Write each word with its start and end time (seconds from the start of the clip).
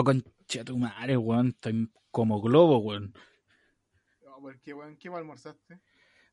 Oh, 0.00 0.04
concha 0.04 0.64
tu 0.64 0.78
madre, 0.78 1.16
weón. 1.16 1.48
Estoy 1.48 1.90
como 2.12 2.40
globo, 2.40 2.78
weón. 2.78 3.12
No, 4.24 4.40
¿por 4.40 4.60
qué, 4.60 4.72
weón? 4.72 4.96
¿Qué 4.96 5.08
almorzaste? 5.08 5.80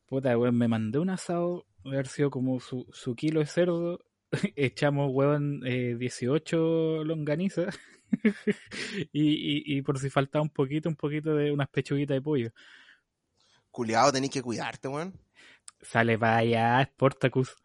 Puta, 0.06 0.38
weón, 0.38 0.56
me 0.56 0.68
mandé 0.68 1.00
un 1.00 1.10
asado, 1.10 1.66
haber 1.84 2.06
sido 2.06 2.30
como 2.30 2.60
su, 2.60 2.86
su 2.94 3.16
kilo 3.16 3.40
de 3.40 3.48
cerdo. 3.48 4.06
Echamos, 4.56 5.10
weón, 5.12 5.62
eh, 5.66 5.96
18 5.98 7.04
longanizas. 7.06 7.76
y, 9.12 9.30
y, 9.30 9.78
y 9.78 9.82
por 9.82 9.98
si 9.98 10.12
faltaba 10.12 10.44
un 10.44 10.52
poquito, 10.52 10.88
un 10.88 10.96
poquito 10.96 11.34
de 11.34 11.52
unas 11.52 11.70
pechuguitas 11.70 12.14
de 12.14 12.22
pollo. 12.22 12.52
Culeado, 13.72 14.12
tenés 14.12 14.30
que 14.30 14.44
cuidarte, 14.44 14.90
weón. 14.90 15.20
Sale 15.82 16.20
para 16.20 16.38
allá, 16.38 16.86
Sportacus. 16.86 17.56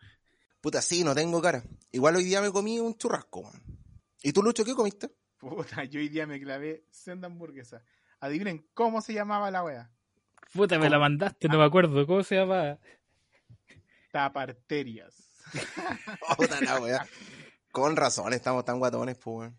Puta, 0.63 0.81
sí, 0.81 1.05
no 1.05 1.15
tengo 1.15 1.43
cara. 1.43 1.63
Igual 1.93 2.17
hoy 2.17 2.25
día 2.25 2.41
me 2.41 2.51
comí 2.51 2.81
un 2.81 2.97
churrasco, 2.97 3.41
weón. 3.41 3.63
¿Y 4.23 4.33
tú, 4.33 4.43
Lucho, 4.43 4.65
qué 4.65 4.75
comiste? 4.75 5.20
Puta, 5.41 5.85
yo 5.85 6.01
hoy 6.01 6.11
día 6.11 6.27
me 6.27 6.39
clavé 6.39 6.85
senda 6.91 7.27
hamburguesa. 7.27 7.83
Adivinen 8.21 8.69
cómo 8.75 9.01
se 9.01 9.15
llamaba 9.15 9.51
la 9.51 9.65
wea. 9.65 9.91
Puta, 10.53 10.79
me 10.79 10.91
la 10.91 10.99
mandaste, 10.99 11.49
no 11.49 11.59
me 11.59 11.65
acuerdo. 11.65 12.07
¿Cómo 12.07 12.23
se 12.23 12.37
llama? 12.37 12.79
Taparterias. 14.13 15.31
Puta 16.37 16.61
la 16.61 16.79
wea. 16.79 17.07
Con 17.73 17.97
razón, 17.97 18.35
estamos 18.35 18.67
tan 18.67 18.79
guatones, 18.79 19.17
pues, 19.17 19.51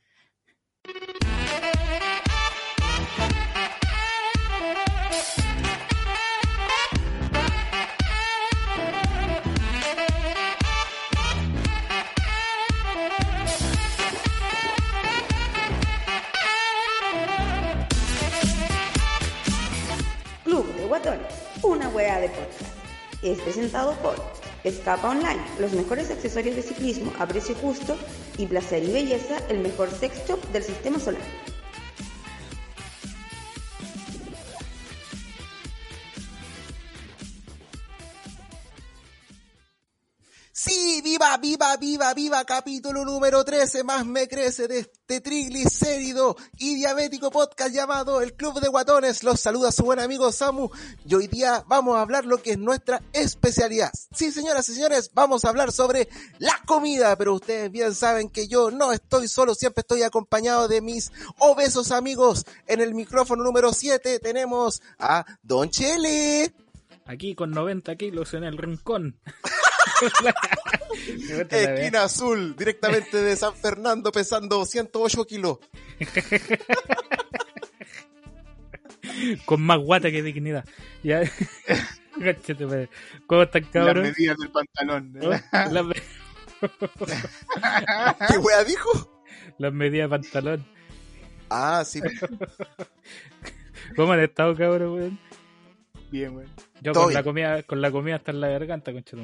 Guatones, 20.91 21.33
una 21.63 21.87
wea 21.87 22.19
de 22.19 22.27
podcast. 22.27 22.75
Es 23.23 23.39
presentado 23.39 23.93
por 24.01 24.13
Escapa 24.65 25.11
Online, 25.11 25.41
los 25.57 25.71
mejores 25.71 26.11
accesorios 26.11 26.57
de 26.57 26.63
ciclismo 26.63 27.13
a 27.17 27.25
precio 27.25 27.55
justo 27.55 27.95
y 28.37 28.45
placer 28.45 28.83
y 28.83 28.91
belleza, 28.91 29.37
el 29.47 29.59
mejor 29.59 29.89
sex 29.89 30.27
shop 30.27 30.41
del 30.51 30.63
sistema 30.63 30.99
solar. 30.99 31.21
Viva, 41.37 41.77
viva, 41.77 41.77
viva, 41.77 42.13
viva, 42.13 42.45
capítulo 42.45 43.05
número 43.05 43.45
13, 43.45 43.83
más 43.83 44.05
me 44.05 44.27
crece 44.27 44.67
de 44.67 44.79
este 44.79 45.21
triglicérido 45.21 46.35
y 46.57 46.75
diabético 46.75 47.31
podcast 47.31 47.73
llamado 47.73 48.21
El 48.21 48.33
Club 48.33 48.59
de 48.59 48.67
Guatones. 48.67 49.23
Los 49.23 49.39
saluda 49.39 49.71
su 49.71 49.83
buen 49.83 49.99
amigo 49.99 50.31
Samu 50.31 50.69
y 51.05 51.15
hoy 51.15 51.27
día 51.27 51.63
vamos 51.67 51.95
a 51.95 52.01
hablar 52.01 52.25
lo 52.25 52.41
que 52.41 52.51
es 52.51 52.57
nuestra 52.57 53.01
especialidad. 53.13 53.91
Sí, 54.13 54.31
señoras 54.31 54.67
y 54.69 54.73
señores, 54.73 55.11
vamos 55.13 55.45
a 55.45 55.49
hablar 55.49 55.71
sobre 55.71 56.09
la 56.39 56.59
comida, 56.65 57.15
pero 57.15 57.35
ustedes 57.35 57.71
bien 57.71 57.95
saben 57.95 58.29
que 58.29 58.47
yo 58.47 58.71
no 58.71 58.91
estoy 58.91 59.27
solo, 59.27 59.55
siempre 59.55 59.81
estoy 59.81 60.03
acompañado 60.03 60.67
de 60.67 60.81
mis 60.81 61.11
obesos 61.37 61.91
amigos. 61.91 62.45
En 62.67 62.81
el 62.81 62.93
micrófono 62.93 63.43
número 63.43 63.73
7 63.73 64.19
tenemos 64.19 64.81
a 64.99 65.25
Don 65.43 65.69
Chele. 65.69 66.53
Aquí 67.05 67.35
con 67.35 67.51
90 67.51 67.95
kilos 67.95 68.33
en 68.33 68.43
el 68.43 68.57
rincón. 68.57 69.19
Esquina 71.49 72.03
azul, 72.03 72.55
directamente 72.55 73.17
de 73.21 73.35
San 73.35 73.55
Fernando, 73.55 74.11
pesando 74.11 74.65
108 74.65 75.25
kilos. 75.25 75.59
Con 79.45 79.61
más 79.61 79.79
guata 79.79 80.09
que 80.11 80.21
dignidad. 80.23 80.65
Ya. 81.03 81.21
¿Cómo 83.27 83.43
están, 83.43 83.63
cabrón? 83.65 84.03
Las 84.03 84.17
medidas 84.17 84.37
del 84.37 84.49
pantalón. 84.49 85.11
Me- 85.13 85.95
¿Qué 88.27 88.37
wea 88.37 88.63
dijo? 88.63 89.11
las 89.57 89.73
medidas 89.73 90.09
de 90.09 90.17
pantalón. 90.17 90.65
Ah, 91.49 91.83
sí. 91.85 91.99
¿Cómo 93.95 94.13
han 94.13 94.19
estado, 94.21 94.55
cabrón, 94.55 94.93
weón? 94.93 95.19
Bien, 96.11 96.35
weón. 96.35 96.49
Yo 96.81 96.93
con 96.93 97.13
la 97.13 97.23
comida, 97.23 97.63
con 97.63 97.81
la 97.81 97.91
comida 97.91 98.15
hasta 98.17 98.31
en 98.31 98.41
la 98.41 98.47
garganta, 98.49 98.91
concha 98.93 99.17
tu. 99.17 99.23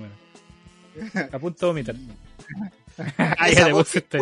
A 1.33 1.39
punto 1.39 1.65
de 1.65 1.65
vomitar. 1.67 1.95
Ah, 3.19 3.47
Esa 3.47 3.67
voz 3.71 3.95
escucha- 3.95 4.17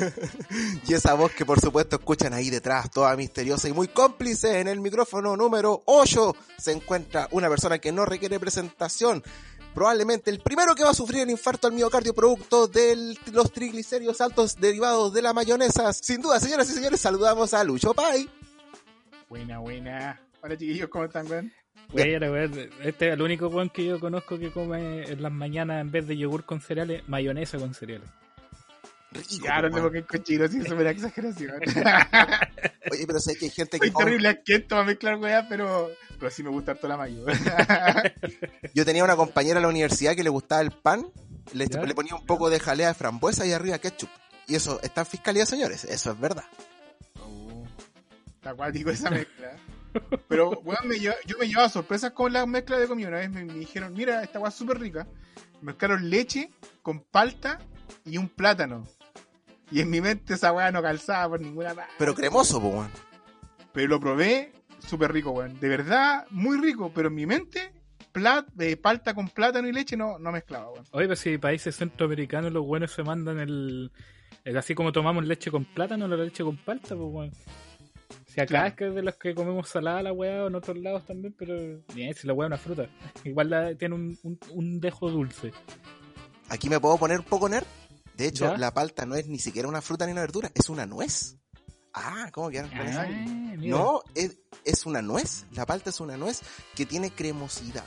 y 0.88 0.94
esa 0.94 1.12
voz 1.12 1.32
que 1.32 1.44
por 1.44 1.60
supuesto 1.60 1.96
escuchan 1.96 2.32
ahí 2.32 2.48
detrás, 2.48 2.90
toda 2.90 3.14
misteriosa 3.14 3.68
y 3.68 3.74
muy 3.74 3.88
cómplice 3.88 4.58
en 4.60 4.68
el 4.68 4.80
micrófono 4.80 5.36
número 5.36 5.82
8, 5.84 6.34
se 6.56 6.72
encuentra 6.72 7.28
una 7.32 7.50
persona 7.50 7.78
que 7.78 7.92
no 7.92 8.06
requiere 8.06 8.40
presentación. 8.40 9.22
Probablemente 9.74 10.30
el 10.30 10.40
primero 10.40 10.74
que 10.74 10.82
va 10.82 10.90
a 10.92 10.94
sufrir 10.94 11.24
el 11.24 11.30
infarto 11.30 11.66
al 11.66 11.74
miocardio 11.74 12.14
producto 12.14 12.68
de 12.68 13.16
los 13.32 13.52
triglicéridos 13.52 14.22
altos 14.22 14.56
derivados 14.58 15.12
de 15.12 15.20
la 15.20 15.34
mayonesa. 15.34 15.92
Sin 15.92 16.22
duda, 16.22 16.40
señoras 16.40 16.70
y 16.70 16.72
señores, 16.72 17.02
saludamos 17.02 17.52
a 17.52 17.62
Lucho 17.64 17.92
Pai. 17.92 18.30
Buena, 19.28 19.58
buena. 19.58 20.18
Hola, 20.40 20.56
chiquillos, 20.56 20.88
¿cómo 20.88 21.04
están, 21.04 21.30
weón? 21.30 21.52
Weón, 21.92 22.22
weón, 22.22 22.70
Este 22.82 23.08
es 23.08 23.12
el 23.14 23.22
único 23.22 23.48
weón 23.48 23.70
que 23.70 23.84
yo 23.84 24.00
conozco 24.00 24.38
que 24.38 24.50
come 24.50 25.04
en 25.04 25.22
las 25.22 25.32
mañanas 25.32 25.80
en 25.80 25.90
vez 25.90 26.06
de 26.06 26.16
yogur 26.16 26.44
con 26.44 26.60
cereales, 26.60 27.02
mayonesa 27.08 27.58
con 27.58 27.74
cereales. 27.74 28.08
Rico, 29.12 29.44
Ya, 29.46 29.62
no 29.62 29.68
po, 29.70 29.74
te 29.76 29.80
weón. 29.80 29.92
pongas 29.92 30.06
cochino, 30.08 30.48
sí, 30.48 30.58
eso 30.64 30.74
me 30.76 30.82
da 30.84 30.90
exageración. 30.90 31.52
Oye, 32.90 33.06
pero 33.06 33.20
sé 33.20 33.36
que 33.36 33.44
hay 33.46 33.50
gente 33.50 33.78
que 33.78 33.86
Soy 33.90 33.96
terrible 34.04 34.28
asquiento 34.28 34.68
para 34.74 34.84
mezclar 34.84 35.16
weá, 35.18 35.48
pero, 35.48 35.90
pero 36.18 36.30
sí 36.30 36.42
me 36.42 36.50
gusta 36.50 36.74
toda 36.74 36.88
la 36.90 36.96
mayo. 36.96 37.24
Yo 38.74 38.84
tenía 38.84 39.04
una 39.04 39.14
compañera 39.16 39.58
en 39.58 39.62
la 39.62 39.68
universidad 39.68 40.16
que 40.16 40.24
le 40.24 40.30
gustaba 40.30 40.62
el 40.62 40.72
pan, 40.72 41.06
le, 41.52 41.66
le 41.66 41.94
ponía 41.94 42.14
un 42.16 42.26
poco 42.26 42.50
de 42.50 42.58
jalea 42.58 42.88
de 42.88 42.94
frambuesa 42.94 43.46
y 43.46 43.52
arriba 43.52 43.78
ketchup. 43.78 44.10
Y 44.48 44.56
eso 44.56 44.80
está 44.82 45.02
en 45.02 45.06
fiscalía, 45.06 45.46
señores. 45.46 45.84
Eso 45.84 46.10
es 46.12 46.20
verdad. 46.20 46.44
Oh, 47.20 47.64
Está 48.34 48.50
acuático 48.50 48.90
esa 48.90 49.10
mezcla. 49.10 49.56
Pero, 50.28 50.50
weón, 50.64 50.88
me 50.88 50.98
lleva- 50.98 51.16
yo 51.26 51.36
me 51.38 51.46
llevaba 51.48 51.68
sorpresas 51.68 52.12
con 52.12 52.32
la 52.32 52.46
mezcla 52.46 52.78
de 52.78 52.86
comida. 52.88 53.08
Una 53.08 53.18
vez 53.18 53.30
me, 53.30 53.44
me 53.44 53.54
dijeron, 53.54 53.92
mira, 53.92 54.22
esta 54.22 54.38
weá 54.38 54.48
es 54.48 54.54
súper 54.54 54.78
rica. 54.80 55.06
Mezclaron 55.62 56.08
leche 56.10 56.50
con 56.82 57.00
palta 57.00 57.58
y 58.04 58.16
un 58.18 58.28
plátano. 58.28 58.86
Y 59.70 59.80
en 59.80 59.90
mi 59.90 60.00
mente 60.00 60.34
esa 60.34 60.52
weá 60.52 60.70
no 60.70 60.82
calzaba 60.82 61.30
por 61.30 61.40
ninguna 61.40 61.74
parte. 61.74 61.92
Pero 61.98 62.14
cremoso, 62.14 62.60
po, 62.60 62.68
weón. 62.68 62.90
Pero 63.72 63.88
lo 63.88 64.00
probé, 64.00 64.52
súper 64.78 65.12
rico, 65.12 65.30
weón. 65.30 65.58
De 65.58 65.68
verdad, 65.68 66.26
muy 66.30 66.58
rico. 66.58 66.92
Pero 66.94 67.08
en 67.08 67.14
mi 67.14 67.26
mente, 67.26 67.72
plat, 68.12 68.46
de 68.54 68.76
palta 68.76 69.14
con 69.14 69.28
plátano 69.28 69.66
y 69.68 69.72
leche 69.72 69.96
no, 69.96 70.18
no 70.18 70.30
mezclaba, 70.32 70.70
weón. 70.70 70.84
Oye, 70.92 71.06
pero 71.06 71.16
si 71.16 71.38
países 71.38 71.76
centroamericanos 71.76 72.52
los 72.52 72.64
buenos 72.64 72.92
se 72.92 73.02
mandan 73.02 73.38
el, 73.40 73.90
el- 74.44 74.56
Así 74.56 74.74
como 74.74 74.92
tomamos 74.92 75.24
leche 75.24 75.50
con 75.50 75.64
plátano, 75.64 76.06
la 76.06 76.16
leche 76.16 76.44
con 76.44 76.56
palta, 76.58 76.88
pues 76.94 77.00
weón. 77.00 77.32
Si 78.34 78.40
acá 78.40 78.46
Claro. 78.48 78.66
es 78.68 78.74
que 78.74 78.88
es 78.88 78.94
de 78.94 79.02
los 79.02 79.14
que 79.16 79.34
comemos 79.34 79.68
salada 79.68 80.02
la 80.02 80.12
weá 80.12 80.44
o 80.44 80.48
en 80.48 80.54
otros 80.56 80.76
lados 80.78 81.04
también, 81.06 81.34
pero 81.38 81.54
bien, 81.94 82.12
si 82.14 82.26
la 82.26 82.32
weá 82.32 82.46
es 82.46 82.50
una 82.50 82.58
fruta. 82.58 82.88
Igual 83.24 83.50
la, 83.50 83.74
tiene 83.76 83.94
un, 83.94 84.18
un, 84.24 84.38
un 84.50 84.80
dejo 84.80 85.08
dulce. 85.10 85.52
Aquí 86.48 86.68
me 86.68 86.80
puedo 86.80 86.98
poner 86.98 87.20
un 87.20 87.24
poco 87.26 87.48
nerd. 87.48 87.66
De 88.16 88.26
hecho, 88.26 88.46
¿Ya? 88.46 88.56
la 88.58 88.72
palta 88.74 89.06
no 89.06 89.14
es 89.16 89.26
ni 89.28 89.38
siquiera 89.38 89.68
una 89.68 89.80
fruta 89.82 90.06
ni 90.06 90.12
una 90.12 90.20
verdura, 90.22 90.50
es 90.54 90.68
una 90.68 90.84
nuez. 90.86 91.36
Ah, 91.92 92.28
¿cómo 92.32 92.50
quedaron 92.50 92.70
con 92.70 92.80
eso? 92.86 93.00
Ah, 93.00 93.06
mira. 93.06 93.76
No, 93.76 94.02
es, 94.16 94.38
es 94.64 94.84
una 94.86 95.00
nuez. 95.00 95.46
La 95.52 95.64
palta 95.64 95.90
es 95.90 96.00
una 96.00 96.16
nuez 96.16 96.42
que 96.74 96.86
tiene 96.86 97.10
cremosidad. 97.10 97.84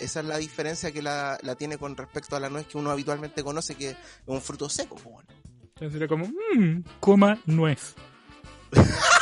Esa 0.00 0.20
es 0.20 0.26
la 0.26 0.38
diferencia 0.38 0.90
que 0.90 1.02
la, 1.02 1.38
la 1.42 1.54
tiene 1.54 1.78
con 1.78 1.96
respecto 1.96 2.34
a 2.34 2.40
la 2.40 2.50
nuez 2.50 2.66
que 2.66 2.78
uno 2.78 2.90
habitualmente 2.90 3.44
conoce, 3.44 3.76
que 3.76 3.90
es 3.90 3.96
un 4.26 4.40
fruto 4.40 4.68
seco. 4.68 4.96
po, 4.96 5.10
weón. 5.10 5.26
Entonces 5.62 5.92
sería 5.92 6.08
como, 6.08 6.26
mmm, 6.26 6.80
coma 7.00 7.38
nuez. 7.46 7.94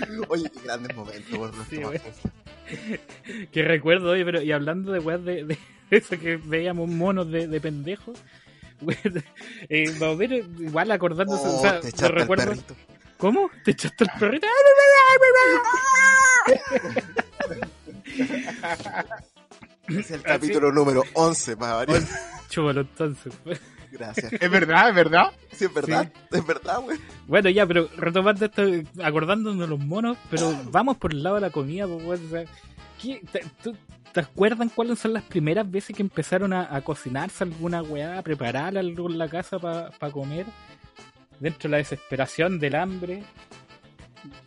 Oye, 0.28 0.50
qué 0.50 0.60
grandes 0.60 0.96
momentos. 0.96 1.38
por 1.38 1.52
Sí. 1.68 1.80
Que 3.52 3.62
recuerdo, 3.62 4.10
oye, 4.10 4.24
pero 4.24 4.42
y 4.42 4.50
hablando 4.50 4.90
de 4.90 4.98
weas 4.98 5.24
de, 5.24 5.44
de 5.44 5.56
eso 5.90 6.18
que 6.18 6.36
veíamos 6.36 6.88
monos 6.88 7.30
de, 7.30 7.46
de 7.46 7.60
pendejos, 7.60 8.18
eh, 9.68 9.84
vamos 10.00 10.16
a 10.16 10.18
ver, 10.18 10.32
igual 10.32 10.90
acordándose, 10.90 11.44
Oh, 11.46 11.58
o 11.58 11.60
sea, 11.60 11.80
te 11.80 12.08
recuerdo. 12.08 12.46
perrito. 12.46 12.74
¿Cómo? 13.18 13.50
¿Te 13.64 13.70
echaste 13.70 14.04
el 14.04 14.10
perrito? 14.18 14.46
Es 19.88 20.10
el 20.10 20.22
capítulo 20.22 20.72
número 20.72 21.02
11, 21.14 21.56
para 21.56 21.74
variar. 21.74 22.02
Chúbalo 22.48 22.80
entonces. 22.82 23.32
Gracias. 23.98 24.32
Es 24.32 24.50
verdad, 24.50 24.88
es 24.90 24.94
verdad. 24.94 25.32
Sí, 25.52 25.64
es 25.66 25.74
verdad. 25.74 26.12
Es 26.30 26.46
verdad, 26.46 26.80
güey. 26.80 26.98
Bueno, 27.26 27.48
ya, 27.50 27.66
pero 27.66 27.88
retomando 27.96 28.44
esto, 28.44 28.62
acordándonos 29.02 29.58
de 29.60 29.66
los 29.66 29.78
monos, 29.78 30.16
pero 30.30 30.52
vamos 30.70 30.96
por 30.96 31.12
el 31.12 31.22
lado 31.22 31.36
de 31.36 31.40
la 31.42 31.50
comida, 31.50 31.86
pues, 31.86 32.20
o 32.20 32.28
sea, 32.30 32.44
¿qué- 33.00 33.22
te, 33.32 33.44
tú- 33.62 33.76
¿te 34.12 34.20
acuerdan 34.20 34.68
cuáles 34.68 34.98
son 34.98 35.12
las 35.12 35.22
primeras 35.22 35.70
veces 35.70 35.94
que 35.96 36.02
empezaron 36.02 36.52
a, 36.52 36.74
a 36.74 36.80
cocinarse 36.82 37.44
alguna 37.44 37.82
weá, 37.82 38.18
a 38.18 38.22
preparar 38.22 38.76
algo 38.78 39.08
en 39.10 39.18
la 39.18 39.28
casa 39.28 39.58
para 39.58 39.90
comer? 40.12 40.46
dentro 41.38 41.68
de 41.68 41.72
la 41.72 41.76
desesperación 41.76 42.58
del 42.58 42.74
hambre. 42.76 43.22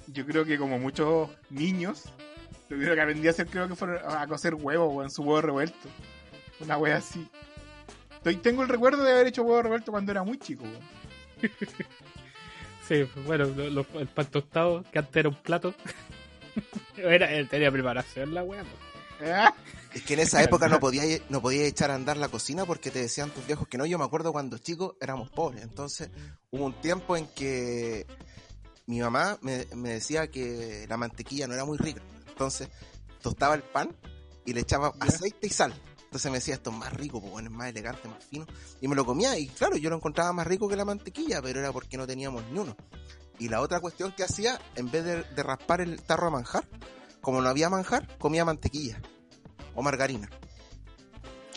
Yo 0.07 0.25
creo 0.25 0.43
que 0.43 0.57
como 0.57 0.79
muchos 0.79 1.29
niños, 1.51 2.05
lo 2.67 2.77
primero 2.77 2.95
que 2.95 3.01
aprendí 3.01 3.27
a 3.27 3.29
hacer 3.31 3.45
creo 3.45 3.67
que 3.67 3.75
fue 3.75 3.99
a 4.03 4.25
cocer 4.25 4.55
huevos, 4.55 4.91
weón, 4.93 5.11
su 5.11 5.21
huevo 5.21 5.41
revuelto. 5.41 5.87
Una 6.61 6.77
wea 6.77 6.97
así. 6.97 7.27
Estoy- 8.19 8.37
tengo 8.37 8.61
el 8.63 8.69
recuerdo 8.69 9.03
de 9.03 9.11
haber 9.11 9.27
hecho 9.27 9.43
huevo 9.43 9.61
revuelto 9.61 9.91
cuando 9.91 10.11
era 10.11 10.23
muy 10.23 10.37
chico. 10.39 10.63
Sí, 12.87 13.03
bueno, 13.27 13.45
lo- 13.45 13.69
lo- 13.69 13.99
el 13.99 14.07
pan 14.07 14.25
tostado, 14.31 14.83
que 14.91 14.97
antes 14.97 15.15
era 15.15 15.29
un 15.29 15.35
plato. 15.35 15.75
era, 16.97 17.31
él 17.31 17.47
tenía 17.47 17.71
preparación 17.71 18.33
la 18.33 18.41
weá. 18.43 18.63
po. 18.63 18.69
Ah, 19.25 19.53
Es 19.93 20.01
que 20.03 20.15
en 20.15 20.21
esa 20.21 20.41
época 20.41 20.67
no 20.67 20.79
podía, 20.79 21.03
no 21.29 21.39
podía 21.39 21.65
echar 21.67 21.91
a 21.91 21.95
andar 21.95 22.17
la 22.17 22.29
cocina 22.29 22.65
porque 22.65 22.89
te 22.89 22.97
decían 22.99 23.29
tus 23.29 23.45
viejos 23.45 23.67
que 23.67 23.77
no. 23.77 23.85
Yo 23.85 23.99
me 23.99 24.05
acuerdo 24.05 24.31
cuando 24.31 24.57
chicos 24.57 24.95
éramos 24.99 25.29
pobres. 25.29 25.61
Entonces 25.61 26.09
hubo 26.49 26.65
un 26.65 26.73
tiempo 26.81 27.15
en 27.15 27.27
que 27.27 28.07
mi 28.87 28.99
mamá 29.01 29.37
me, 29.41 29.67
me 29.75 29.89
decía 29.89 30.31
que 30.31 30.87
la 30.89 30.97
mantequilla 30.97 31.45
no 31.47 31.53
era 31.53 31.65
muy 31.65 31.77
rica. 31.77 32.01
Entonces 32.29 32.69
tostaba 33.21 33.53
el 33.53 33.61
pan 33.61 33.95
y 34.45 34.53
le 34.53 34.61
echaba 34.61 34.93
aceite 34.99 35.45
y 35.45 35.51
sal. 35.51 35.75
Entonces 36.09 36.31
me 36.31 36.39
decía 36.39 36.55
esto 36.55 36.71
es 36.71 36.75
más 36.75 36.91
rico, 36.91 37.21
pues 37.21 37.31
bueno, 37.31 37.51
es 37.51 37.55
más 37.55 37.69
elegante, 37.69 38.07
más 38.07 38.25
fino. 38.25 38.47
Y 38.81 38.87
me 38.87 38.95
lo 38.95 39.05
comía 39.05 39.37
y 39.37 39.47
claro, 39.47 39.77
yo 39.77 39.91
lo 39.91 39.95
encontraba 39.95 40.33
más 40.33 40.47
rico 40.47 40.67
que 40.67 40.75
la 40.75 40.83
mantequilla, 40.83 41.39
pero 41.39 41.59
era 41.59 41.71
porque 41.71 41.97
no 41.97 42.07
teníamos 42.07 42.43
ni 42.51 42.57
uno. 42.57 42.75
Y 43.37 43.47
la 43.47 43.61
otra 43.61 43.79
cuestión 43.79 44.11
que 44.13 44.23
hacía, 44.23 44.59
en 44.75 44.89
vez 44.89 45.05
de, 45.05 45.21
de 45.21 45.43
raspar 45.43 45.81
el 45.81 46.01
tarro 46.01 46.27
a 46.27 46.31
manjar, 46.31 46.67
como 47.21 47.43
no 47.43 47.47
había 47.47 47.69
manjar, 47.69 48.17
comía 48.17 48.43
mantequilla 48.43 48.99
o 49.75 49.83
margarina. 49.83 50.27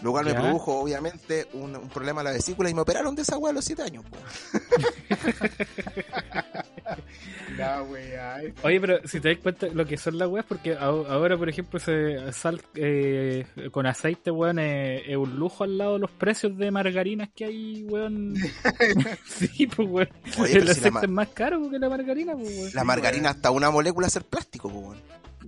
Lo 0.03 0.11
cual 0.11 0.27
me 0.27 0.35
produjo, 0.35 0.81
obviamente, 0.81 1.49
un, 1.55 1.75
un 1.75 1.89
problema 1.89 2.21
a 2.21 2.25
la 2.25 2.33
vesícula 2.33 2.69
y 2.69 2.75
me 2.75 2.83
operaron 2.83 3.15
de 3.15 3.23
esa 3.23 3.39
weá 3.39 3.53
a 3.53 3.55
los 3.55 3.65
7 3.65 3.83
años. 3.83 4.05
po. 6.97 7.03
la 7.57 7.83
wea. 7.83 8.43
eh. 8.43 8.55
Oye, 8.63 8.81
pero 8.81 9.01
si 9.07 9.21
te 9.21 9.31
das 9.31 9.39
cuenta 9.39 9.67
lo 9.69 9.85
que 9.87 9.97
son 9.97 10.19
las 10.19 10.29
weas, 10.29 10.47
porque 10.47 10.73
a- 10.75 10.81
ahora, 10.85 11.37
por 11.37 11.49
ejemplo, 11.49 11.79
ese 11.79 12.33
sal 12.33 12.61
eh, 12.75 13.47
con 13.71 13.87
aceite, 13.87 14.31
weón, 14.31 14.59
es, 14.59 15.03
es 15.07 15.17
un 15.17 15.37
lujo 15.37 15.65
al 15.65 15.79
lado 15.79 15.95
de 15.95 15.99
los 16.01 16.11
precios 16.11 16.57
de 16.57 16.71
margarinas 16.71 17.31
que 17.35 17.45
hay, 17.47 17.85
weón. 17.85 18.35
sí, 19.27 19.67
pues, 19.67 19.89
weón. 19.89 20.09
Oye, 20.39 20.53
el 20.53 20.59
pero 20.61 20.75
si 20.75 20.81
la, 20.81 20.89
aceite 20.89 21.07
es 21.07 21.11
más 21.13 21.29
caro 21.29 21.71
que 21.71 21.79
la 21.79 21.89
margarina, 21.89 22.35
pues, 22.35 22.49
weón. 22.59 22.71
la 22.75 22.85
margarina 22.85 23.31
hasta 23.31 23.51
una 23.51 23.71
molécula 23.71 24.07
hacer 24.07 24.25
plástico, 24.25 24.69
po, 24.71 24.79
weón. 24.79 24.99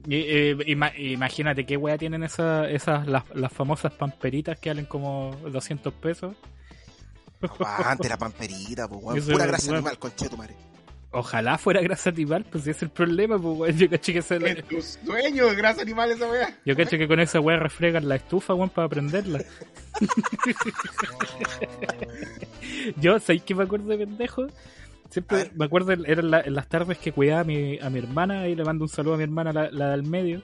Y, 0.07 0.17
eh, 0.17 0.57
ima- 0.67 0.93
imagínate 0.99 1.65
qué 1.65 1.77
wea 1.79 1.97
tienen 1.97 2.25
esas, 2.25 2.69
esas 2.71 3.07
las, 3.07 3.25
las 3.35 3.51
famosas 3.53 3.93
pamperitas 3.95 4.59
que 4.59 4.69
valen 4.69 4.85
como 4.87 5.35
200 5.51 5.95
pesos. 5.95 6.35
Antes 7.85 8.09
la 8.11 8.17
pamperita, 8.19 8.89
po, 8.89 8.97
weón. 8.97 9.23
Pura 9.25 9.45
es 9.45 9.49
grasa 9.51 9.73
animal, 9.73 9.99
conchetumare. 9.99 10.55
Ojalá 11.15 11.59
fuera 11.59 11.81
grasa 11.81 12.11
animal, 12.11 12.45
pues 12.51 12.63
ese 12.65 12.71
es 12.73 12.83
el 12.83 12.91
problema, 12.91 13.39
pues, 13.39 13.59
weón. 13.59 13.79
Yo 13.79 13.89
caché 13.89 14.13
que, 14.13 14.23
se 14.23 14.39
la- 14.41 14.51
En 14.51 14.63
tus 14.65 14.99
sueños 15.05 15.55
grasa 15.57 15.83
animal 15.83 16.11
esa 16.11 16.29
wea. 16.31 16.59
yo 16.65 16.77
caché 16.77 16.99
que 16.99 17.07
con 17.09 17.21
esa 17.21 17.41
wea 17.41 17.57
refregan 17.59 18.09
la 18.09 18.17
estufa, 18.17 18.55
weón, 18.55 18.71
para 18.71 18.89
prenderla. 18.89 19.41
Yo, 22.97 23.19
¿sabéis 23.19 23.43
que 23.43 23.55
me 23.55 23.65
acuerdo 23.65 23.89
de 23.89 23.99
pendejo? 23.99 24.47
Siempre 25.11 25.51
me 25.55 25.65
acuerdo, 25.67 25.93
eran 25.93 26.31
la- 26.31 26.41
en 26.41 26.55
las 26.55 26.69
tardes 26.69 26.99
que 26.99 27.13
cuidaba 27.13 27.43
a 27.43 27.45
mi, 27.45 27.79
a 27.79 27.89
mi 27.91 27.99
hermana, 28.01 28.49
y 28.49 28.55
le 28.57 28.65
mando 28.65 28.85
un 28.85 28.89
saludo 28.89 29.15
a 29.15 29.17
mi 29.17 29.23
hermana, 29.23 29.53
la, 29.53 29.71
la 29.71 29.91
del 29.91 30.03
medio, 30.03 30.43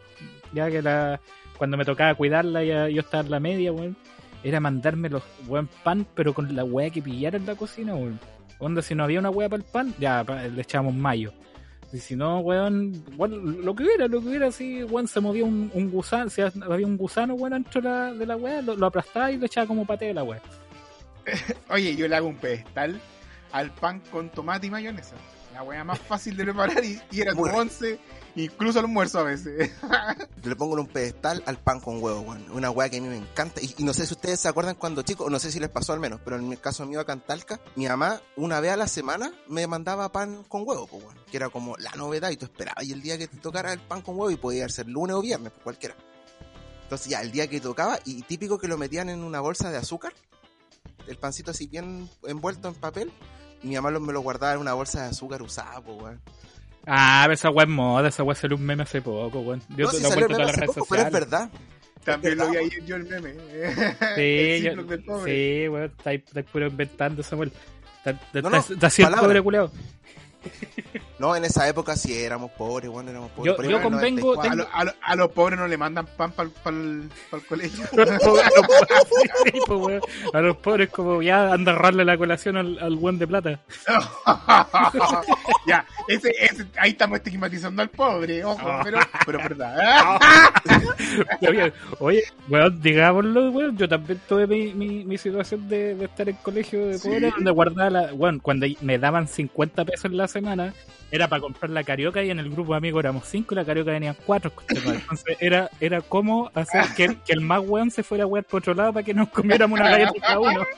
ya 0.52 0.70
que 0.70 0.80
la 0.82 1.20
cuando 1.58 1.76
me 1.76 1.84
tocaba 1.84 2.14
cuidarla, 2.14 2.62
ya 2.64 2.88
yo 2.88 3.00
estaba 3.00 3.24
en 3.24 3.30
la 3.30 3.40
media, 3.40 3.72
weón, 3.72 3.96
era 4.44 4.60
mandarme 4.60 5.08
los 5.10 5.22
buen 5.46 5.66
pan, 5.66 6.06
pero 6.14 6.32
con 6.32 6.54
la 6.54 6.64
weá 6.64 6.88
que 6.90 7.02
pillara 7.02 7.36
en 7.36 7.46
la 7.46 7.54
cocina, 7.56 7.94
weón. 7.94 8.18
Onda, 8.60 8.82
si 8.82 8.94
no 8.94 9.04
había 9.04 9.18
una 9.18 9.30
weá 9.30 9.48
para 9.48 9.62
el 9.62 9.68
pan, 9.68 9.94
ya 9.98 10.22
le 10.22 10.60
echábamos 10.60 10.94
mayo. 10.94 11.32
Y 11.92 11.98
si 11.98 12.14
no, 12.14 12.38
weón, 12.40 13.02
lo 13.18 13.74
que 13.74 13.82
hubiera, 13.82 14.06
lo 14.06 14.20
que 14.20 14.28
hubiera, 14.28 14.46
así, 14.46 14.84
weón, 14.84 15.08
se 15.08 15.18
movía 15.18 15.44
un, 15.44 15.90
gusano, 15.90 16.30
si 16.30 16.40
había 16.42 16.86
un 16.86 16.96
gusano, 16.96 17.34
weón, 17.34 17.54
dentro 17.54 17.80
de 17.80 17.88
la, 17.88 18.12
de 18.12 18.26
la 18.26 18.36
weá, 18.36 18.62
lo, 18.62 18.86
aplastaba 18.86 19.32
y 19.32 19.38
lo 19.38 19.46
echaba 19.46 19.66
como 19.66 19.84
paté 19.84 20.06
de 20.06 20.14
la 20.14 20.22
weá. 20.22 20.40
Oye, 21.70 21.96
yo 21.96 22.06
le 22.06 22.14
hago 22.14 22.28
un 22.28 22.36
pedestal 22.36 23.00
al 23.52 23.70
pan 23.72 24.00
con 24.12 24.28
tomate 24.28 24.68
y 24.68 24.70
mayonesa. 24.70 25.16
La 25.52 25.62
wea 25.62 25.84
más 25.84 25.98
fácil 25.98 26.36
de 26.36 26.44
preparar 26.44 26.84
y, 26.84 27.00
y 27.10 27.20
era 27.20 27.32
rico. 27.32 27.42
once, 27.42 27.98
incluso 28.36 28.78
almuerzo 28.78 29.18
a 29.18 29.24
veces. 29.24 29.72
Yo 30.42 30.48
le 30.50 30.56
pongo 30.56 30.74
en 30.74 30.80
un 30.80 30.86
pedestal 30.86 31.42
al 31.46 31.58
pan 31.58 31.80
con 31.80 32.02
huevo, 32.02 32.20
weón. 32.20 32.50
Una 32.52 32.70
weá 32.70 32.88
que 32.88 32.98
a 32.98 33.00
mí 33.00 33.08
me 33.08 33.16
encanta. 33.16 33.60
Y, 33.60 33.74
y 33.78 33.84
no 33.84 33.92
sé 33.92 34.06
si 34.06 34.14
ustedes 34.14 34.40
se 34.40 34.48
acuerdan 34.48 34.76
cuando 34.76 35.02
chicos, 35.02 35.30
no 35.30 35.38
sé 35.38 35.50
si 35.50 35.58
les 35.58 35.68
pasó 35.68 35.92
al 35.92 36.00
menos, 36.00 36.20
pero 36.24 36.36
en 36.36 36.50
el 36.50 36.60
caso 36.60 36.86
mío 36.86 37.00
acá 37.00 37.12
en 37.12 37.20
Talca, 37.20 37.60
mi 37.76 37.86
mamá 37.88 38.20
una 38.36 38.60
vez 38.60 38.72
a 38.72 38.76
la 38.76 38.86
semana 38.86 39.32
me 39.48 39.66
mandaba 39.66 40.12
pan 40.12 40.44
con 40.44 40.62
huevo, 40.66 40.86
pues, 40.86 41.02
weón. 41.04 41.16
Que 41.30 41.36
era 41.36 41.48
como 41.48 41.76
la 41.76 41.90
novedad 41.92 42.30
y 42.30 42.36
tú 42.36 42.46
esperabas 42.46 42.84
y 42.84 42.92
el 42.92 43.02
día 43.02 43.18
que 43.18 43.28
te 43.28 43.38
tocara 43.38 43.72
el 43.72 43.80
pan 43.80 44.02
con 44.02 44.16
huevo 44.16 44.30
y 44.30 44.36
podía 44.36 44.68
ser 44.68 44.88
lunes 44.88 45.16
o 45.16 45.22
viernes, 45.22 45.52
pues 45.52 45.64
cualquiera. 45.64 45.96
Entonces 46.90 47.08
ya, 47.08 47.20
el 47.20 47.30
día 47.30 47.48
que 47.48 47.60
tocaba, 47.60 48.00
y 48.04 48.22
típico 48.22 48.58
que 48.58 48.66
lo 48.66 48.76
metían 48.76 49.10
en 49.10 49.22
una 49.22 49.40
bolsa 49.40 49.70
de 49.70 49.76
azúcar, 49.76 50.12
el 51.06 51.16
pancito 51.18 51.52
así 51.52 51.68
bien 51.68 52.10
envuelto 52.24 52.66
en 52.66 52.74
papel, 52.74 53.12
mi 53.62 53.74
mamá 53.74 53.90
lo- 53.90 54.00
me 54.00 54.12
lo 54.12 54.20
guardaba 54.20 54.54
en 54.54 54.60
una 54.60 54.72
bolsa 54.74 55.02
de 55.04 55.08
azúcar 55.10 55.42
usada, 55.42 55.80
pues, 55.80 56.00
weón. 56.02 56.20
Ah, 56.86 57.20
pero 57.24 57.34
esa 57.34 57.50
weá 57.50 57.64
es 57.64 57.70
moda, 57.70 58.08
esa 58.08 58.22
weá 58.22 58.34
salió 58.34 58.56
un 58.56 58.64
meme 58.64 58.82
hace 58.84 59.02
poco, 59.02 59.40
weón. 59.40 59.62
Yo 59.76 59.84
No, 59.86 59.90
te 59.90 59.96
si 59.98 60.02
lo 60.02 60.08
salió 60.08 60.26
el 60.26 60.32
meme 60.32 60.44
hace 60.44 60.66
poco, 60.66 60.86
pero 60.88 61.02
es 61.02 61.12
verdad. 61.12 61.50
También 62.04 62.38
lo 62.38 62.48
vi 62.50 62.56
ayer 62.56 62.84
yo 62.86 62.96
el 62.96 63.04
meme. 63.04 63.34
Sí, 64.16 64.66
el 64.66 64.76
yo- 64.76 65.24
sí, 65.24 65.68
weón, 65.68 65.84
está, 65.96 66.12
está 66.12 66.42
puro 66.42 66.66
inventando, 66.68 67.22
Samuel. 67.22 67.52
Está, 67.98 68.10
está, 68.12 68.40
No, 68.40 68.48
no, 68.50 68.56
está 68.56 68.86
haciendo 68.86 69.14
palabra. 69.16 69.70
No, 71.18 71.36
en 71.36 71.44
esa 71.44 71.68
época 71.68 71.96
sí 71.96 72.16
éramos 72.18 72.50
pobres, 72.52 72.90
bueno, 72.90 73.10
éramos 73.10 73.30
pobres. 73.32 73.52
Yo- 73.52 73.56
Por 73.56 73.64
yo 73.66 73.76
en 73.76 73.76
el 73.76 73.82
convengo- 73.82 74.34
94. 74.36 74.50
A, 74.50 74.54
lo- 74.54 74.68
a 74.72 74.84
lo- 74.84 74.92
a 75.02 75.16
los 75.16 75.30
pobres 75.32 75.58
no 75.58 75.68
le 75.68 75.76
mandan 75.76 76.06
pan 76.16 76.32
para 76.32 76.48
el 76.70 77.10
colegio. 77.48 77.84
Sí, 79.44 79.58
pues, 79.66 79.80
weón. 79.80 80.00
A 80.32 80.40
los 80.40 80.56
pobres 80.56 80.88
como 80.90 81.20
ya 81.22 81.52
anda 81.52 81.72
a 81.72 81.74
robarle 81.74 82.04
la 82.04 82.16
colación 82.16 82.56
al, 82.56 82.78
al 82.78 82.94
weón 82.94 83.18
de 83.18 83.26
plata. 83.26 83.60
ya, 85.66 85.84
ese, 86.08 86.30
ese, 86.40 86.66
ahí 86.78 86.90
estamos 86.90 87.18
estigmatizando 87.18 87.82
al 87.82 87.88
pobre, 87.90 88.44
ojo, 88.44 88.58
Ah. 88.62 88.80
pero, 88.84 88.98
pero 89.26 89.38
es 89.38 89.44
verdad. 89.48 90.20
Oye, 91.48 91.72
oye, 91.98 92.22
weón, 92.48 92.80
digámoslo, 92.80 93.50
weón, 93.50 93.76
yo 93.76 93.88
también 93.88 94.20
tuve 94.28 94.46
mi, 94.46 94.72
mi, 94.74 95.04
mi 95.04 95.18
situación 95.18 95.68
de, 95.68 95.94
de 95.94 96.04
estar 96.06 96.28
en 96.28 96.36
colegio 96.36 96.86
de 96.86 96.98
Sí. 96.98 97.08
pobre, 97.08 97.30
donde 97.30 97.50
guardaba 97.50 97.90
la, 97.90 98.14
weón, 98.14 98.38
cuando 98.40 98.66
me 98.80 98.98
daban 98.98 99.28
50 99.28 99.84
pesos 99.84 100.06
en 100.06 100.16
la 100.16 100.28
semana, 100.30 100.72
era 101.10 101.28
para 101.28 101.42
comprar 101.42 101.70
la 101.70 101.84
carioca 101.84 102.22
y 102.22 102.30
en 102.30 102.38
el 102.38 102.50
grupo 102.50 102.72
de 102.72 102.78
amigos 102.78 103.00
éramos 103.00 103.24
5 103.26 103.54
y 103.54 103.56
la 103.56 103.64
carioca 103.64 103.90
venían 103.90 104.16
4. 104.24 104.52
Entonces 104.68 105.36
era, 105.40 105.70
era 105.80 106.00
como 106.00 106.50
hacer 106.54 106.84
que, 106.96 107.16
que 107.26 107.32
el 107.32 107.40
más 107.40 107.60
weón 107.60 107.90
se 107.90 108.02
fuera 108.02 108.24
a 108.24 108.26
weón 108.26 108.46
por 108.48 108.60
otro 108.60 108.74
lado 108.74 108.92
para 108.92 109.04
que 109.04 109.12
nos 109.12 109.28
comiéramos 109.28 109.78
una 109.78 109.90
galleta 109.90 110.12
cada 110.20 110.40
uno. 110.40 110.64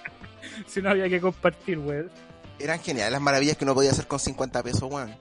Si 0.66 0.82
no 0.82 0.90
había 0.90 1.08
que 1.08 1.20
compartir, 1.20 1.78
weón. 1.78 2.10
Eran 2.58 2.78
geniales 2.80 3.12
las 3.12 3.20
maravillas 3.20 3.56
que 3.56 3.64
uno 3.64 3.74
podía 3.74 3.90
hacer 3.90 4.06
con 4.06 4.18
50 4.18 4.62
pesos, 4.62 4.82
weón. 4.82 5.14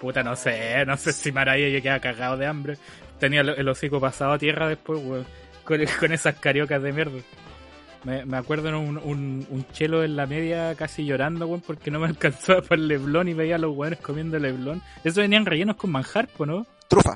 Puta, 0.00 0.22
no 0.22 0.36
sé, 0.36 0.84
no 0.84 0.96
sé 0.96 1.12
si 1.12 1.32
Maravilla 1.32 1.68
yo 1.68 1.80
quedaba 1.80 2.00
cagado 2.00 2.36
de 2.36 2.46
hambre. 2.46 2.76
Tenía 3.18 3.40
el, 3.40 3.50
el 3.50 3.68
hocico 3.68 4.00
pasado 4.00 4.32
a 4.32 4.38
tierra 4.38 4.68
después, 4.68 5.00
weón. 5.02 5.26
Con, 5.64 5.80
con 5.98 6.12
esas 6.12 6.34
cariocas 6.36 6.82
de 6.82 6.92
mierda. 6.92 7.20
Me, 8.04 8.24
me 8.26 8.36
acuerdo 8.36 8.68
en 8.68 8.74
un, 8.74 8.98
un, 8.98 9.46
un 9.48 9.66
chelo 9.72 10.04
en 10.04 10.14
la 10.16 10.26
media 10.26 10.74
casi 10.74 11.04
llorando, 11.06 11.46
weón, 11.46 11.62
porque 11.62 11.90
no 11.90 12.00
me 12.00 12.06
alcanzaba 12.08 12.60
para 12.62 12.80
el 12.80 12.88
leblón 12.88 13.28
y 13.28 13.34
veía 13.34 13.56
a 13.56 13.58
los 13.58 13.74
weones 13.76 13.98
comiendo 14.00 14.38
leblón. 14.38 14.82
Eso 15.02 15.20
venían 15.22 15.46
rellenos 15.46 15.76
con 15.76 15.90
manjar, 15.90 16.28
¿no? 16.38 16.66
Trufa. 16.88 17.14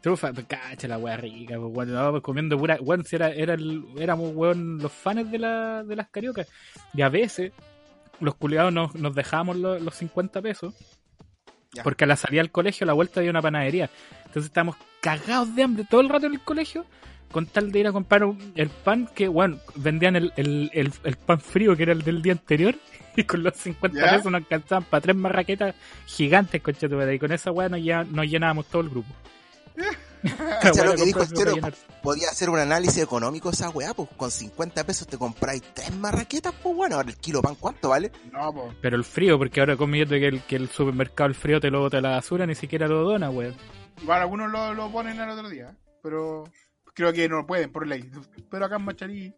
Trufa, 0.00 0.32
pues, 0.32 0.46
cacha 0.46 0.86
la 0.86 0.96
weá 0.98 1.16
rica, 1.16 1.56
pues, 1.58 1.74
weón, 1.76 1.92
no, 1.92 2.10
pues, 2.12 2.22
comiendo 2.22 2.56
pura, 2.56 2.78
weón, 2.80 3.04
si 3.04 3.16
era, 3.16 3.30
era 3.30 3.54
el- 3.54 3.84
éramos, 3.98 4.30
weón, 4.34 4.78
los 4.78 4.92
fans 4.92 5.28
de, 5.30 5.38
la, 5.38 5.82
de 5.82 5.96
las 5.96 6.08
cariocas. 6.08 6.46
Y 6.94 7.02
a 7.02 7.08
veces, 7.08 7.52
los 8.20 8.36
culiados 8.36 8.72
nos, 8.72 8.94
nos 8.94 9.14
dejábamos 9.14 9.56
los, 9.56 9.82
los 9.82 9.94
50 9.96 10.40
pesos, 10.40 10.72
Ya. 11.74 11.82
porque 11.82 12.04
a 12.04 12.06
la 12.06 12.14
salida 12.16 12.42
del 12.42 12.52
colegio, 12.52 12.84
a 12.84 12.86
la 12.86 12.92
vuelta 12.92 13.18
había 13.18 13.30
una 13.30 13.42
panadería. 13.42 13.90
Entonces 14.26 14.44
estábamos 14.44 14.76
cagados 15.00 15.54
de 15.56 15.64
hambre 15.64 15.84
todo 15.90 16.00
el 16.00 16.08
rato 16.08 16.26
en 16.26 16.34
el 16.34 16.40
colegio, 16.40 16.84
con 17.30 17.46
tal 17.46 17.70
de 17.72 17.78
ir 17.80 17.86
a 17.86 17.92
comprar 17.92 18.24
un- 18.24 18.52
el 18.56 18.68
pan 18.70 19.08
que, 19.14 19.28
bueno, 19.28 19.58
vendían 19.76 20.16
el, 20.16 20.32
el, 20.36 20.70
el, 20.72 20.92
el 21.04 21.16
pan 21.16 21.40
frío 21.40 21.76
que 21.76 21.82
era 21.84 21.92
el 21.92 22.02
del 22.02 22.22
día 22.22 22.32
anterior. 22.32 22.74
Y 23.16 23.24
con 23.24 23.42
los 23.42 23.56
50 23.56 23.98
¿Ya? 23.98 24.10
pesos 24.12 24.26
nos 24.30 24.40
alcanzaban 24.42 24.84
para 24.84 25.00
tres 25.00 25.16
marraquetas 25.16 25.74
gigantes, 26.06 26.62
concha 26.62 26.88
tu 26.88 26.94
madre, 26.94 27.16
Y 27.16 27.18
con 27.18 27.32
esa 27.32 27.50
weá 27.50 27.68
nos, 27.68 27.80
llena- 27.80 28.04
nos 28.04 28.26
llenábamos 28.26 28.66
todo 28.66 28.82
el 28.82 28.90
grupo. 28.90 29.08
Cacha 30.22 30.70
Bueno, 30.72 30.90
lo 30.92 30.96
que 30.96 31.04
dijo 31.04 31.24
chero, 31.32 31.54
podía 32.02 32.28
hacer 32.28 32.50
un 32.50 32.58
análisis 32.58 33.02
económico 33.02 33.50
esa 33.50 33.70
weá, 33.70 33.94
pues 33.94 34.08
con 34.16 34.30
50 34.30 34.84
pesos 34.84 35.06
te 35.06 35.16
compráis 35.16 35.62
tres 35.74 35.94
marraquetas, 35.96 36.54
pues 36.62 36.74
bueno, 36.76 36.96
ahora 36.96 37.08
el 37.10 37.16
kilo 37.16 37.40
pan, 37.42 37.54
¿cuánto 37.54 37.88
vale? 37.90 38.10
No, 38.32 38.52
po. 38.52 38.72
Pero 38.80 38.96
el 38.96 39.04
frío, 39.04 39.38
porque 39.38 39.60
ahora 39.60 39.76
conmigo 39.76 40.08
que 40.08 40.26
el, 40.26 40.40
que 40.42 40.56
el 40.56 40.68
supermercado 40.68 41.28
el 41.28 41.34
frío 41.36 41.60
te 41.60 41.70
lo 41.70 41.80
bota 41.80 42.00
la 42.00 42.10
basura, 42.10 42.46
ni 42.46 42.54
siquiera 42.56 42.88
lo 42.88 43.02
dona, 43.04 43.30
weón. 43.30 43.54
Igual 44.02 44.22
algunos 44.22 44.50
lo, 44.50 44.74
lo 44.74 44.90
ponen 44.90 45.20
al 45.20 45.30
otro 45.30 45.48
día, 45.48 45.76
pero 46.02 46.44
creo 46.98 47.12
que 47.12 47.28
no 47.28 47.46
pueden 47.46 47.70
por 47.70 47.86
ley. 47.86 48.10
Pero 48.50 48.64
acá 48.64 48.76
en 48.76 48.82
Macharí 48.82 49.34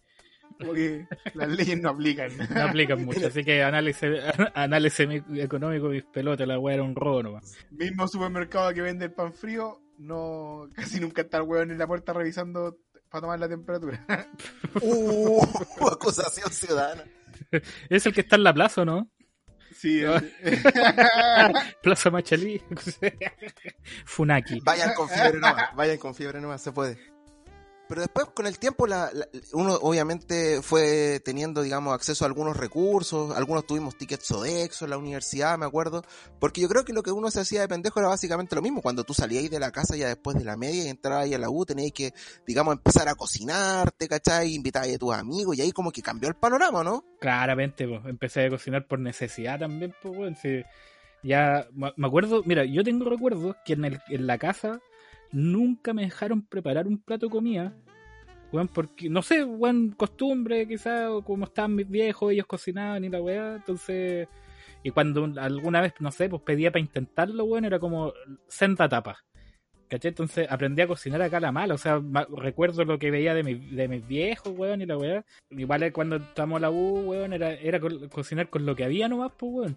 Como 0.59 0.73
que 0.73 1.07
las 1.35 1.49
leyes 1.49 1.79
no 1.81 1.91
aplican. 1.91 2.31
No 2.55 2.63
aplican 2.63 3.05
mucho, 3.05 3.27
así 3.27 3.45
que 3.45 3.63
análisis, 3.63 4.09
análisis 4.55 5.23
económico, 5.37 5.89
mis 5.89 6.05
pelotas, 6.05 6.49
la 6.49 6.59
weá 6.59 6.75
era 6.75 6.83
un 6.83 6.97
robo 6.97 7.23
nomás. 7.23 7.57
Mismo 7.71 8.09
supermercado 8.09 8.73
que 8.73 8.81
vende 8.81 9.05
el 9.05 9.13
pan 9.13 9.35
frío, 9.35 9.79
no 9.99 10.69
casi 10.75 11.01
nunca 11.01 11.23
está 11.23 11.37
el 11.37 11.43
weón 11.45 11.71
en 11.71 11.79
la 11.79 11.87
puerta 11.87 12.15
revisando 12.15 12.79
para 13.11 13.21
tomar 13.23 13.39
la 13.39 13.49
temperatura. 13.49 14.07
Uh, 14.83 15.43
acusación 15.91 16.51
ciudadana. 16.53 17.05
Es 17.91 18.07
el 18.07 18.15
que 18.15 18.21
está 18.21 18.37
en 18.37 18.45
la 18.45 18.55
plaza, 18.55 18.85
¿no? 18.85 19.11
Sí, 19.75 20.03
Plaza 21.83 22.11
Machalí. 22.11 22.63
Funaki. 24.05 24.61
Vayan 24.61 24.95
con 24.95 25.09
fiebre 25.09 25.41
nomás, 25.41 25.75
vayan 25.75 25.99
con 25.99 26.15
fiebre 26.15 26.41
nomás, 26.41 26.63
se 26.63 26.71
puede. 26.71 26.99
Pero 27.91 28.03
después, 28.03 28.27
con 28.35 28.47
el 28.47 28.57
tiempo, 28.61 28.87
la- 28.87 29.11
uno 29.53 29.75
obviamente 29.83 30.63
fue 30.63 31.21
teniendo, 31.25 31.61
digamos, 31.61 31.93
acceso 31.93 32.25
a 32.25 32.29
algunos 32.29 32.57
recursos. 32.57 33.37
Algunos 33.37 33.67
tuvimos 33.67 33.97
tickets 33.99 34.27
Sodexo 34.27 34.85
en 34.85 34.91
la 34.93 34.97
universidad, 34.97 35.59
me 35.59 35.67
acuerdo. 35.67 36.03
Porque 36.39 36.61
yo 36.61 36.69
creo 36.69 36.85
que 36.85 36.93
lo 36.93 37.03
que 37.03 37.11
uno 37.11 37.33
se 37.33 37.41
hacía 37.41 37.63
de 37.63 37.67
pendejo 37.69 37.99
era 37.99 38.09
básicamente 38.09 38.55
lo 38.55 38.63
mismo. 38.63 38.81
Cuando 38.81 39.03
tú 39.03 39.13
salías 39.13 39.51
de 39.51 39.59
la 39.59 39.73
casa 39.73 39.97
ya 39.97 40.07
después 40.07 40.39
de 40.39 40.45
la 40.45 40.57
media 40.57 40.85
y 40.85 40.89
entrabas 40.89 41.25
ahí 41.25 41.35
a 41.35 41.39
la 41.39 41.51
U, 41.51 41.67
tenías 41.67 41.91
que, 41.91 42.15
digamos, 42.47 42.75
empezar 42.77 43.09
a 43.09 43.17
cocinarte, 43.17 44.07
¿cachai? 44.07 44.55
Invitar 44.55 44.85
a 44.89 44.97
tus 44.97 45.13
amigos 45.13 45.57
y 45.59 45.63
ahí 45.63 45.73
como 45.73 45.91
que 45.91 46.01
cambió 46.01 46.29
el 46.29 46.37
panorama, 46.37 46.85
¿no? 46.85 47.05
Claramente, 47.21 47.89
pues, 47.89 48.03
empecé 48.07 48.47
a 48.47 48.51
cocinar 48.51 48.87
por 48.87 49.01
necesidad 49.01 49.59
también, 49.59 49.93
pues, 50.01 50.17
weón. 50.17 50.37
sí. 50.37 50.63
Ya, 51.25 51.67
me 51.75 52.07
acuerdo, 52.07 52.43
mira, 52.47 52.65
yo 52.65 52.83
tengo 52.83 53.05
recuerdos 53.11 53.57
que 53.67 53.75
en 53.75 54.27
la 54.27 54.39
casa 54.39 54.81
nunca 55.33 55.93
me 55.93 56.03
dejaron 56.03 56.43
preparar 56.43 56.87
un 56.87 56.99
plato 56.99 57.27
de 57.27 57.31
comida, 57.33 57.73
weón, 58.53 58.69
porque, 58.69 59.09
no 59.09 59.23
sé, 59.23 59.45
weón, 59.45 59.91
costumbre 59.93 60.67
quizás, 60.67 61.09
o 61.11 61.23
como 61.23 61.45
estaban 61.45 61.75
mis 61.77 61.89
viejos, 61.89 62.33
ellos 62.33 62.47
cocinaban 62.47 63.05
y 63.05 63.09
la 63.09 63.21
weá, 63.23 63.57
entonces, 63.57 64.29
y 64.83 64.91
cuando 64.91 65.23
un- 65.25 65.39
alguna 65.39 65.81
vez, 65.81 65.95
no 66.01 66.11
sé, 66.11 66.29
pues 66.29 66.43
pedía 66.43 66.71
para 66.71 66.81
intentarlo, 66.81 67.45
weón, 67.45 67.65
era 67.65 67.79
como 67.79 68.13
senta 68.49 68.89
tapa. 68.89 69.19
¿Cachai? 69.89 70.11
Entonces 70.11 70.47
aprendí 70.49 70.83
a 70.83 70.87
cocinar 70.87 71.21
acá 71.21 71.39
a 71.39 71.41
la 71.41 71.51
mala. 71.51 71.75
O 71.75 71.79
sea, 71.79 72.01
recuerdo 72.37 72.85
lo 72.85 72.97
que 73.01 73.11
veía 73.11 73.35
de, 73.35 73.43
mi- 73.43 73.55
de 73.75 73.89
mis 73.89 74.07
viejos, 74.07 74.57
weón, 74.57 74.81
y 74.83 74.87
la 74.87 74.97
weá. 74.97 75.25
Igual 75.51 75.93
cuando 75.93 76.15
estábamos 76.17 76.59
en 76.59 76.63
la 76.63 76.71
U, 76.71 77.01
weón, 77.11 77.33
era, 77.33 77.55
era 77.55 77.81
co- 77.81 78.09
cocinar 78.09 78.49
con 78.49 78.65
lo 78.65 78.77
que 78.77 78.85
había 78.85 79.09
nomás, 79.09 79.33
pues, 79.37 79.53
weón. 79.53 79.77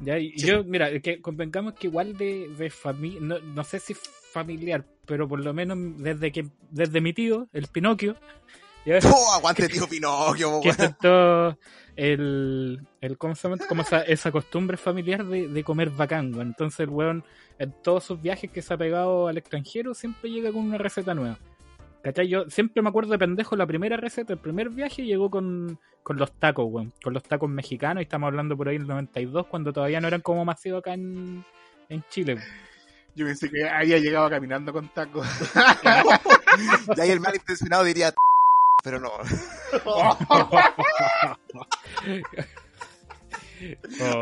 Ya, 0.00 0.16
y 0.18 0.30
Sí. 0.38 0.46
yo, 0.46 0.62
mira, 0.62 0.96
que 1.00 1.20
convengamos 1.20 1.74
que 1.74 1.88
igual 1.88 2.16
de, 2.16 2.50
de 2.56 2.70
familia, 2.70 3.18
no, 3.20 3.38
no 3.40 3.64
sé 3.64 3.80
si 3.80 3.94
familiar, 4.32 4.84
pero 5.06 5.28
por 5.28 5.40
lo 5.40 5.52
menos 5.52 5.78
desde 5.98 6.32
que 6.32 6.46
desde 6.70 7.00
mi 7.00 7.12
tío, 7.12 7.48
el 7.52 7.66
Pinocchio, 7.68 8.16
ya, 8.84 8.98
¡Oh, 9.14 9.32
aguante 9.32 9.68
tío 9.68 9.88
Pinocchio, 9.88 10.60
que 10.60 10.70
el, 11.94 12.80
el 13.00 13.18
¿cómo 13.18 13.34
se 13.34 13.48
llama? 13.48 13.64
Como 13.68 13.82
esa, 13.82 14.02
esa 14.02 14.32
costumbre 14.32 14.76
familiar 14.76 15.24
de, 15.24 15.48
de 15.48 15.64
comer 15.64 15.90
bacán. 15.90 16.34
Entonces 16.40 16.80
el 16.80 16.88
weón, 16.88 17.24
en 17.58 17.72
todos 17.82 18.04
sus 18.04 18.20
viajes 18.20 18.50
que 18.50 18.62
se 18.62 18.74
ha 18.74 18.78
pegado 18.78 19.28
al 19.28 19.36
extranjero, 19.36 19.94
siempre 19.94 20.30
llega 20.30 20.50
con 20.50 20.62
una 20.62 20.78
receta 20.78 21.14
nueva. 21.14 21.38
¿Cachai? 22.02 22.28
Yo 22.28 22.50
siempre 22.50 22.82
me 22.82 22.88
acuerdo 22.88 23.12
de 23.12 23.18
pendejo 23.18 23.54
la 23.54 23.66
primera 23.66 23.96
receta, 23.96 24.32
el 24.32 24.38
primer 24.38 24.70
viaje 24.70 25.04
llegó 25.04 25.30
con, 25.30 25.78
con 26.02 26.16
los 26.16 26.32
tacos, 26.32 26.66
weón. 26.68 26.92
Con 27.02 27.12
los 27.12 27.22
tacos 27.22 27.48
mexicanos, 27.48 28.00
y 28.00 28.04
estamos 28.04 28.26
hablando 28.28 28.56
por 28.56 28.68
ahí 28.68 28.78
del 28.78 28.88
92, 28.88 29.46
cuando 29.46 29.72
todavía 29.72 30.00
no 30.00 30.08
eran 30.08 30.22
como 30.22 30.44
masivos 30.44 30.80
acá 30.80 30.94
en, 30.94 31.44
en 31.88 32.04
Chile. 32.08 32.38
Yo 33.14 33.26
pensé 33.26 33.50
que 33.50 33.68
había 33.68 33.98
llegado 33.98 34.30
caminando 34.30 34.72
con 34.72 34.88
tacos. 34.92 35.26
Y 36.96 37.00
ahí 37.00 37.10
el 37.10 37.20
malintencionado 37.20 37.82
diría, 37.82 38.12
pero 38.84 39.00
no. 39.00 39.10
Oh, 39.84 40.18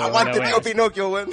Aguante 0.00 0.38
tío. 0.40 0.60
Pinocchio, 0.60 1.08
weón. 1.08 1.30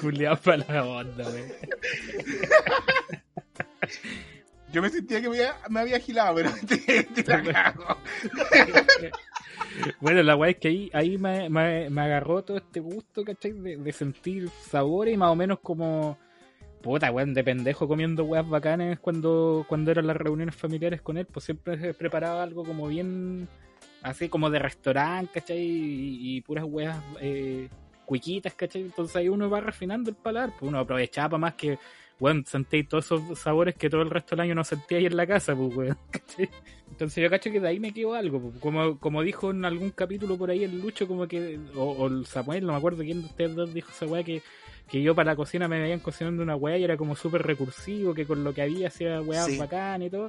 Culeado 0.00 0.36
para 0.38 0.56
la 0.56 0.84
onda, 0.84 1.24
weón. 1.28 1.52
Yo 4.74 4.82
me 4.82 4.90
sentía 4.90 5.22
que 5.22 5.28
me 5.28 5.36
había, 5.38 5.54
me 5.70 5.80
había 5.80 5.96
agilado, 5.96 6.34
pero 6.34 6.50
te, 6.68 7.02
te 7.04 7.24
la 7.24 7.42
cago. 7.42 7.96
Bueno, 10.00 10.22
la 10.22 10.36
weá 10.36 10.50
es 10.50 10.56
que 10.58 10.68
ahí, 10.68 10.90
ahí 10.92 11.18
me, 11.18 11.48
me- 11.50 11.90
me 11.90 12.00
agarró 12.00 12.42
todo 12.44 12.56
este 12.58 12.78
gusto, 12.80 13.24
¿cachai? 13.24 13.52
De, 13.52 13.76
de 13.76 13.92
sentir 13.92 14.48
sabores 14.48 15.14
y 15.14 15.16
más 15.16 15.30
o 15.30 15.36
menos 15.36 15.58
como. 15.60 16.16
Puta, 16.82 17.10
weón, 17.10 17.32
de 17.34 17.42
pendejo 17.42 17.88
comiendo 17.88 18.24
weas 18.24 18.48
bacanas 18.48 18.98
cuando, 19.00 19.64
cuando 19.68 19.90
eran 19.90 20.06
las 20.06 20.16
reuniones 20.16 20.54
familiares 20.54 21.00
con 21.00 21.16
él, 21.16 21.26
pues 21.26 21.46
siempre 21.46 21.94
preparaba 21.94 22.42
algo 22.42 22.62
como 22.64 22.86
bien. 22.88 23.48
Así 24.02 24.28
como 24.28 24.50
de 24.50 24.58
restaurante, 24.58 25.32
¿cachai? 25.40 25.58
Y, 25.58 26.36
y 26.36 26.40
puras 26.42 26.64
weas 26.68 26.96
eh, 27.20 27.68
cuiquitas, 28.04 28.54
¿cachai? 28.54 28.82
Entonces 28.82 29.16
ahí 29.16 29.28
uno 29.28 29.48
va 29.50 29.60
refinando 29.60 30.10
el 30.10 30.16
paladar, 30.16 30.50
pues 30.58 30.68
uno 30.68 30.78
aprovechaba 30.78 31.30
para 31.30 31.38
más 31.40 31.54
que. 31.54 31.78
Weón, 32.20 32.44
sentí 32.46 32.84
todos 32.84 33.06
esos 33.06 33.38
sabores 33.38 33.74
que 33.74 33.90
todo 33.90 34.02
el 34.02 34.10
resto 34.10 34.30
del 34.36 34.40
año 34.44 34.54
no 34.54 34.64
sentía 34.64 34.98
ahí 34.98 35.06
en 35.06 35.16
la 35.16 35.26
casa, 35.26 35.54
pues, 35.56 35.74
weón. 35.76 35.98
Entonces 36.90 37.22
yo 37.24 37.28
cacho 37.28 37.50
que 37.50 37.58
de 37.60 37.68
ahí 37.68 37.80
me 37.80 37.92
quedó 37.92 38.14
algo. 38.14 38.40
po. 38.40 38.52
Como, 38.60 38.98
como 39.00 39.22
dijo 39.22 39.50
en 39.50 39.64
algún 39.64 39.90
capítulo 39.90 40.36
por 40.38 40.50
ahí 40.50 40.62
el 40.64 40.80
Lucho, 40.80 41.08
como 41.08 41.26
que, 41.26 41.58
o, 41.74 41.82
o 41.90 42.06
el 42.06 42.24
Samuel, 42.26 42.64
no 42.66 42.72
me 42.72 42.78
acuerdo 42.78 43.02
quién 43.02 43.20
de 43.20 43.26
ustedes 43.26 43.54
dos 43.56 43.74
dijo 43.74 43.90
esa 43.90 44.06
weá, 44.06 44.22
que, 44.22 44.42
que 44.88 45.02
yo 45.02 45.14
para 45.14 45.32
la 45.32 45.36
cocina 45.36 45.66
me 45.66 45.80
veían 45.80 45.98
cocinando 45.98 46.42
una 46.42 46.54
weá 46.54 46.78
y 46.78 46.84
era 46.84 46.96
como 46.96 47.16
súper 47.16 47.42
recursivo, 47.42 48.14
que 48.14 48.24
con 48.26 48.44
lo 48.44 48.54
que 48.54 48.62
había 48.62 48.88
hacía 48.88 49.20
weá 49.20 49.42
Sí. 49.44 49.58
bacán 49.58 50.02
y 50.02 50.10
todo. 50.10 50.28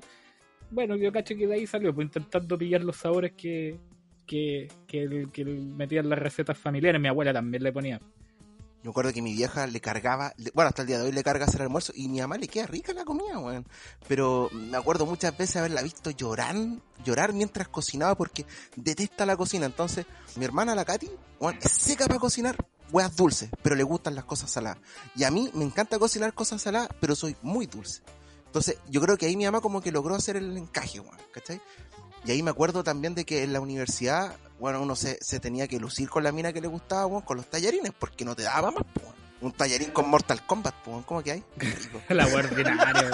Bueno, 0.72 0.96
yo 0.96 1.12
cacho 1.12 1.36
que 1.36 1.46
de 1.46 1.54
ahí 1.54 1.68
salió, 1.68 1.94
pues 1.94 2.06
intentando 2.08 2.58
pillar 2.58 2.84
los 2.84 2.96
sabores 2.96 3.34
que, 3.34 3.77
que, 4.25 4.68
que, 4.88 5.27
que 5.32 5.46
metían 5.46 6.10
las 6.10 6.18
recetas 6.18 6.58
familiares. 6.58 7.00
Mi 7.00 7.08
abuela 7.10 7.32
también 7.32 7.62
le 7.62 7.72
ponía. 7.72 8.00
Me 8.86 8.92
acuerdo 8.92 9.12
que 9.12 9.24
mi 9.24 9.34
vieja 9.34 9.65
le 9.65 9.82
cargaba, 9.82 10.36
bueno, 10.54 10.70
hasta 10.70 10.84
el 10.84 10.88
día 10.88 11.00
de 11.00 11.06
hoy 11.06 11.12
le 11.12 11.24
carga 11.24 11.46
hacer 11.46 11.63
almuerzo 11.63 11.92
y 11.96 12.08
mi 12.08 12.22
mamá 12.22 12.38
le 12.38 12.48
queda 12.48 12.68
rica 12.68 12.94
la 12.94 13.04
comida, 13.04 13.39
weón. 13.39 13.65
Pero 14.08 14.48
me 14.54 14.77
acuerdo 14.77 15.08
muchas 15.08 15.36
veces 15.36 15.56
haberla 15.56 15.82
visto 15.82 16.12
llorar, 16.12 16.56
llorar 17.04 17.34
mientras 17.34 17.68
cocinaba 17.68 18.13
porque 18.13 18.46
detesta 18.75 19.25
la 19.25 19.36
cocina. 19.36 19.65
Entonces, 19.65 20.06
mi 20.36 20.46
hermana, 20.46 20.75
la 20.75 20.86
Katy, 20.86 21.10
weón, 21.39 21.58
es 21.63 21.72
seca 21.72 22.06
para 22.06 22.20
cocinar 22.20 22.58
weas 22.92 23.15
dulces, 23.15 23.50
pero 23.63 23.75
le 23.75 23.82
gustan 23.82 24.13
las 24.13 24.25
cosas 24.25 24.51
saladas. 24.51 24.77
Y 25.15 25.24
a 25.24 25.32
mí 25.32 25.50
me 25.56 25.65
encanta 25.65 25.98
cocinar 25.98 26.36
cosas 26.36 26.62
saladas, 26.62 26.89
pero 27.01 27.15
soy 27.15 27.36
muy 27.42 27.65
dulce. 27.65 28.04
Entonces, 28.46 28.77
yo 28.88 29.01
creo 29.01 29.18
que 29.18 29.25
ahí 29.25 29.36
mi 29.36 29.46
mamá 29.46 29.62
como 29.62 29.82
que 29.82 29.92
logró 29.92 30.13
hacer 30.13 30.36
el 30.36 30.56
encaje, 30.56 31.00
weón, 31.00 31.18
¿cachai? 31.34 31.60
Y 32.25 32.32
ahí 32.32 32.41
me 32.41 32.50
acuerdo 32.50 32.84
también 32.84 33.13
de 33.13 33.24
que 33.24 33.44
en 33.44 33.53
la 33.53 33.60
universidad, 33.60 34.36
bueno, 34.60 34.82
uno 34.82 34.96
se, 34.96 35.17
se 35.22 35.39
tenía 35.39 35.67
que 35.67 35.79
lucir 35.79 36.10
con 36.10 36.24
la 36.24 36.32
mina 36.32 36.51
que 36.51 36.62
le 36.62 36.67
gustaba, 36.67 37.05
weón, 37.05 37.22
con 37.22 37.38
los 37.38 37.48
tallarines, 37.48 37.91
porque 37.98 38.25
no 38.25 38.36
te 38.36 38.44
daba 38.44 38.72
más, 38.72 38.84
weón. 39.00 39.15
Un 39.41 39.51
tallarín 39.51 39.91
con 39.91 40.10
Mortal 40.10 40.44
Kombat, 40.46 40.74
weón, 40.88 41.03
¿cómo 41.03 41.22
que 41.22 41.34
hay? 41.34 41.44
La 42.10 42.25
ordinaria. 42.25 43.12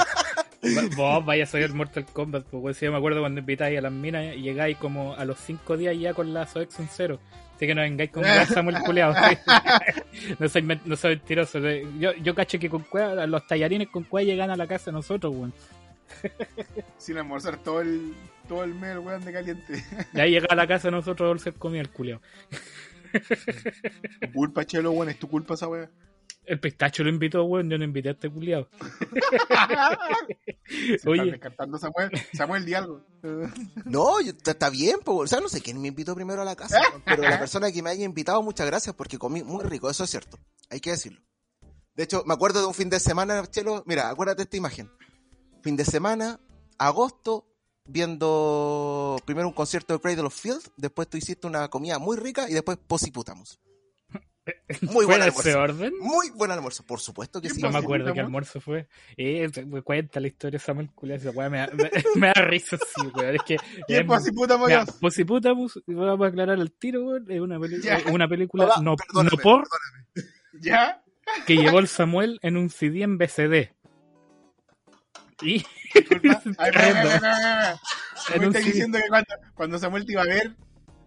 Vos 0.96 1.25
vaya 1.25 1.46
a 1.51 1.58
el 1.58 1.74
Mortal 1.74 2.06
Kombat, 2.06 2.46
pues 2.46 2.63
weón. 2.63 2.74
Sí, 2.74 2.86
yo 2.86 2.91
me 2.91 3.00
acuerdo 3.00 3.20
cuando 3.20 3.39
invitáis 3.39 3.77
a 3.77 3.82
las 3.82 3.91
minas 3.91 4.36
y 4.36 4.41
llegáis 4.41 4.77
como 4.77 5.13
a 5.15 5.25
los 5.25 5.38
5 5.39 5.75
días 5.75 5.98
ya 6.00 6.13
con 6.13 6.34
la 6.34 6.48
Soex 6.48 6.80
en 6.80 6.88
cero. 6.89 7.20
Así 7.56 7.68
que 7.68 7.75
no 7.75 7.82
vengáis 7.82 8.12
con 8.12 8.24
Samuel 8.48 8.80
culeado. 8.84 9.13
no 10.39 10.48
soy, 10.48 10.80
no 10.86 10.96
soy 10.96 11.15
mentiroso. 11.15 11.60
Yo, 12.00 12.13
yo 12.13 12.34
cacho 12.34 12.60
que 12.60 12.70
con 12.70 12.84
cueva, 12.84 13.25
los 13.25 13.46
tallarines 13.46 13.89
con 13.89 14.03
cueva 14.03 14.25
llegan 14.25 14.51
a 14.51 14.56
la 14.56 14.68
casa 14.68 14.86
de 14.86 14.94
nosotros, 14.94 15.34
weón. 15.36 15.53
Sin 16.98 17.18
almorzar 17.18 17.58
todo 17.58 17.82
el, 17.82 18.13
todo 18.51 18.65
el 18.65 18.74
mes, 18.75 18.91
el 18.91 19.00
weón 19.00 19.24
de 19.24 19.31
caliente. 19.31 19.81
Y 20.13 20.20
ahí 20.20 20.31
llega 20.31 20.48
a 20.50 20.55
la 20.55 20.67
casa 20.67 20.89
de 20.89 20.91
nosotros 20.91 21.25
a 21.25 21.29
dulce 21.29 21.53
comida 21.53 21.79
el 21.79 21.89
culeado. 21.89 22.22
Tu 24.22 24.31
culpa, 24.34 24.65
chelo, 24.65 24.91
weón, 24.91 25.08
es 25.10 25.17
tu 25.20 25.29
culpa 25.29 25.53
esa 25.53 25.70
weá. 25.70 25.89
El 26.43 26.60
pistacho 26.60 27.01
lo 27.03 27.10
invitó, 27.10 27.46
weón. 27.46 27.70
Yo 27.70 27.77
no 27.77 27.86
invité 27.86 28.10
a 28.10 28.12
este 28.12 28.29
culeado. 28.29 28.67
Se 31.00 31.10
Oye. 31.10 31.22
están 31.22 31.31
descartando 31.31 31.77
Samuel. 31.77 32.12
Samuel, 32.34 32.65
di 32.65 32.74
algo. 32.74 33.05
No, 33.86 34.20
yo- 34.20 34.31
está 34.31 34.51
está 34.51 34.70
bien, 34.70 35.00
po, 35.00 35.15
o 35.17 35.27
sea, 35.27 35.39
no 35.39 35.48
sé 35.48 35.62
quién 35.62 35.81
me 35.81 35.88
invitó 35.88 36.13
primero 36.13 36.41
a 36.41 36.46
la 36.46 36.55
casa, 36.58 36.79
weón, 36.89 37.03
pero 37.05 37.24
la 37.24 37.39
persona 37.39 37.72
que 37.72 37.81
me 37.81 37.89
haya 37.91 38.03
invitado, 38.03 38.41
muchas 38.43 38.67
gracias 38.67 38.96
porque 38.96 39.17
comí 39.17 39.43
muy 39.43 39.63
rico, 39.63 39.89
eso 39.89 40.03
es 40.03 40.10
cierto, 40.10 40.38
hay 40.70 40.79
que 40.81 40.91
decirlo. 40.91 41.22
De 41.96 42.03
hecho, 42.03 42.24
me 42.25 42.34
acuerdo 42.34 42.60
de 42.62 42.67
un 42.67 42.74
fin 42.74 42.89
de 42.89 43.00
semana, 43.00 43.46
Chelo, 43.48 43.84
mira, 43.86 44.10
acuérdate 44.10 44.38
de 44.39 44.43
esta 44.43 44.58
imagen. 44.58 44.89
Fin 45.62 45.75
de 45.77 45.86
semana, 45.86 46.39
agosto, 46.79 47.46
viendo 47.86 49.18
primero 49.26 49.48
un 49.48 49.54
concierto 49.54 49.94
de 49.94 50.00
Cradle 50.00 50.24
of 50.28 50.36
Field, 50.40 50.62
después 50.78 51.08
tú 51.10 51.18
hiciste 51.18 51.48
una 51.48 51.68
comida 51.70 52.00
muy 52.00 52.18
rica 52.18 52.50
y 52.50 52.54
después 52.54 52.78
posiputamos. 52.88 53.60
Muy 54.82 55.06
buen 55.06 55.06
¿Fue 55.06 55.16
en 55.18 55.22
ese 55.34 55.52
almuerzo. 55.52 55.60
orden? 55.76 55.94
Muy 56.00 56.30
buen 56.32 56.50
almuerzo, 56.50 56.84
por 56.84 57.00
supuesto 57.00 57.40
que 57.40 57.50
¿Qué 57.50 57.54
sí. 57.54 57.62
No 57.62 57.70
me 57.70 57.78
acuerdo 57.78 58.12
qué 58.12 58.22
almuerzo 58.22 58.60
fue. 58.60 58.88
Eh, 59.16 59.48
me 59.68 59.84
cuenta 59.84 60.20
la 60.20 60.28
historia 60.28 60.60
de. 60.60 61.14
Esa 61.16 61.30
weá 61.30 61.48
me, 61.50 61.60
da- 61.60 61.70
me, 61.74 61.92
me 62.16 62.28
da 62.28 62.42
risa, 62.42 62.76
sí, 62.78 63.02
weón. 63.14 63.36
Es 63.36 63.42
que. 63.44 63.58
¿Quién 63.86 64.02
es- 64.02 64.08
fue 64.08 64.16
así 64.16 64.32
puta 64.32 64.58
Mira, 64.58 64.80
moños? 64.80 64.98
Posiputamus, 65.00 65.80
vamos 65.86 66.26
a 66.26 66.30
aclarar 66.30 66.58
el 66.60 66.72
tiro, 66.72 67.04
weón, 67.06 67.30
es 67.32 67.40
una, 67.40 67.60
Ya. 67.84 67.98
es 67.98 68.06
una 68.08 68.28
película 68.28 68.64
Hola, 68.66 68.76
no, 68.82 68.96
perdóname, 68.96 69.30
no 69.38 69.44
por 69.44 69.68
¿Ya? 70.60 71.04
que 71.46 71.56
llevó 71.58 71.78
el 71.78 71.88
Samuel 71.88 72.40
en 72.42 72.58
un 72.58 72.72
CD 72.72 73.04
en 73.04 73.20
BCD. 73.20 73.70
Y 75.41 75.63
Disculpa. 75.93 76.41
Ay, 76.57 78.39
Me 78.39 78.45
estás 78.48 78.65
diciendo 78.65 78.98
que 78.98 79.07
cuando, 79.10 79.33
cuando 79.55 79.79
Samuel 79.79 80.05
te 80.05 80.13
iba 80.13 80.21
a 80.21 80.25
ver, 80.25 80.51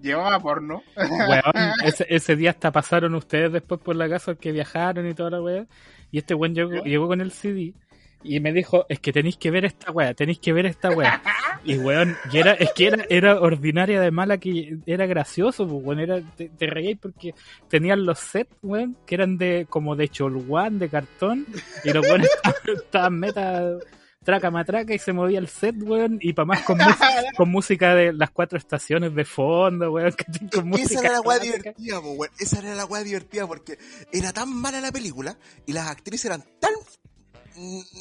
llevaba 0.00 0.38
porno. 0.40 0.82
Weón, 0.96 1.42
ese, 1.84 2.06
ese 2.08 2.36
día 2.36 2.50
hasta 2.50 2.70
pasaron 2.70 3.14
ustedes 3.14 3.52
después 3.52 3.80
por 3.80 3.96
la 3.96 4.08
casa 4.08 4.34
que 4.34 4.52
viajaron 4.52 5.08
y 5.08 5.14
toda 5.14 5.30
la 5.30 5.42
weá. 5.42 5.66
Y 6.10 6.18
este 6.18 6.34
weón 6.34 6.54
llegó, 6.54 6.84
llegó 6.84 7.08
con 7.08 7.20
el 7.20 7.32
CD 7.32 7.74
y 8.22 8.40
me 8.40 8.52
dijo, 8.52 8.86
es 8.88 9.00
que 9.00 9.12
tenéis 9.12 9.36
que 9.36 9.50
ver 9.50 9.66
esta 9.66 9.90
weá, 9.90 10.14
tenéis 10.14 10.38
que 10.38 10.52
ver 10.52 10.66
esta 10.66 10.90
weá. 10.90 11.22
Y 11.66 11.78
weón, 11.78 12.14
y 12.30 12.36
era, 12.36 12.52
es 12.52 12.72
que 12.72 12.88
era, 12.88 13.06
era 13.08 13.40
ordinaria 13.40 13.98
de 13.98 14.10
mala 14.10 14.36
que 14.36 14.76
era 14.84 15.06
gracioso, 15.06 15.66
pues 15.66 15.82
weón, 15.82 15.98
era, 15.98 16.20
te, 16.36 16.50
te 16.50 16.66
reíais 16.66 16.98
porque 17.00 17.34
tenían 17.70 18.04
los 18.04 18.18
sets, 18.18 18.54
weón, 18.60 18.98
que 19.06 19.14
eran 19.14 19.38
de, 19.38 19.66
como 19.70 19.96
de 19.96 20.10
cholguán, 20.10 20.78
de 20.78 20.90
cartón, 20.90 21.46
y 21.82 21.90
los 21.90 22.06
weones 22.06 22.28
estaban, 22.34 22.76
estaban 22.76 23.18
meta 23.18 23.78
traca 24.24 24.50
matraca 24.50 24.94
y 24.94 24.98
se 24.98 25.12
movía 25.12 25.38
el 25.38 25.48
set, 25.48 25.76
weón, 25.82 26.18
y 26.20 26.32
para 26.32 26.46
más 26.46 26.62
con, 26.62 26.78
música 26.78 27.22
con 27.36 27.48
música 27.50 27.94
de 27.94 28.12
las 28.12 28.30
cuatro 28.30 28.58
estaciones 28.58 29.14
de 29.14 29.24
fondo, 29.24 29.92
weón, 29.92 30.14
con 30.52 30.68
música 30.68 30.94
Esa 30.94 31.00
era 31.00 31.12
la 31.12 31.20
weá 31.20 31.38
divertida, 31.38 32.00
weón. 32.00 32.30
Esa 32.38 32.58
era 32.58 32.74
la 32.74 32.86
weá 32.86 33.02
divertida 33.04 33.46
porque 33.46 33.78
era 34.12 34.32
tan 34.32 34.52
mala 34.52 34.80
la 34.80 34.90
película 34.90 35.36
y 35.66 35.72
las 35.72 35.88
actrices 35.88 36.24
eran 36.24 36.44
tan. 36.58 36.72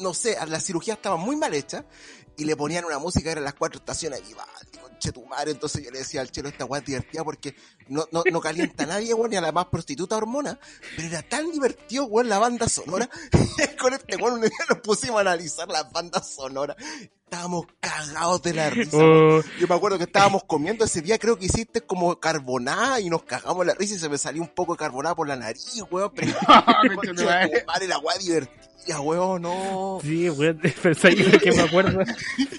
No 0.02 0.16
sé, 0.16 0.36
la 0.48 0.60
cirugía 0.60 0.96
estaba 0.96 1.16
muy 1.16 1.36
mal 1.36 1.54
hecha 1.54 1.86
y 2.38 2.46
le 2.46 2.56
ponían 2.56 2.86
una 2.86 3.00
música, 3.00 3.32
eran 3.32 3.44
las 3.44 3.54
cuatro 3.54 3.80
estaciones 3.80 4.22
y 4.30 4.34
va, 4.34 4.46
conche 4.82 5.12
tu 5.12 5.26
madre. 5.26 5.52
Entonces 5.52 5.84
yo 5.84 5.92
le 5.92 6.00
decía 6.00 6.22
al 6.22 6.32
chelo, 6.32 6.50
esta 6.50 6.66
weá 6.66 6.80
es 6.80 6.86
divertida 6.86 7.24
porque 7.24 7.56
no, 7.88 8.06
no, 8.12 8.24
no 8.32 8.42
calienta 8.42 8.84
a 8.84 8.88
nadie, 8.88 9.14
weón, 9.14 9.30
ni 9.30 9.36
a 9.36 9.42
la 9.42 9.52
más 9.52 9.66
prostituta 9.68 10.18
hormona. 10.18 10.60
Pero 10.96 11.08
era 11.10 11.22
tan 11.22 11.52
divertido, 11.52 12.06
weón, 12.06 12.30
la 12.30 12.40
banda 12.40 12.68
sonora. 12.68 13.10
Con 13.80 13.94
este 13.94 14.16
weón 14.18 14.36
un 14.36 14.42
día 14.42 14.52
nos 14.70 14.80
pusimos 14.80 15.18
a 15.18 15.22
analizar 15.22 15.68
las 15.68 15.92
bandas 15.92 16.28
sonoras. 16.36 16.78
Estábamos 17.24 17.66
cagados 17.80 18.44
de 18.44 18.54
la 18.54 18.70
risa. 18.70 18.96
Oh, 18.98 19.42
Yo 19.60 19.68
me 19.68 19.74
acuerdo 19.74 19.98
que 19.98 20.04
estábamos 20.04 20.44
comiendo 20.44 20.86
ese 20.86 21.02
día, 21.02 21.18
creo 21.18 21.38
que 21.40 21.46
hiciste 21.46 21.82
como 21.82 22.20
carbonada 22.20 23.00
y 23.00 23.10
nos 23.10 23.24
cagamos 23.24 23.66
la 23.66 23.74
risa 23.74 23.96
y 23.96 24.00
se 24.00 24.08
me 24.08 24.20
salió 24.20 24.42
un 24.42 24.50
poco 24.50 24.74
de 24.74 24.78
carbonada 24.78 25.16
por 25.16 25.28
la 25.28 25.36
nariz, 25.36 25.82
weón. 25.90 26.12
Pero 26.16 26.34
madre. 27.26 27.64
madre, 27.66 27.88
la 27.88 27.98
weá 27.98 28.18
divertida, 28.20 28.70
weón, 29.00 29.42
no. 29.42 30.00
Sí, 30.02 30.30
weón, 30.30 30.60
pero 30.82 30.96
¿sabes 30.96 31.32
lo 31.34 31.40
que 31.40 31.52
me 31.52 31.62
acuerdo? 31.62 32.00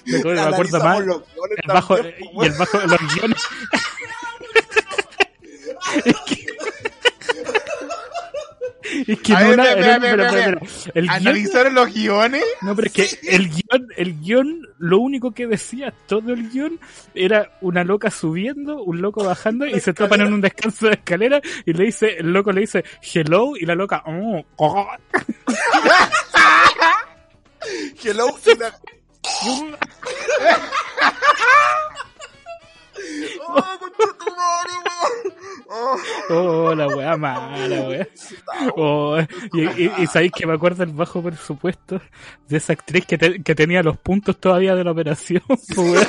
Me 0.05 0.17
acuerdo, 0.17 0.49
me 0.49 0.55
acuerdo 0.55 0.79
más. 0.79 0.99
los 1.05 1.23
guiones 1.33 1.59
El 1.63 1.67
bajo, 1.73 1.95
también, 1.95 2.15
y 2.19 2.27
weón. 2.35 2.51
el 2.51 2.57
bajo 2.57 2.79
de 2.79 2.87
los 2.87 2.99
guiones. 3.15 3.41
es 6.05 6.15
que. 6.25 6.45
Es 9.07 9.19
que 9.19 9.33
en 9.33 9.47
una. 9.47 9.71
El 9.71 10.01
guion, 10.93 11.09
¿Analizaron 11.09 11.75
los 11.75 11.93
guiones? 11.93 12.43
no, 12.61 12.75
pero 12.75 12.87
es 12.87 12.93
que 12.93 13.09
el 13.29 13.49
guion, 13.49 13.87
el 13.97 14.19
guion, 14.21 14.67
lo 14.77 14.99
único 14.99 15.31
que 15.31 15.47
decía 15.47 15.93
todo 16.07 16.33
el 16.33 16.49
guion 16.49 16.79
era 17.13 17.57
una 17.61 17.83
loca 17.83 18.11
subiendo, 18.11 18.83
un 18.83 19.01
loco 19.01 19.23
bajando 19.23 19.65
y 19.65 19.79
se 19.79 19.93
topan 19.93 20.21
en 20.21 20.33
un 20.33 20.41
descanso 20.41 20.87
de 20.87 20.93
escalera 20.93 21.41
y 21.65 21.73
le 21.73 21.85
dice, 21.85 22.17
el 22.19 22.31
loco 22.31 22.51
le 22.51 22.61
dice 22.61 22.83
hello 23.01 23.57
y 23.59 23.65
la 23.65 23.75
loca, 23.75 24.03
oh, 24.05 24.43
oh. 24.57 24.87
Hello, 28.03 28.27
y 28.45 28.57
la- 28.59 28.79
Oh, 33.47 33.61
tu 34.17 34.35
madre. 34.35 34.73
Oh. 35.69 35.97
Oh, 36.29 36.75
la 36.75 36.87
weá 36.87 37.17
mala, 37.17 37.81
weá. 37.87 38.07
Oh, 38.75 39.17
y, 39.53 39.61
y, 39.83 39.91
y 39.99 40.07
sabéis 40.07 40.31
que 40.31 40.45
me 40.47 40.53
acuerdo 40.53 40.83
el 40.83 40.91
bajo 40.91 41.21
presupuesto 41.21 42.01
de 42.47 42.57
esa 42.57 42.73
actriz 42.73 43.05
que, 43.05 43.17
te- 43.17 43.43
que 43.43 43.55
tenía 43.55 43.83
los 43.83 43.97
puntos 43.97 44.39
todavía 44.39 44.75
de 44.75 44.83
la 44.83 44.91
operación. 44.91 45.41
pues. 45.75 46.07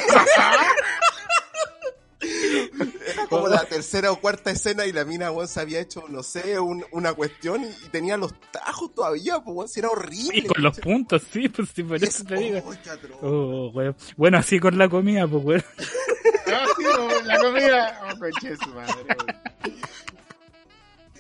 Era 3.27 3.29
como 3.43 3.49
la 3.49 3.65
tercera 3.65 4.11
o 4.13 4.21
cuarta 4.21 4.51
escena 4.51 4.87
y 4.87 4.93
la 4.93 5.05
mina, 5.05 5.31
weón, 5.31 5.49
se 5.49 5.61
había 5.61 5.81
hecho, 5.81 6.05
no 6.09 6.23
sé, 6.23 6.59
un- 6.61 6.85
una 6.93 7.13
cuestión 7.15 7.63
y, 7.65 7.67
y 7.87 7.89
tenía 7.91 8.17
los 8.17 8.33
tajos 8.51 8.95
todavía, 8.95 9.41
pues, 9.41 9.57
weón, 9.57 9.69
si 9.69 9.81
era 9.81 9.89
horrible. 9.91 10.39
Y 10.39 10.47
con 10.47 10.63
los 10.63 10.79
puntos, 10.79 11.23
sí, 11.33 11.49
pues 11.49 11.69
sí, 11.75 11.83
por 11.83 12.03
eso 12.03 12.25
te 12.25 12.35
digo. 12.37 12.63
Oh. 13.23 13.27
Oh, 13.29 13.71
weón. 13.75 13.97
Bueno, 14.17 14.39
así 14.39 14.59
con 14.59 14.77
la 14.79 14.89
comida, 14.89 15.27
pues, 15.27 15.45
weón. 15.45 15.65
No, 16.47 16.67
sí, 16.77 16.83
no, 16.85 17.23
la 17.23 17.39
comida. 17.39 18.01
Oh, 18.15 18.19
conche 18.19 18.57
su 18.57 18.69
madre. 18.71 18.95
weón. 19.05 19.37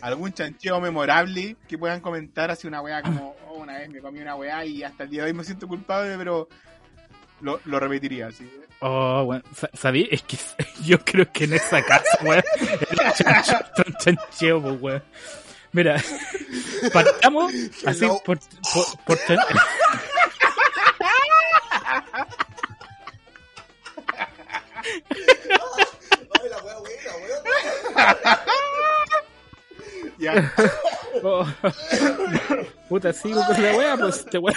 ¿Algún 0.02 0.32
chancheo 0.32 0.80
memorable 0.80 1.56
que 1.66 1.78
puedan 1.78 2.00
comentar 2.00 2.50
así 2.50 2.66
una 2.68 2.82
weá 2.82 3.02
como, 3.02 3.34
oh, 3.48 3.54
una 3.54 3.78
vez 3.78 3.88
me 3.88 4.00
comí 4.00 4.20
una 4.20 4.36
weá 4.36 4.64
y 4.64 4.82
hasta 4.82 5.04
el 5.04 5.10
día 5.10 5.22
de 5.22 5.30
hoy 5.30 5.34
me 5.34 5.42
siento 5.42 5.66
culpable, 5.66 6.16
pero 6.18 6.48
lo, 7.40 7.60
lo 7.64 7.80
repetiría 7.80 8.26
así. 8.28 8.48
Oh. 8.80 9.40
Sa- 9.54 9.70
¿Sabí? 9.74 10.08
Es 10.10 10.22
que 10.22 10.36
yo 10.84 10.98
creo 11.04 11.30
que 11.32 11.44
en 11.44 11.54
esa 11.54 11.82
casa, 11.84 12.04
weón, 12.22 12.42
era 12.90 13.12
chancheo, 13.98 14.62
pues, 14.62 14.80
weón. 14.80 15.02
Mira, 15.72 16.02
partamos 16.92 17.52
así 17.84 18.04
Hello. 18.04 18.20
por, 18.24 18.38
por, 18.72 19.04
por 19.04 19.18
chan-. 19.26 19.38
Ya. 30.18 30.52
Oh. 31.22 31.46
Puta, 32.88 33.12
sigo 33.12 33.44
con 33.46 33.62
la 33.62 33.76
wea, 33.76 33.96
pues 33.96 34.18
este 34.20 34.38
weón. 34.38 34.56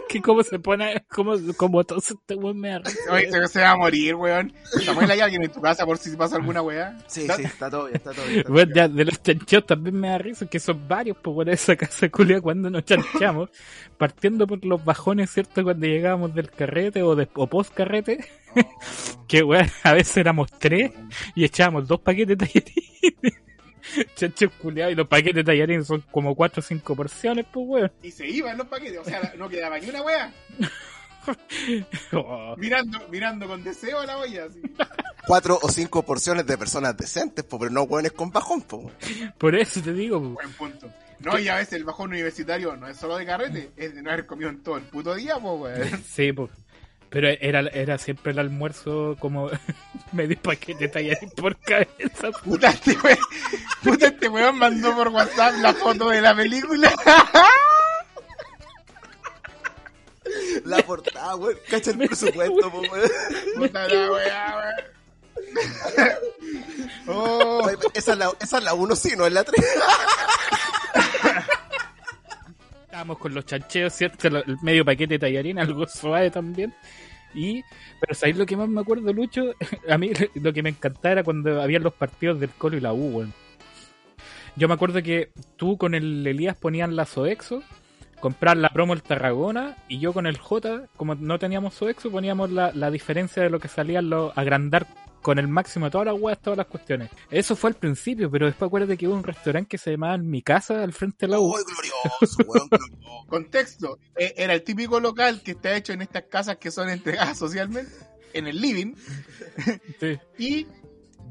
que 0.08 0.22
cómo 0.22 0.42
se 0.42 0.58
pone, 0.58 1.04
cómo, 1.08 1.34
como 1.56 1.84
todo 1.84 1.98
este 1.98 2.34
weón 2.34 2.58
me 2.58 2.70
da 2.70 2.78
risa. 2.80 2.98
Oye, 3.12 3.48
se, 3.48 3.60
va 3.60 3.70
a 3.70 3.76
morir, 3.76 4.14
weón. 4.14 4.52
Samuel, 4.84 5.10
¿hay 5.10 5.20
alguien 5.20 5.42
en 5.44 5.50
tu 5.52 5.60
casa 5.60 5.84
por 5.84 5.98
si 5.98 6.16
pasa 6.16 6.36
alguna 6.36 6.62
weá? 6.62 6.96
Sí, 7.06 7.26
sí, 7.36 7.42
está 7.42 7.70
todo 7.70 7.84
bien, 7.84 7.96
está 7.96 8.12
todo 8.12 8.24
bien. 8.26 8.38
está 8.38 8.44
todo 8.48 8.54
Bueno, 8.54 8.72
bien. 8.72 8.88
ya, 8.88 8.88
de 8.88 9.04
los 9.04 9.22
chancheos 9.22 9.66
también 9.66 9.98
me 9.98 10.08
da 10.08 10.18
risa, 10.18 10.46
que 10.46 10.58
son 10.58 10.86
varios, 10.88 11.16
pues 11.22 11.34
bueno, 11.34 11.52
esa 11.52 11.76
casa 11.76 12.08
culia 12.08 12.40
cuando 12.40 12.70
nos 12.70 12.84
chanchamos, 12.84 13.50
partiendo 13.98 14.46
por 14.46 14.64
los 14.64 14.84
bajones, 14.84 15.30
¿cierto? 15.30 15.62
Cuando 15.62 15.86
llegábamos 15.86 16.34
del 16.34 16.50
carrete 16.50 17.02
o, 17.02 17.14
de, 17.14 17.28
o 17.34 17.46
post 17.46 17.74
carrete, 17.74 18.24
que 19.28 19.42
weón, 19.42 19.68
a 19.82 19.92
veces 19.92 20.16
éramos 20.18 20.50
tres 20.58 20.92
y 21.34 21.44
echábamos 21.44 21.86
dos 21.86 22.00
paquetes 22.00 22.38
de 22.38 22.46
tallarines. 22.46 23.45
Chanchos 24.16 24.52
culiados 24.60 24.92
y 24.92 24.96
los 24.96 25.08
paquetes 25.08 25.36
de 25.36 25.44
tallarines 25.44 25.86
son 25.86 26.02
como 26.10 26.34
cuatro 26.34 26.60
o 26.60 26.62
cinco 26.62 26.94
porciones, 26.94 27.46
pues 27.52 27.66
weón. 27.66 27.92
Y 28.02 28.10
se 28.10 28.26
iban 28.26 28.56
los 28.56 28.66
paquetes, 28.66 28.98
o 28.98 29.04
sea, 29.04 29.32
no 29.36 29.48
quedaba 29.48 29.78
ni 29.78 29.88
una 29.88 30.02
weá. 30.02 30.32
Oh. 32.12 32.54
Mirando, 32.58 33.00
mirando 33.08 33.48
con 33.48 33.62
deseo 33.64 34.00
a 34.00 34.06
la 34.06 34.18
olla, 34.18 34.44
así. 34.44 34.62
Cuatro 35.26 35.58
o 35.60 35.68
cinco 35.68 36.04
porciones 36.04 36.46
de 36.46 36.56
personas 36.56 36.96
decentes, 36.96 37.44
po, 37.44 37.58
pero 37.58 37.70
no 37.70 37.82
hueones 37.82 38.12
con 38.12 38.30
bajón, 38.30 38.62
po. 38.62 38.90
Por 39.38 39.56
eso 39.56 39.80
te 39.80 39.92
digo, 39.92 40.20
pues. 40.20 40.34
Buen 40.34 40.52
punto. 40.52 40.92
No, 41.18 41.38
y 41.38 41.48
a 41.48 41.56
veces 41.56 41.72
el 41.74 41.84
bajón 41.84 42.10
universitario 42.10 42.76
no 42.76 42.86
es 42.86 42.96
solo 42.96 43.16
de 43.16 43.26
carrete, 43.26 43.70
es 43.76 43.94
de 43.94 44.02
no 44.02 44.10
haber 44.10 44.26
comido 44.26 44.50
en 44.50 44.62
todo 44.62 44.76
el 44.76 44.84
puto 44.84 45.14
día, 45.14 45.38
pues, 45.40 45.60
weón. 45.60 46.04
Sí, 46.04 46.32
pues. 46.32 46.50
Pero 47.10 47.28
era, 47.28 47.60
era 47.60 47.98
siempre 47.98 48.32
el 48.32 48.38
almuerzo 48.38 49.16
como 49.18 49.48
medio 50.12 50.36
paquete 50.42 50.84
de 50.84 50.88
tallarín 50.88 51.30
por 51.30 51.56
cabeza. 51.58 52.30
Puta 52.44 52.68
este 52.70 52.96
weón, 53.02 53.18
puta 53.82 54.08
este 54.08 54.28
weón 54.28 54.58
mandó 54.58 54.94
por 54.94 55.08
WhatsApp 55.08 55.54
la 55.60 55.72
foto 55.74 56.08
de 56.10 56.20
la 56.20 56.34
película. 56.34 56.92
La 60.64 60.78
portada, 60.82 61.36
weón. 61.36 61.56
Cacha 61.70 61.92
el 61.92 61.98
presupuesto, 61.98 62.70
po, 62.70 62.80
weón. 62.80 63.10
Puta 63.56 63.86
la 63.88 64.10
weá, 64.10 64.56
weón. 64.56 64.96
Oh, 67.08 67.70
Esa 67.94 68.12
es 68.12 68.18
la, 68.18 68.32
esa 68.40 68.58
es 68.58 68.64
la 68.64 68.74
uno, 68.74 68.96
sí, 68.96 69.14
no 69.16 69.26
es 69.26 69.32
la 69.32 69.44
tres. 69.44 69.64
Estábamos 72.96 73.18
con 73.18 73.34
los 73.34 73.44
chancheos, 73.44 73.92
¿cierto? 73.92 74.28
El 74.28 74.56
medio 74.62 74.82
paquete 74.82 75.14
de 75.14 75.18
tallarín, 75.18 75.58
algo 75.58 75.86
suave 75.86 76.30
también. 76.30 76.72
Y, 77.34 77.62
pero 78.00 78.14
¿sabéis 78.14 78.38
lo 78.38 78.46
que 78.46 78.56
más 78.56 78.70
me 78.70 78.80
acuerdo, 78.80 79.12
Lucho? 79.12 79.54
A 79.90 79.98
mí 79.98 80.12
lo 80.34 80.50
que 80.54 80.62
me 80.62 80.70
encantaba 80.70 81.12
era 81.12 81.22
cuando 81.22 81.60
habían 81.60 81.82
los 81.82 81.92
partidos 81.92 82.40
del 82.40 82.48
Colo 82.48 82.78
y 82.78 82.80
la 82.80 82.94
U, 82.94 83.18
weón. 83.18 83.34
Yo 84.56 84.66
me 84.66 84.72
acuerdo 84.72 85.02
que 85.02 85.28
tú 85.56 85.76
con 85.76 85.94
el 85.94 86.26
Elías 86.26 86.56
ponían 86.56 86.96
la 86.96 87.04
Soexo, 87.04 87.62
comprar 88.18 88.56
la 88.56 88.70
promo 88.70 88.94
el 88.94 89.02
Tarragona, 89.02 89.76
y 89.88 89.98
yo 89.98 90.14
con 90.14 90.26
el 90.26 90.38
J, 90.38 90.86
como 90.96 91.16
no 91.16 91.38
teníamos 91.38 91.74
Soexo, 91.74 92.10
poníamos 92.10 92.50
la, 92.50 92.72
la 92.72 92.90
diferencia 92.90 93.42
de 93.42 93.50
lo 93.50 93.60
que 93.60 93.68
salían 93.68 94.08
los 94.08 94.32
agrandar 94.38 94.86
con 95.26 95.40
el 95.40 95.48
máximo 95.48 95.86
de 95.86 95.90
todas 95.90 96.06
las 96.06 96.14
weas, 96.20 96.40
todas 96.40 96.56
las 96.56 96.66
cuestiones. 96.66 97.10
Eso 97.32 97.56
fue 97.56 97.70
al 97.70 97.74
principio, 97.74 98.30
pero 98.30 98.46
después 98.46 98.68
acuérdate 98.68 98.96
que 98.96 99.08
hubo 99.08 99.16
un 99.16 99.24
restaurante 99.24 99.68
que 99.70 99.76
se 99.76 99.90
llamaba 99.90 100.16
Mi 100.18 100.40
Casa 100.40 100.84
al 100.84 100.92
frente 100.92 101.26
de 101.26 101.32
la 101.32 101.40
U. 101.40 101.52
Uy, 101.52 101.62
glorioso, 101.66 102.42
weón, 102.46 102.68
glorioso. 102.68 103.26
contexto. 103.26 103.98
Eh, 104.16 104.34
Era 104.36 104.54
el 104.54 104.62
típico 104.62 105.00
local 105.00 105.42
que 105.42 105.50
está 105.50 105.74
hecho 105.76 105.92
en 105.92 106.02
estas 106.02 106.22
casas 106.30 106.58
que 106.58 106.70
son 106.70 106.88
entregadas 106.90 107.36
socialmente, 107.36 107.90
en 108.34 108.46
el 108.46 108.60
living, 108.60 108.94
Sí. 110.00 110.16
y 110.38 110.66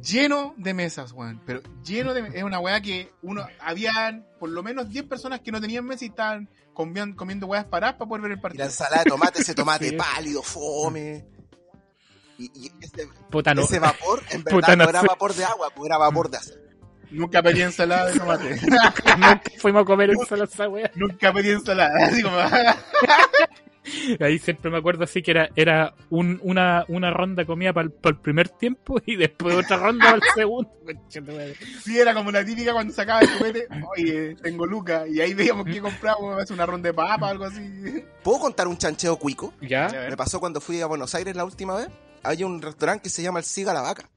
lleno 0.03 0.53
de 0.57 0.73
mesas, 0.73 1.13
weón. 1.13 1.41
Pero 1.45 1.61
lleno 1.85 2.13
de 2.13 2.27
Es 2.37 2.43
una 2.43 2.59
weá 2.59 2.81
que 2.81 3.13
uno. 3.21 3.47
Habían 3.61 4.27
por 4.41 4.49
lo 4.49 4.61
menos 4.61 4.89
10 4.89 5.05
personas 5.05 5.39
que 5.39 5.53
no 5.53 5.61
tenían 5.61 5.85
mesa 5.85 6.03
y 6.03 6.09
estaban 6.09 6.49
comiendo, 6.73 7.15
comiendo 7.15 7.47
weas 7.47 7.63
paradas 7.63 7.95
para 7.95 8.09
poder 8.09 8.23
ver 8.23 8.31
el 8.33 8.37
Y 8.37 8.39
la 8.39 8.41
partido. 8.41 8.65
ensalada 8.65 9.03
de 9.05 9.09
tomate, 9.09 9.41
ese 9.41 9.55
tomate 9.55 9.89
Sí. 9.91 9.95
pálido, 9.95 10.43
fome. 10.43 11.25
Y, 12.37 12.51
y 12.53 12.71
ese, 12.81 13.07
Puta, 13.29 13.53
no. 13.53 13.63
ese 13.63 13.79
vapor, 13.79 14.21
en 14.31 14.43
verdad, 14.43 14.57
Puta, 14.59 14.75
no 14.75 14.83
no 14.83 14.89
era 14.89 15.01
vapor 15.01 15.33
de 15.33 15.45
agua, 15.45 15.69
pues 15.73 15.87
era 15.87 15.97
vapor 15.97 16.29
de 16.29 16.37
aceite. 16.37 16.65
Nunca 17.11 17.41
pedí 17.41 17.61
ensalada 17.61 18.11
de 18.11 18.19
tomate. 18.19 18.59
Nunca 19.17 19.41
fuimos 19.57 19.83
a 19.83 19.85
comer 19.85 20.09
en 20.09 20.25
sala 20.25 20.43
esa 20.45 20.67
wea. 20.67 20.91
Nunca 20.95 21.31
pedí 21.31 21.51
ensalada. 21.51 22.07
Así 22.07 22.21
como. 22.21 22.37
Ahí 24.19 24.39
siempre 24.39 24.71
me 24.71 24.77
acuerdo 24.77 25.03
así 25.03 25.21
que 25.21 25.31
era, 25.31 25.49
era 25.55 25.93
un, 26.09 26.39
una, 26.41 26.85
una 26.87 27.11
ronda 27.11 27.45
comida 27.45 27.71
para 27.71 27.87
el, 27.87 28.15
primer 28.17 28.49
tiempo 28.49 28.99
y 29.05 29.15
después 29.15 29.55
otra 29.55 29.77
ronda 29.77 30.05
para 30.05 30.15
el 30.15 30.23
segundo. 30.33 30.71
Sí, 31.83 31.99
era 31.99 32.13
como 32.13 32.31
la 32.31 32.43
típica 32.43 32.73
cuando 32.73 32.93
sacaba 32.93 33.21
el 33.21 33.29
copete. 33.31 33.67
Oye, 33.95 34.35
tengo 34.41 34.65
lucas. 34.65 35.07
Y 35.07 35.21
ahí 35.21 35.33
veíamos 35.33 35.65
que 35.65 35.79
compramos. 35.79 36.41
hace 36.41 36.53
una 36.53 36.65
ronda 36.65 36.89
de 36.89 36.93
papa, 36.93 37.29
algo 37.29 37.45
así. 37.45 38.03
¿Puedo 38.23 38.39
contar 38.39 38.67
un 38.67 38.77
chancheo 38.77 39.17
cuico? 39.17 39.53
Ya. 39.61 39.87
Me 40.09 40.17
pasó 40.17 40.39
cuando 40.39 40.59
fui 40.59 40.81
a 40.81 40.87
Buenos 40.87 41.13
Aires 41.13 41.35
la 41.35 41.45
última 41.45 41.75
vez. 41.75 41.89
Hay 42.25 42.43
un 42.43 42.61
restaurante 42.61 43.03
que 43.03 43.09
se 43.09 43.21
llama 43.23 43.39
El 43.39 43.45
Siga 43.45 43.73
la 43.73 43.81
Vaca. 43.81 44.09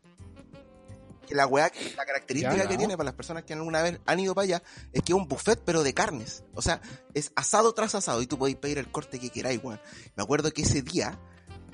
Que 1.27 1.35
la 1.35 1.47
weá, 1.47 1.71
la 1.95 2.07
característica 2.07 2.57
Ya, 2.57 2.67
que 2.69 2.79
tiene 2.79 2.97
para 2.97 3.05
las 3.09 3.15
personas 3.15 3.43
que 3.45 3.53
alguna 3.53 3.83
vez 3.83 4.01
han 4.07 4.19
ido 4.19 4.35
para 4.35 4.45
allá 4.45 4.63
es 4.95 5.03
que 5.03 5.13
es 5.13 5.17
un 5.17 5.29
buffet, 5.29 5.61
pero 5.63 5.83
de 5.83 5.93
carnes. 5.93 6.43
O 6.55 6.63
sea, 6.63 6.81
es 7.13 7.33
asado 7.37 7.75
tras 7.75 7.95
asado 7.95 8.23
y 8.23 8.27
tú 8.27 8.39
podéis 8.39 8.57
pedir 8.57 8.79
el 8.79 8.91
corte 8.91 9.19
que 9.21 9.29
queráis, 9.29 9.61
weón. 9.63 9.79
Me 10.17 10.23
acuerdo 10.23 10.51
que 10.53 10.63
ese 10.63 10.81
día 10.81 11.19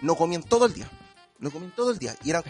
no 0.03 0.17
comían 0.17 0.43
todo 0.43 0.67
el 0.67 0.75
día. 0.75 0.91
No 1.39 1.53
comían 1.53 1.73
todo 1.77 1.93
el 1.93 1.99
día. 1.99 2.17
Y 2.25 2.31
era, 2.31 2.43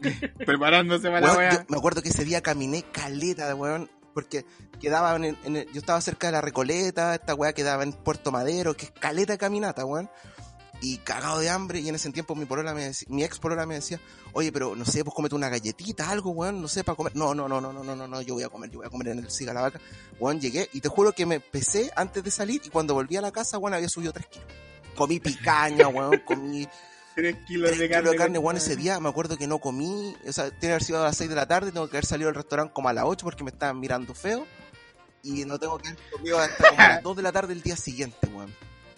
Preparándose 0.44 1.08
para 1.10 1.20
la 1.20 1.54
yo 1.54 1.64
me 1.68 1.76
acuerdo 1.76 2.02
que 2.02 2.08
ese 2.08 2.24
día 2.24 2.40
caminé 2.42 2.82
caleta, 2.90 3.54
weón, 3.54 3.88
porque 4.12 4.44
quedaba 4.80 5.14
en, 5.16 5.24
el- 5.24 5.38
en 5.44 5.56
el- 5.56 5.72
yo 5.72 5.78
estaba 5.80 6.00
cerca 6.00 6.26
de 6.26 6.32
la 6.32 6.40
Recoleta, 6.40 7.14
esta 7.14 7.34
weá 7.34 7.52
quedaba 7.52 7.82
en 7.84 7.92
Puerto 7.92 8.32
Madero, 8.32 8.74
que 8.76 8.86
es 8.86 8.90
caleta 8.90 9.34
de 9.34 9.38
caminata, 9.38 9.84
weón. 9.84 10.10
Y 10.84 10.98
cagado 10.98 11.38
de 11.38 11.48
hambre, 11.48 11.78
y 11.78 11.88
en 11.88 11.94
ese 11.94 12.10
tiempo 12.10 12.34
mi 12.34 12.44
polola 12.44 12.74
me 12.74 12.86
decía, 12.86 13.06
mi 13.08 13.22
ex 13.22 13.38
polola 13.38 13.64
me 13.66 13.76
decía, 13.76 14.00
oye, 14.32 14.50
pero 14.50 14.74
no 14.74 14.84
sé, 14.84 15.04
pues 15.04 15.14
cómete 15.14 15.36
una 15.36 15.48
galletita, 15.48 16.10
algo, 16.10 16.30
weón, 16.32 16.60
no 16.60 16.66
sé, 16.66 16.82
para 16.82 16.96
comer. 16.96 17.14
No, 17.14 17.34
no, 17.36 17.48
no, 17.48 17.60
no, 17.60 17.72
no, 17.72 17.84
no, 17.84 17.94
no, 17.94 18.08
no, 18.08 18.20
yo 18.20 18.34
voy 18.34 18.42
a 18.42 18.48
comer, 18.48 18.68
yo 18.68 18.78
voy 18.78 18.86
a 18.88 18.90
comer 18.90 19.08
en 19.08 19.20
el 19.20 19.30
siga 19.30 19.54
la 19.54 19.60
vaca. 19.60 19.80
Weón, 20.18 20.40
llegué, 20.40 20.68
y 20.72 20.80
te 20.80 20.88
juro 20.88 21.12
que 21.12 21.24
me 21.24 21.38
pesé 21.38 21.92
antes 21.94 22.24
de 22.24 22.32
salir, 22.32 22.60
y 22.64 22.68
cuando 22.68 22.94
volví 22.94 23.16
a 23.16 23.20
la 23.20 23.30
casa, 23.30 23.58
weón, 23.58 23.74
había 23.74 23.88
subido 23.88 24.12
tres 24.12 24.26
kilos. 24.26 24.48
Comí 24.96 25.20
picaña, 25.20 25.86
weón, 25.86 26.18
comí 26.24 26.66
3 27.14 27.36
kilos 27.46 27.68
Tres 27.70 27.78
de 27.78 27.86
kilos 27.86 27.92
carne. 28.02 28.10
de 28.10 28.16
carne, 28.16 28.38
weón, 28.38 28.56
ese 28.56 28.74
día 28.74 28.98
me 28.98 29.08
acuerdo 29.08 29.36
que 29.36 29.46
no 29.46 29.58
comí, 29.60 30.16
o 30.26 30.32
sea, 30.32 30.46
tiene 30.50 30.58
que 30.60 30.66
haber 30.72 30.82
sido 30.84 31.00
a 31.00 31.04
las 31.04 31.16
6 31.16 31.30
de 31.30 31.36
la 31.36 31.46
tarde, 31.46 31.70
tengo 31.70 31.86
que 31.88 31.96
haber 31.96 32.06
salido 32.06 32.26
del 32.26 32.34
restaurante 32.34 32.72
como 32.74 32.88
a 32.88 32.92
las 32.92 33.04
8 33.06 33.24
porque 33.24 33.44
me 33.44 33.50
estaban 33.50 33.78
mirando 33.78 34.14
feo, 34.14 34.46
y 35.22 35.44
no 35.44 35.58
tengo 35.60 35.78
que 35.78 35.90
haber 35.90 36.00
comido 36.10 36.38
hasta 36.40 36.68
como 36.70 36.80
a 36.82 36.88
las 36.88 37.02
2 37.04 37.16
de 37.16 37.22
la 37.22 37.30
tarde 37.30 37.52
el 37.52 37.62
día 37.62 37.76
siguiente, 37.76 38.26
weón. 38.26 38.52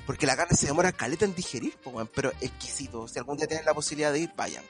Porque 0.06 0.26
la 0.26 0.36
carne 0.36 0.56
se 0.56 0.66
demora 0.66 0.92
caleta 0.92 1.24
en 1.24 1.34
digerir, 1.34 1.74
po, 1.82 1.90
weón, 1.90 2.10
pero 2.14 2.30
exquisito. 2.40 3.08
Si 3.08 3.18
algún 3.18 3.36
día 3.38 3.46
tienen 3.46 3.64
la 3.64 3.72
posibilidad 3.74 4.12
de 4.12 4.20
ir, 4.20 4.30
vayan. 4.36 4.62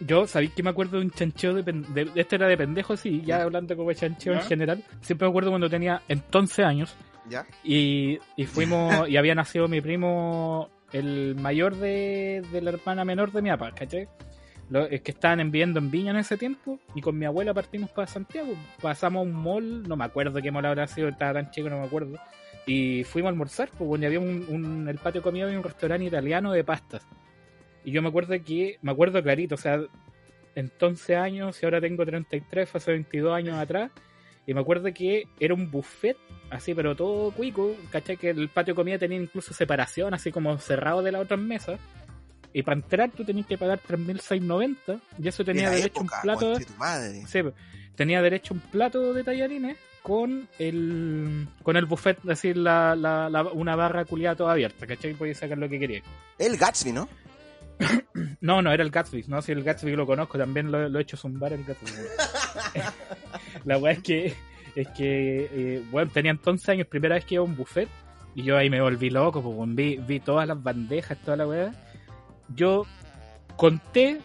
Yo, 0.00 0.26
¿sabéis 0.26 0.52
que 0.52 0.62
me 0.62 0.70
acuerdo 0.70 0.98
de 0.98 1.04
un 1.04 1.10
chancheo 1.10 1.54
de, 1.54 1.62
de- 1.62 2.10
Este 2.16 2.36
era 2.36 2.48
de 2.48 2.56
pendejo, 2.56 2.96
sí, 2.96 3.22
ya 3.24 3.42
hablando 3.42 3.76
como 3.76 3.88
de 3.90 3.94
chancheo 3.94 4.34
en 4.34 4.42
general. 4.42 4.84
Siempre 5.00 5.26
me 5.26 5.30
acuerdo 5.30 5.50
cuando 5.50 5.70
tenía 5.70 6.02
entonces 6.08 6.64
años 6.64 6.94
¿Ya? 7.30 7.46
y, 7.62 8.18
y 8.36 8.44
fuimos, 8.46 9.08
y 9.08 9.16
había 9.16 9.34
nacido 9.34 9.68
mi 9.68 9.80
primo, 9.80 10.68
el 10.92 11.36
mayor 11.36 11.76
de, 11.76 12.42
de 12.52 12.60
la 12.60 12.70
hermana 12.70 13.04
menor 13.04 13.30
de 13.32 13.40
mi 13.40 13.50
papá, 13.50 13.70
¿cachai? 13.72 14.08
Lo- 14.68 14.86
es 14.86 15.00
que 15.02 15.12
estaban 15.12 15.40
enviando 15.40 15.78
en 15.78 15.90
Viña 15.90 16.10
en 16.10 16.16
ese 16.18 16.36
tiempo 16.36 16.80
y 16.94 17.00
con 17.00 17.16
mi 17.16 17.24
abuela 17.24 17.54
partimos 17.54 17.90
para 17.90 18.08
Santiago. 18.08 18.52
Pasamos 18.82 19.20
a 19.20 19.22
un 19.22 19.32
mall, 19.32 19.84
no 19.88 19.96
me 19.96 20.04
acuerdo 20.04 20.42
qué 20.42 20.50
mall 20.50 20.66
habrá 20.66 20.86
sido, 20.88 21.08
estaba 21.08 21.34
tan 21.34 21.50
chico, 21.52 21.70
no 21.70 21.78
me 21.78 21.86
acuerdo. 21.86 22.18
Y 22.66 23.04
fuimos 23.04 23.28
a 23.28 23.32
almorzar, 23.32 23.68
pues 23.76 23.86
bueno, 23.86 24.04
y 24.04 24.06
había 24.06 24.20
un, 24.20 24.46
un- 24.48 24.88
el 24.88 24.96
patio 24.98 25.20
de 25.20 25.24
comida 25.24 25.44
había 25.46 25.58
un 25.58 25.64
restaurante 25.64 26.06
italiano 26.06 26.52
de 26.52 26.64
pastas. 26.64 27.06
Y 27.84 27.92
yo 27.92 28.00
me 28.00 28.08
acuerdo 28.08 28.34
que, 28.42 28.78
me 28.80 28.92
acuerdo 28.92 29.22
clarito, 29.22 29.54
o 29.56 29.58
sea, 29.58 29.80
entonces 30.54 31.16
años 31.16 31.60
y 31.62 31.66
ahora 31.66 31.80
tengo 31.80 32.04
33, 32.06 32.68
fue 32.68 32.78
hace 32.78 32.92
22 32.92 33.34
años 33.34 33.56
atrás. 33.58 33.90
Y 34.46 34.52
me 34.54 34.60
acuerdo 34.60 34.92
que 34.92 35.24
era 35.40 35.54
un 35.54 35.70
buffet, 35.70 36.16
así, 36.50 36.74
pero 36.74 36.94
todo 36.94 37.30
cuico, 37.32 37.74
¿cachai? 37.90 38.16
Que 38.18 38.30
el 38.30 38.48
patio 38.50 38.74
de 38.74 38.76
comida 38.76 38.98
tenía 38.98 39.18
incluso 39.18 39.54
separación, 39.54 40.12
así 40.12 40.30
como 40.30 40.56
cerrado 40.58 41.02
de 41.02 41.12
las 41.12 41.22
otras 41.22 41.40
mesas. 41.40 41.80
Y 42.52 42.62
para 42.62 42.76
entrar 42.76 43.10
tú 43.10 43.24
tenías 43.24 43.46
que 43.46 43.58
pagar 43.58 43.80
3.690 43.80 45.00
y 45.18 45.28
eso 45.28 45.44
tenía 45.44 45.70
derecho 45.70 46.00
a 46.00 46.02
época, 46.02 46.16
un 46.16 46.22
plato. 46.22 46.52
conche 46.52 46.64
tu 46.66 46.74
madre. 46.74 47.22
Sí, 47.26 47.40
tenía 47.96 48.20
derecho 48.22 48.54
a 48.54 48.56
un 48.56 48.60
plato 48.60 49.12
de 49.14 49.24
tallarines 49.24 49.76
con 50.02 50.48
el 50.58 51.46
con 51.62 51.76
el 51.76 51.86
buffet, 51.86 52.18
así 52.28 52.52
la, 52.54 52.94
la, 52.94 53.30
la- 53.30 53.42
una 53.44 53.74
barra 53.76 54.04
culiada 54.04 54.36
toda 54.36 54.52
abierta, 54.52 54.86
¿cachai? 54.86 55.14
Podías 55.14 55.38
sacar 55.38 55.56
lo 55.58 55.68
que 55.68 55.78
querías. 55.78 56.04
El 56.38 56.56
Gatsby, 56.56 56.92
¿no? 56.92 57.08
No, 58.40 58.60
no, 58.62 58.72
era 58.72 58.82
el 58.82 58.90
Gatsby, 58.90 59.24
no, 59.28 59.40
si 59.42 59.52
el 59.52 59.62
Gatsby 59.64 59.96
lo 59.96 60.06
conozco, 60.06 60.36
también 60.38 60.70
lo, 60.70 60.88
lo 60.88 60.98
he 60.98 61.02
hecho 61.02 61.16
zumbar 61.16 61.52
el 61.54 61.64
Gatsby. 61.64 61.90
la 63.64 63.78
weá 63.78 63.92
es 63.94 64.02
que, 64.02 64.34
es 64.76 64.88
que, 64.88 65.48
eh, 65.52 65.82
bueno, 65.90 66.10
tenía 66.12 66.30
entonces 66.30 66.68
años, 66.68 66.86
primera 66.86 67.14
vez 67.14 67.24
que 67.24 67.34
iba 67.36 67.42
a 67.42 67.46
un 67.46 67.56
buffet, 67.56 67.88
y 68.34 68.42
yo 68.42 68.56
ahí 68.56 68.68
me 68.70 68.80
volví 68.80 69.10
loco, 69.10 69.42
pues, 69.42 69.74
vi, 69.74 69.96
vi 69.96 70.20
todas 70.20 70.46
las 70.46 70.62
bandejas, 70.62 71.18
toda 71.18 71.36
la 71.38 71.46
weá. 71.46 71.72
Yo 72.54 72.84
conté 73.56 74.20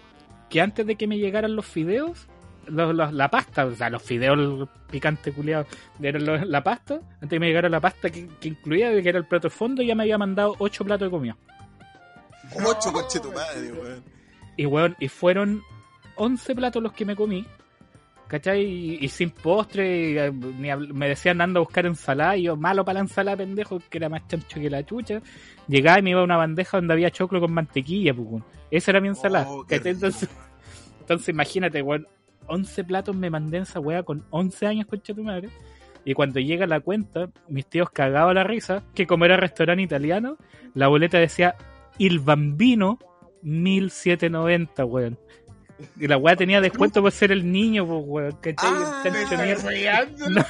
que 0.49 0.62
antes 0.62 0.86
de 0.86 0.95
que 0.95 1.08
me 1.08 1.17
llegaran 1.17 1.55
los 1.55 1.65
fideos, 1.65 2.27
los- 2.71 2.95
los- 2.95 3.13
la 3.13 3.29
pasta, 3.29 3.65
o 3.65 3.75
sea, 3.75 3.89
los 3.89 4.01
fideos 4.01 4.67
picantes 4.89 5.34
culiados, 5.34 5.67
eran 6.01 6.25
los- 6.25 6.47
la 6.47 6.63
pasta, 6.63 6.95
antes 6.95 7.29
de 7.29 7.36
que 7.36 7.39
me 7.39 7.47
llegara 7.47 7.69
la 7.69 7.79
pasta 7.79 8.10
que, 8.10 8.27
que 8.39 8.47
incluía, 8.49 8.89
que 9.01 9.10
era 9.10 9.17
el 9.19 9.25
plato 9.25 9.47
de 9.49 9.53
fondo, 9.55 9.82
ya 9.84 9.95
me 9.95 10.03
había 10.03 10.17
mandado 10.17 10.55
ocho 10.60 10.84
platos 10.86 11.08
de 11.08 11.12
comida. 11.12 11.38
Ocho, 12.65 12.91
conche 12.91 13.19
tu 13.19 13.32
madre, 13.32 13.71
weón. 13.71 14.03
Y 14.58 14.65
weón, 14.65 14.95
y 14.99 15.08
fueron 15.08 15.62
11 16.15 16.55
platos 16.55 16.82
los 16.82 16.93
que 16.93 17.05
me 17.05 17.15
comí. 17.15 17.45
¿Cachai? 18.27 18.62
Y, 18.63 18.97
y 19.01 19.08
sin 19.08 19.32
postre, 19.32 20.12
y, 20.12 20.17
eh, 20.19 20.32
ni 20.32 20.69
me 20.93 21.08
decían 21.10 21.41
anda 21.41 21.58
a 21.60 21.63
buscar 21.63 21.88
ensalada, 21.88 22.38
y 22.38 22.43
yo 22.43 22.55
malo 22.55 22.86
para 22.86 22.95
la 22.95 22.99
ensalada, 23.01 23.38
pendejo, 23.38 23.79
que 23.89 23.97
era 23.97 24.08
más 24.08 24.27
chancho 24.27 24.60
que 24.60 24.69
la 24.69 24.86
chucha. 24.86 25.19
Llegaba 25.67 25.97
y 25.97 26.01
me 26.03 26.12
iba 26.12 26.21
a 26.21 26.25
una 26.25 26.38
bandeja 26.38 26.77
donde 26.77 26.93
había 26.93 27.10
choclo 27.10 27.39
con 27.39 27.51
mantequilla, 27.51 28.13
pues, 28.13 28.27
weón. 28.29 28.45
Esa 28.69 28.91
era 28.91 29.01
mi 29.01 29.08
ensalada. 29.08 29.47
Oh. 29.49 29.65
Entonces, 29.67 30.29
entonces 30.99 31.29
imagínate, 31.29 31.82
weón, 31.82 32.08
11 32.49 32.83
platos 32.83 33.15
me 33.15 33.29
mandé 33.29 33.57
en 33.57 33.63
esa 33.63 33.79
weá 33.79 34.03
con 34.03 34.23
11 34.31 34.67
años, 34.67 34.85
concha 34.88 35.13
tu 35.13 35.23
madre. 35.23 35.49
Y 36.05 36.13
cuando 36.13 36.39
llega 36.39 36.65
la 36.65 36.79
cuenta, 36.79 37.29
mis 37.47 37.65
tíos 37.65 37.89
cagados 37.91 38.31
a 38.31 38.33
la 38.33 38.43
risa, 38.43 38.83
que 38.95 39.05
como 39.07 39.25
era 39.25 39.38
restaurante 39.38 39.83
italiano, 39.83 40.38
la 40.73 40.88
boleta 40.88 41.17
decía 41.19 41.55
Il 41.97 42.19
Bambino 42.19 42.97
1790, 43.43 44.85
weón. 44.85 45.17
Y 45.97 46.07
la 46.07 46.17
weá 46.17 46.35
tenía 46.35 46.59
descuento 46.62 47.01
por 47.01 47.12
ser 47.12 47.31
el 47.31 47.49
niño, 47.51 47.85
pues 47.85 48.03
weón. 48.05 48.31
¿Cachai? 48.41 48.69
Ah, 48.73 49.01
Me. 49.38 50.43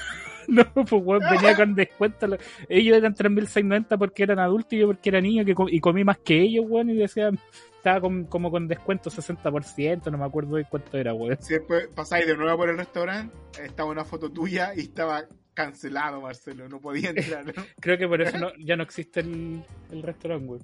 No, 0.50 0.64
no, 0.76 0.84
pues 0.86 1.04
weón, 1.06 1.22
venía 1.30 1.56
con 1.56 1.76
descuento. 1.76 2.26
Lo- 2.26 2.38
Ellos 2.68 2.98
eran 2.98 3.14
3690 3.14 3.98
porque 4.00 4.24
eran 4.24 4.40
adultos 4.40 4.74
y 4.74 4.80
yo 4.80 4.88
porque 4.88 5.10
era 5.10 5.22
niño 5.22 5.46
que 5.46 5.54
com- 5.54 5.70
y 5.70 5.80
comí 5.80 6.04
más 6.04 6.18
que 6.18 6.42
ellos, 6.42 6.66
weón, 6.68 6.90
y 6.90 6.96
decían, 6.96 7.38
estaba 7.80 8.00
con- 8.02 8.26
como 8.26 8.52
con 8.52 8.68
descuento 8.68 9.10
60%, 9.10 10.12
no 10.12 10.18
me 10.18 10.26
acuerdo 10.26 10.58
de 10.58 10.66
cuánto 10.66 10.98
era, 10.98 11.14
weón. 11.14 11.38
Si 11.42 11.54
después 11.54 11.88
pasáis 11.96 12.28
de 12.28 12.36
nuevo 12.38 12.58
por 12.58 12.70
el 12.70 12.78
restaurante, 12.78 13.36
estaba 13.64 13.90
una 13.90 14.06
foto 14.06 14.30
tuya 14.32 14.74
y 14.76 14.82
estaba 14.82 15.24
cancelado, 15.54 16.22
Marcelo. 16.22 16.70
No 16.70 16.80
podía 16.80 17.10
entrar. 17.10 17.46
¿no? 17.46 17.54
Creo 17.82 17.98
que 17.98 18.08
por 18.08 18.22
eso 18.22 18.38
no- 18.38 18.52
ya 18.60 18.76
no 18.76 18.84
existe 18.84 19.22
el, 19.22 19.64
el 19.92 20.04
restaurante, 20.04 20.46
weón. 20.48 20.64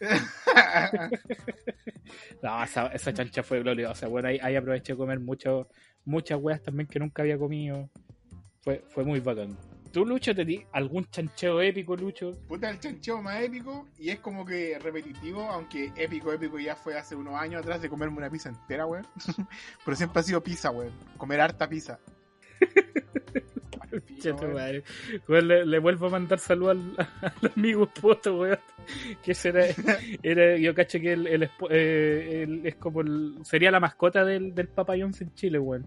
No, 2.42 2.62
esa, 2.64 2.88
esa 2.88 3.12
chancha 3.14 3.42
fue 3.42 3.60
gloriosa, 3.62 4.08
bueno, 4.08 4.28
ahí, 4.28 4.38
ahí 4.42 4.56
aproveché 4.56 4.92
de 4.94 4.96
comer 4.98 5.20
mucho, 5.20 5.68
muchas 6.04 6.38
weas 6.42 6.60
también 6.62 6.88
que 6.88 6.98
nunca 6.98 7.22
había 7.22 7.38
comido. 7.38 7.88
Fue, 8.62 8.84
fue 8.88 9.04
muy 9.04 9.20
bacán. 9.20 9.56
¿Tú, 9.92 10.06
Lucho, 10.06 10.34
te 10.34 10.44
di 10.44 10.64
algún 10.72 11.04
chancheo 11.10 11.60
épico, 11.60 11.94
Lucho? 11.96 12.32
Puta, 12.48 12.70
el 12.70 12.80
chancheo 12.80 13.20
más 13.20 13.42
épico 13.42 13.86
y 13.98 14.08
es 14.10 14.20
como 14.20 14.44
que 14.44 14.78
repetitivo, 14.78 15.42
aunque 15.42 15.92
épico, 15.96 16.32
épico 16.32 16.58
ya 16.58 16.74
fue 16.74 16.96
hace 16.96 17.14
unos 17.14 17.34
años 17.34 17.60
atrás 17.60 17.82
de 17.82 17.88
comerme 17.90 18.16
una 18.16 18.30
pizza 18.30 18.48
entera, 18.48 18.86
weón. 18.86 19.06
Pero 19.84 19.96
siempre 19.96 20.20
ha 20.20 20.22
sido 20.22 20.42
pizza, 20.42 20.70
weón. 20.70 20.92
Comer 21.18 21.40
harta 21.42 21.68
pizza. 21.68 21.98
Madre. 24.54 24.84
Le, 25.28 25.66
le 25.66 25.78
vuelvo 25.78 26.06
a 26.06 26.10
mandar 26.10 26.38
salud 26.38 26.70
al, 26.70 26.80
al 27.20 27.52
amigo 27.54 27.86
Poto, 27.86 28.38
weón. 28.40 28.58
Que 29.22 29.32
ese 29.32 29.74
era, 30.22 30.56
yo 30.56 30.74
cacho 30.74 30.98
que 31.00 31.12
el, 31.12 31.26
el 31.26 31.50
eh, 31.70 32.42
el- 32.44 32.66
es 32.66 32.76
como 32.76 33.02
el- 33.02 33.36
sería 33.42 33.70
la 33.70 33.80
mascota 33.80 34.24
del, 34.24 34.54
del 34.54 34.68
Papa 34.68 34.94
John's 34.98 35.20
en 35.20 35.34
Chile, 35.34 35.58
weón. 35.58 35.86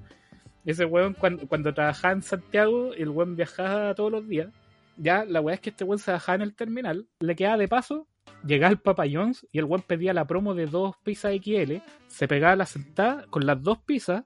Ese 0.66 0.86
weón, 0.86 1.14
cuando, 1.14 1.48
cuando 1.48 1.74
trabajaba 1.74 2.14
en 2.14 2.22
Santiago, 2.24 2.94
el 2.94 3.10
weón 3.10 3.36
viajaba 3.36 3.94
todos 3.94 4.12
los 4.12 4.28
días. 4.28 4.50
Ya, 4.98 5.26
la 5.26 5.42
weá 5.42 5.56
es 5.56 5.62
que 5.62 5.70
este 5.70 5.84
weón 5.84 6.00
se 6.00 6.12
bajaba 6.12 6.38
en 6.38 6.42
el 6.42 6.56
terminal, 6.56 7.08
le 7.20 7.36
quedaba 7.36 7.58
de 7.58 7.68
paso, 7.68 8.08
llegaba 8.46 8.70
al 8.72 8.80
Papa 8.80 9.04
John's 9.12 9.46
y 9.52 9.60
el 9.60 9.66
weón 9.66 9.82
pedía 9.84 10.14
la 10.14 10.26
promo 10.26 10.54
de 10.56 10.66
dos 10.68 10.96
pizzas 11.04 11.34
XL, 11.36 11.76
se 12.08 12.28
pegaba 12.28 12.56
la 12.56 12.66
sentada 12.66 13.26
con 13.30 13.46
las 13.46 13.62
dos 13.62 13.80
pizzas 13.80 14.24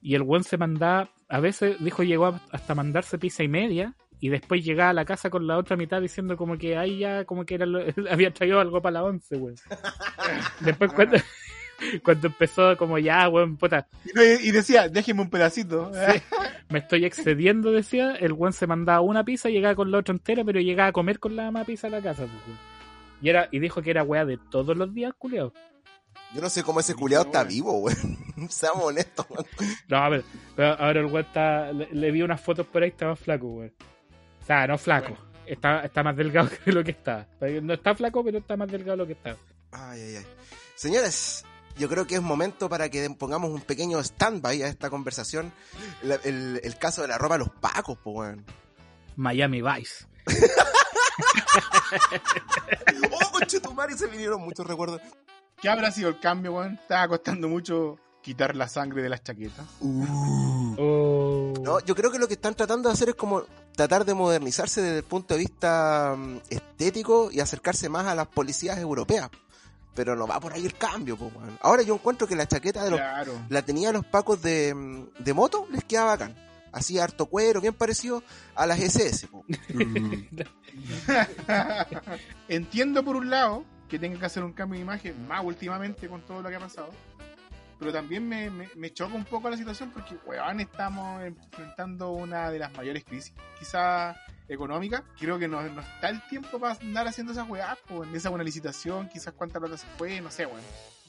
Y 0.00 0.14
el 0.14 0.22
weón 0.22 0.44
se 0.44 0.56
mandaba, 0.58 1.10
a 1.28 1.40
veces 1.40 1.76
dijo 1.82 2.02
llegó 2.02 2.38
hasta 2.50 2.74
mandarse 2.74 3.18
pizza 3.18 3.42
y 3.42 3.48
media. 3.48 3.94
Y 4.20 4.30
después 4.30 4.64
llegaba 4.64 4.90
a 4.90 4.94
la 4.94 5.04
casa 5.04 5.30
con 5.30 5.46
la 5.46 5.56
otra 5.56 5.76
mitad 5.76 6.00
diciendo 6.00 6.36
como 6.36 6.58
que 6.58 6.76
ahí 6.76 6.98
ya 6.98 7.24
como 7.24 7.44
que 7.44 7.54
era 7.54 7.66
lo- 7.66 7.78
había 8.10 8.32
traído 8.32 8.58
algo 8.58 8.82
para 8.82 8.94
la 8.94 9.04
once, 9.04 9.36
weón. 9.36 9.54
Después 10.60 10.92
cuando, 10.92 11.16
cuando 12.04 12.28
empezó 12.28 12.76
como 12.76 12.98
ya, 12.98 13.28
weón, 13.28 13.56
puta, 13.56 13.86
Y, 14.04 14.50
decía, 14.50 14.88
déjeme 14.88 15.22
un 15.22 15.30
pedacito. 15.30 15.90
me 16.68 16.78
estoy 16.78 17.04
excediendo, 17.04 17.72
decía, 17.72 18.14
el 18.14 18.32
weón 18.32 18.52
se 18.52 18.66
mandaba 18.66 19.00
una 19.00 19.24
pizza, 19.24 19.48
llegaba 19.48 19.74
con 19.74 19.90
la 19.90 19.98
otra 19.98 20.12
entera, 20.12 20.44
pero 20.44 20.60
llegaba 20.60 20.88
a 20.88 20.92
comer 20.92 21.18
con 21.18 21.36
la 21.36 21.44
misma 21.44 21.64
pizza 21.64 21.86
a 21.86 21.90
la 21.90 22.02
casa, 22.02 22.22
pues. 22.22 22.56
Y 23.20 23.28
era, 23.28 23.48
y 23.50 23.58
dijo 23.58 23.82
que 23.82 23.90
era 23.90 24.04
weá 24.04 24.24
de 24.24 24.38
todos 24.50 24.76
los 24.76 24.94
días, 24.94 25.12
culiao. 25.18 25.52
Yo 26.34 26.42
no 26.42 26.50
sé 26.50 26.62
cómo 26.62 26.80
ese 26.80 26.94
culiado 26.94 27.24
está 27.24 27.42
vivo, 27.44 27.78
weón. 27.78 28.18
Seamos 28.50 28.84
honestos, 28.84 29.26
weón. 29.30 29.46
No, 29.88 29.96
a 29.96 30.08
ver, 30.08 30.24
pero 30.54 30.68
ahora 30.78 31.00
el 31.00 31.06
weón 31.06 31.26
está, 31.26 31.72
le, 31.72 31.88
le 31.92 32.10
vi 32.10 32.22
unas 32.22 32.40
fotos 32.40 32.66
por 32.66 32.82
ahí, 32.82 32.90
está 32.90 33.06
más 33.08 33.18
flaco, 33.18 33.46
weón. 33.46 33.72
O 34.42 34.46
sea, 34.46 34.66
no 34.66 34.78
flaco, 34.78 35.16
está, 35.46 35.84
está 35.84 36.02
más 36.02 36.16
delgado 36.16 36.48
que 36.64 36.72
lo 36.72 36.84
que 36.84 36.92
está. 36.92 37.26
No 37.62 37.74
está 37.74 37.94
flaco, 37.94 38.22
pero 38.24 38.38
está 38.38 38.56
más 38.56 38.70
delgado 38.70 38.92
de 38.92 38.96
lo 38.98 39.06
que 39.06 39.12
está. 39.12 39.36
Ay, 39.72 40.00
ay, 40.00 40.16
ay. 40.16 40.26
Señores, 40.74 41.44
yo 41.76 41.88
creo 41.88 42.06
que 42.06 42.14
es 42.16 42.22
momento 42.22 42.68
para 42.68 42.88
que 42.88 43.08
pongamos 43.10 43.50
un 43.50 43.60
pequeño 43.60 43.98
stand-by 44.02 44.62
a 44.62 44.68
esta 44.68 44.90
conversación. 44.90 45.52
La- 46.02 46.16
el, 46.24 46.60
el 46.62 46.78
caso 46.78 47.02
de 47.02 47.08
la 47.08 47.18
ropa 47.18 47.34
a 47.36 47.38
los 47.38 47.50
pacos, 47.50 47.98
pues, 48.02 48.16
weón. 48.16 48.44
Miami 49.16 49.62
Vice. 49.62 50.06
Oh, 53.12 53.30
conchetumare, 53.32 53.96
se 53.96 54.06
vinieron 54.06 54.40
muchos 54.40 54.66
recuerdos. 54.66 55.00
¿Qué 55.60 55.68
habrá 55.68 55.90
sido 55.90 56.08
el 56.08 56.20
cambio, 56.20 56.52
weón? 56.54 56.74
Estaba 56.74 57.08
costando 57.08 57.48
mucho 57.48 57.96
quitar 58.22 58.54
la 58.54 58.68
sangre 58.68 59.02
de 59.02 59.08
las 59.08 59.22
chaquetas. 59.22 59.66
Uh. 59.80 60.74
Oh. 60.78 61.54
No, 61.62 61.80
yo 61.80 61.94
creo 61.94 62.10
que 62.10 62.18
lo 62.18 62.28
que 62.28 62.34
están 62.34 62.54
tratando 62.54 62.88
de 62.88 62.92
hacer 62.92 63.08
es 63.10 63.14
como 63.14 63.42
tratar 63.74 64.04
de 64.04 64.14
modernizarse 64.14 64.80
desde 64.82 64.98
el 64.98 65.04
punto 65.04 65.34
de 65.34 65.40
vista 65.40 66.14
mm, 66.16 66.36
estético 66.50 67.30
y 67.32 67.40
acercarse 67.40 67.88
más 67.88 68.06
a 68.06 68.14
las 68.14 68.28
policías 68.28 68.78
europeas. 68.78 69.30
Pero 69.98 70.14
no 70.14 70.28
va 70.28 70.38
por 70.38 70.52
ahí 70.52 70.64
el 70.64 70.74
cambio, 70.74 71.16
pues, 71.16 71.34
weón. 71.34 71.58
Ahora 71.60 71.82
yo 71.82 71.94
encuentro 71.96 72.28
que 72.28 72.36
la 72.36 72.46
chaqueta 72.46 72.84
de 72.84 72.90
los 72.92 73.00
Claro. 73.00 73.32
la 73.48 73.62
tenía 73.62 73.90
los 73.90 74.06
pacos 74.06 74.40
de, 74.40 74.72
mm, 74.72 75.24
de 75.24 75.34
moto, 75.34 75.66
les 75.72 75.82
quedaba 75.82 76.10
bacán. 76.12 76.36
Así 76.70 77.00
harto 77.00 77.26
cuero, 77.26 77.60
bien 77.60 77.74
parecido 77.74 78.22
a 78.54 78.64
las 78.64 78.78
SS. 78.78 79.26
po. 79.26 79.44
Entiendo 82.48 83.04
por 83.04 83.16
un 83.16 83.28
lado 83.28 83.64
que 83.88 83.98
tenga 83.98 84.20
que 84.20 84.26
hacer 84.26 84.44
un 84.44 84.52
cambio 84.52 84.76
de 84.78 84.84
imagen, 84.84 85.26
más 85.26 85.44
últimamente 85.44 86.08
con 86.08 86.22
todo 86.22 86.42
lo 86.42 86.48
que 86.48 86.54
ha 86.54 86.60
pasado. 86.60 86.90
Pero 87.80 87.92
también 87.92 88.28
me, 88.28 88.50
me, 88.50 88.68
me 88.76 88.92
choca 88.92 89.16
un 89.16 89.24
poco 89.24 89.50
la 89.50 89.56
situación 89.56 89.90
porque, 89.90 90.14
weón, 90.26 90.60
estamos 90.60 91.24
enfrentando 91.24 92.12
una 92.12 92.52
de 92.52 92.60
las 92.60 92.72
mayores 92.76 93.02
crisis, 93.04 93.32
quizás 93.58 94.16
económica. 94.48 95.04
Creo 95.18 95.38
que 95.38 95.48
no, 95.48 95.62
no 95.62 95.80
está 95.80 96.08
el 96.08 96.20
tiempo 96.28 96.58
para 96.58 96.74
andar 96.74 97.06
haciendo 97.06 97.32
esas 97.32 97.48
weas, 97.48 97.78
pues, 97.86 98.12
esa 98.14 98.30
buena 98.30 98.44
licitación, 98.44 99.08
quizás 99.08 99.34
cuánta 99.34 99.60
plata 99.60 99.76
se 99.76 99.86
fue, 99.96 100.20
no 100.20 100.30
sé, 100.30 100.46
weón. 100.46 100.60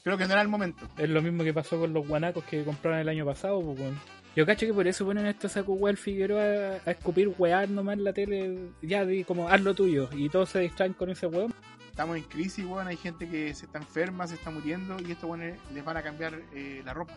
Creo 0.02 0.16
que 0.16 0.26
no 0.26 0.32
era 0.32 0.42
el 0.42 0.48
momento. 0.48 0.88
Es 0.96 1.10
lo 1.10 1.20
mismo 1.20 1.44
que 1.44 1.52
pasó 1.52 1.78
con 1.78 1.92
los 1.92 2.06
guanacos 2.06 2.44
que 2.44 2.64
compraron 2.64 3.00
el 3.00 3.08
año 3.08 3.24
pasado, 3.24 3.60
pues, 3.62 3.78
weón. 3.78 4.00
Yo 4.36 4.46
cacho 4.46 4.64
que 4.64 4.72
por 4.72 4.86
eso 4.86 5.04
ponen 5.04 5.26
a 5.26 5.30
este 5.30 5.48
saco 5.48 5.88
el 5.88 5.96
Figueroa 5.96 6.42
a, 6.42 6.88
a 6.88 6.90
escupir 6.92 7.34
weá 7.36 7.66
nomás 7.66 7.98
en 7.98 8.04
la 8.04 8.12
tele, 8.12 8.70
ya 8.80 9.04
di 9.04 9.24
como 9.24 9.48
haz 9.48 9.60
lo 9.60 9.74
tuyo, 9.74 10.08
y 10.12 10.28
todos 10.28 10.50
se 10.50 10.60
distraen 10.60 10.92
con 10.92 11.10
ese 11.10 11.26
weón. 11.26 11.52
Estamos 11.90 12.16
en 12.16 12.22
crisis, 12.22 12.64
weón. 12.64 12.86
Hay 12.86 12.96
gente 12.96 13.28
que 13.28 13.52
se 13.54 13.66
está 13.66 13.78
enferma, 13.78 14.26
se 14.26 14.36
está 14.36 14.50
muriendo 14.50 14.96
y 15.00 15.12
estos 15.12 15.28
weones 15.28 15.58
les 15.74 15.84
van 15.84 15.96
a 15.96 16.02
cambiar 16.02 16.40
eh, 16.54 16.80
la 16.84 16.94
ropa. 16.94 17.14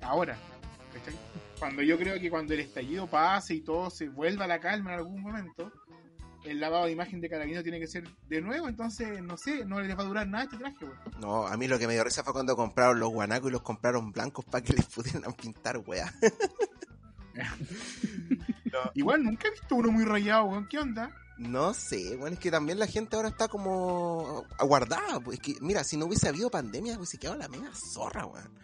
Ahora. 0.00 0.36
¿Cachai? 0.92 1.14
Cuando 1.58 1.82
yo 1.82 1.98
creo 1.98 2.20
que 2.20 2.30
cuando 2.30 2.54
el 2.54 2.60
estallido 2.60 3.06
pase 3.06 3.54
y 3.54 3.60
todo 3.60 3.90
se 3.90 4.08
vuelva 4.08 4.44
a 4.44 4.48
la 4.48 4.60
calma 4.60 4.92
en 4.92 4.98
algún 4.98 5.20
momento, 5.20 5.72
el 6.44 6.60
lavado 6.60 6.86
de 6.86 6.92
imagen 6.92 7.20
de 7.20 7.28
Carabinero 7.28 7.62
tiene 7.62 7.80
que 7.80 7.86
ser 7.86 8.08
de 8.28 8.40
nuevo. 8.40 8.68
Entonces, 8.68 9.22
no 9.22 9.36
sé, 9.36 9.64
no 9.64 9.80
les 9.80 9.96
va 9.96 10.02
a 10.02 10.06
durar 10.06 10.28
nada 10.28 10.44
este 10.44 10.56
traje, 10.56 10.84
weón. 10.84 10.98
No, 11.20 11.46
a 11.46 11.56
mí 11.56 11.68
lo 11.68 11.78
que 11.78 11.86
me 11.86 11.94
dio 11.94 12.04
risa 12.04 12.22
fue 12.22 12.32
cuando 12.32 12.56
compraron 12.56 13.00
los 13.00 13.10
guanacos 13.10 13.50
y 13.50 13.52
los 13.52 13.62
compraron 13.62 14.12
blancos 14.12 14.44
para 14.44 14.64
que 14.64 14.72
les 14.74 14.86
pudieran 14.86 15.32
pintar, 15.34 15.78
weá. 15.78 16.12
Igual 18.94 19.24
nunca 19.24 19.48
he 19.48 19.52
visto 19.52 19.76
uno 19.76 19.90
muy 19.90 20.04
rayado, 20.04 20.44
weón. 20.44 20.68
¿Qué 20.68 20.78
onda? 20.78 21.12
No 21.38 21.72
sé, 21.72 22.16
bueno, 22.16 22.34
es 22.34 22.40
que 22.40 22.50
también 22.50 22.80
la 22.80 22.88
gente 22.88 23.14
ahora 23.14 23.28
está 23.28 23.46
como 23.46 24.44
aguardada. 24.58 25.20
Pues 25.20 25.38
es 25.38 25.44
que, 25.44 25.60
mira, 25.60 25.84
si 25.84 25.96
no 25.96 26.06
hubiese 26.06 26.28
habido 26.28 26.50
pandemia, 26.50 26.96
pues 26.96 27.10
se 27.10 27.18
quedaba 27.18 27.36
la 27.36 27.48
media 27.48 27.70
zorra, 27.74 28.26
weón. 28.26 28.58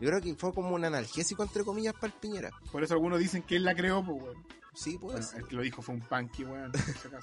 Yo 0.00 0.08
creo 0.08 0.20
que 0.20 0.34
fue 0.34 0.52
como 0.52 0.74
un 0.74 0.84
analgésico, 0.84 1.42
entre 1.42 1.64
comillas, 1.64 1.94
para 1.94 2.08
el 2.08 2.12
Piñera. 2.12 2.50
Por 2.72 2.82
eso 2.82 2.94
algunos 2.94 3.18
dicen 3.18 3.42
que 3.42 3.56
él 3.56 3.64
la 3.64 3.74
creó, 3.74 4.04
pues, 4.04 4.22
weón. 4.22 4.44
Sí, 4.74 4.98
pues. 5.00 5.30
Bueno, 5.32 5.38
el 5.38 5.46
que 5.48 5.56
lo 5.56 5.62
dijo 5.62 5.82
fue 5.82 5.94
un 5.94 6.00
punky, 6.00 6.44
weón. 6.44 6.72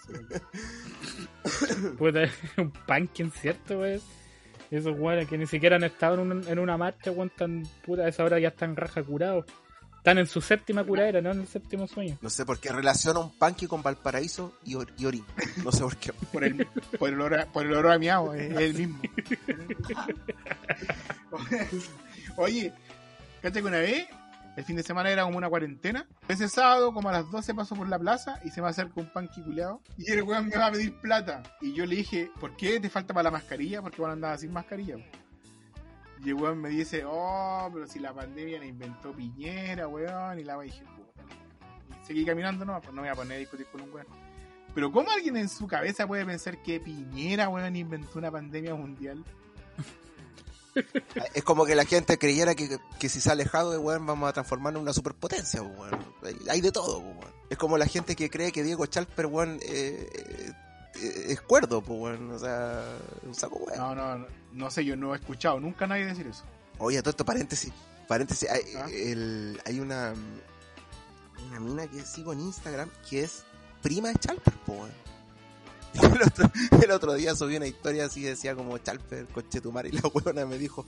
weón. 0.09 1.95
Puta, 1.97 2.19
un 2.57 2.71
punkin, 2.71 3.31
¿cierto, 3.31 3.79
weón? 3.79 4.01
Esos 4.71 4.97
weones 4.97 5.27
que 5.27 5.37
ni 5.37 5.45
siquiera 5.47 5.75
han 5.75 5.83
estado 5.83 6.15
en 6.15 6.21
una, 6.31 6.49
en 6.49 6.59
una 6.59 6.77
marcha, 6.77 7.11
weón, 7.11 7.31
tan 7.37 7.63
puta, 7.85 8.03
a 8.03 8.07
esa 8.07 8.23
hora 8.23 8.39
ya 8.39 8.49
están 8.49 8.75
raja 8.75 9.03
curados. 9.03 9.45
Están 9.97 10.17
en 10.17 10.25
su 10.25 10.41
séptima 10.41 10.83
curadera, 10.83 11.21
no 11.21 11.31
en 11.31 11.41
el 11.41 11.47
séptimo 11.47 11.87
sueño. 11.87 12.17
No 12.21 12.29
sé 12.31 12.43
por 12.43 12.57
qué 12.59 12.71
relaciona 12.71 13.19
un 13.19 13.37
punky 13.37 13.67
con 13.67 13.83
Valparaíso 13.83 14.57
y, 14.63 14.73
Or- 14.73 14.91
y 14.97 15.05
Orín. 15.05 15.23
No 15.63 15.71
sé 15.71 15.81
por 15.83 15.95
qué. 15.97 16.11
por 16.13 16.43
el, 16.43 16.65
por 16.97 17.09
el 17.09 17.21
a, 17.39 17.45
por 17.45 17.65
el 17.67 17.73
olor 17.73 17.91
a 17.91 17.99
miau, 17.99 18.33
es 18.33 18.49
el 18.57 18.73
mismo. 18.73 18.99
Oye, 22.37 22.73
cacha 23.41 23.61
que 23.61 23.67
una 23.67 23.79
vez, 23.79 24.07
el 24.55 24.63
fin 24.65 24.75
de 24.75 24.83
semana 24.83 25.09
era 25.09 25.23
como 25.23 25.37
una 25.37 25.49
cuarentena. 25.49 26.07
Ese 26.27 26.49
sábado, 26.49 26.93
como 26.93 27.09
a 27.09 27.13
las 27.13 27.31
12, 27.31 27.53
paso 27.53 27.75
por 27.75 27.87
la 27.87 27.97
plaza 27.97 28.39
y 28.43 28.49
se 28.49 28.61
me 28.61 28.67
acerca 28.67 28.99
un 28.99 29.11
panqui 29.11 29.41
culeado. 29.41 29.81
Y 29.97 30.11
el 30.11 30.23
weón 30.23 30.47
me 30.47 30.57
va 30.57 30.67
a 30.67 30.71
pedir 30.71 30.99
plata. 30.99 31.43
Y 31.61 31.73
yo 31.73 31.85
le 31.85 31.95
dije, 31.95 32.29
¿por 32.39 32.55
qué 32.57 32.79
te 32.79 32.89
falta 32.89 33.13
para 33.13 33.25
la 33.25 33.31
mascarilla? 33.31 33.81
Porque 33.81 34.01
van 34.01 34.11
a 34.11 34.13
andar 34.13 34.37
sin 34.37 34.51
mascarilla. 34.51 34.97
Y 36.23 36.29
el 36.29 36.35
weón 36.35 36.59
me 36.59 36.69
dice, 36.69 37.03
oh, 37.05 37.69
pero 37.73 37.87
si 37.87 37.99
la 37.99 38.13
pandemia 38.13 38.59
la 38.59 38.65
inventó 38.65 39.13
Piñera, 39.13 39.87
weón. 39.87 40.39
Y 40.39 40.43
la 40.43 40.59
dije, 40.59 40.83
puta. 40.83 41.23
Y 42.01 42.05
seguí 42.05 42.25
caminando, 42.25 42.65
no, 42.65 42.79
pues 42.81 42.93
no 42.93 43.01
me 43.01 43.07
voy 43.07 43.13
a 43.13 43.15
poner 43.15 43.37
a 43.37 43.39
discutir 43.39 43.65
con 43.71 43.81
un 43.81 43.93
weón. 43.93 44.07
Pero 44.75 44.91
¿cómo 44.91 45.11
alguien 45.11 45.35
en 45.37 45.49
su 45.49 45.67
cabeza 45.67 46.07
puede 46.07 46.25
pensar 46.25 46.61
que 46.61 46.79
Piñera, 46.79 47.49
weón, 47.49 47.75
inventó 47.75 48.19
una 48.19 48.31
pandemia 48.31 48.75
mundial? 48.75 49.23
Es 51.33 51.43
como 51.43 51.65
que 51.65 51.75
la 51.75 51.85
gente 51.85 52.17
creyera 52.17 52.55
que, 52.55 52.79
que 52.99 53.09
si 53.09 53.19
sale 53.21 53.45
Jado 53.45 53.71
de 53.71 53.77
weón 53.77 54.05
vamos 54.05 54.29
a 54.29 54.33
transformarnos 54.33 54.79
en 54.79 54.83
una 54.83 54.93
superpotencia, 54.93 55.61
weón. 55.61 55.91
Hay- 56.49 56.61
de 56.61 56.71
todo, 56.71 56.99
weón. 56.99 57.17
Es 57.49 57.57
como 57.57 57.77
la 57.77 57.85
gente 57.87 58.15
que 58.15 58.29
cree 58.29 58.51
que 58.51 58.63
Diego 58.63 58.85
Chalper, 58.85 59.25
weón, 59.25 59.59
eh, 59.63 60.09
eh, 60.13 60.51
eh, 60.95 61.25
es 61.29 61.41
cuerdo, 61.41 61.81
pues, 61.81 61.99
weón. 61.99 62.31
O 62.31 62.39
sea, 62.39 62.83
un 63.23 63.35
saco, 63.35 63.57
weón. 63.57 63.77
No, 63.77 63.95
no, 63.95 64.17
no, 64.19 64.27
no 64.53 64.71
sé, 64.71 64.85
yo 64.85 64.95
no 64.95 65.13
he 65.13 65.17
escuchado 65.17 65.59
nunca 65.59 65.85
a 65.85 65.87
nadie 65.89 66.05
decir 66.05 66.27
eso. 66.27 66.43
Oye, 66.77 66.99
todo 67.01 67.09
esto, 67.11 67.25
paréntesis. 67.25 67.71
Paréntesis. 68.07 68.49
Hay, 68.49 68.61
Ah. 68.77 68.87
el- 68.89 69.61
hay 69.65 69.79
una, 69.79 70.13
una 71.49 71.59
mina 71.59 71.87
que 71.87 72.01
sigo 72.03 72.33
en 72.33 72.41
Instagram 72.41 72.89
que 73.09 73.21
es 73.21 73.43
prima 73.81 74.09
de 74.09 74.15
Chalper, 74.19 74.53
po, 74.65 74.73
weón. 74.73 75.00
El 76.01 76.21
otro, 76.21 76.51
el 76.83 76.91
otro 76.91 77.13
día 77.13 77.35
subí 77.35 77.57
una 77.57 77.67
historia 77.67 78.05
así, 78.05 78.21
decía 78.21 78.55
como 78.55 78.77
Chalper, 78.77 79.25
conchetumar, 79.27 79.85
y 79.85 79.91
la 79.91 80.01
weona 80.13 80.45
me 80.45 80.57
dijo, 80.57 80.85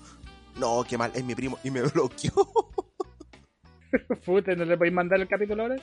no, 0.57 0.83
qué 0.87 0.97
mal, 0.97 1.11
es 1.13 1.23
mi 1.23 1.35
primo, 1.35 1.57
y 1.63 1.71
me 1.71 1.81
bloqueó. 1.93 2.31
Puta, 4.25 4.55
¿no 4.55 4.65
le 4.65 4.77
podéis 4.77 4.93
mandar 4.93 5.19
el 5.19 5.27
capítulo 5.27 5.63
ahora? 5.63 5.75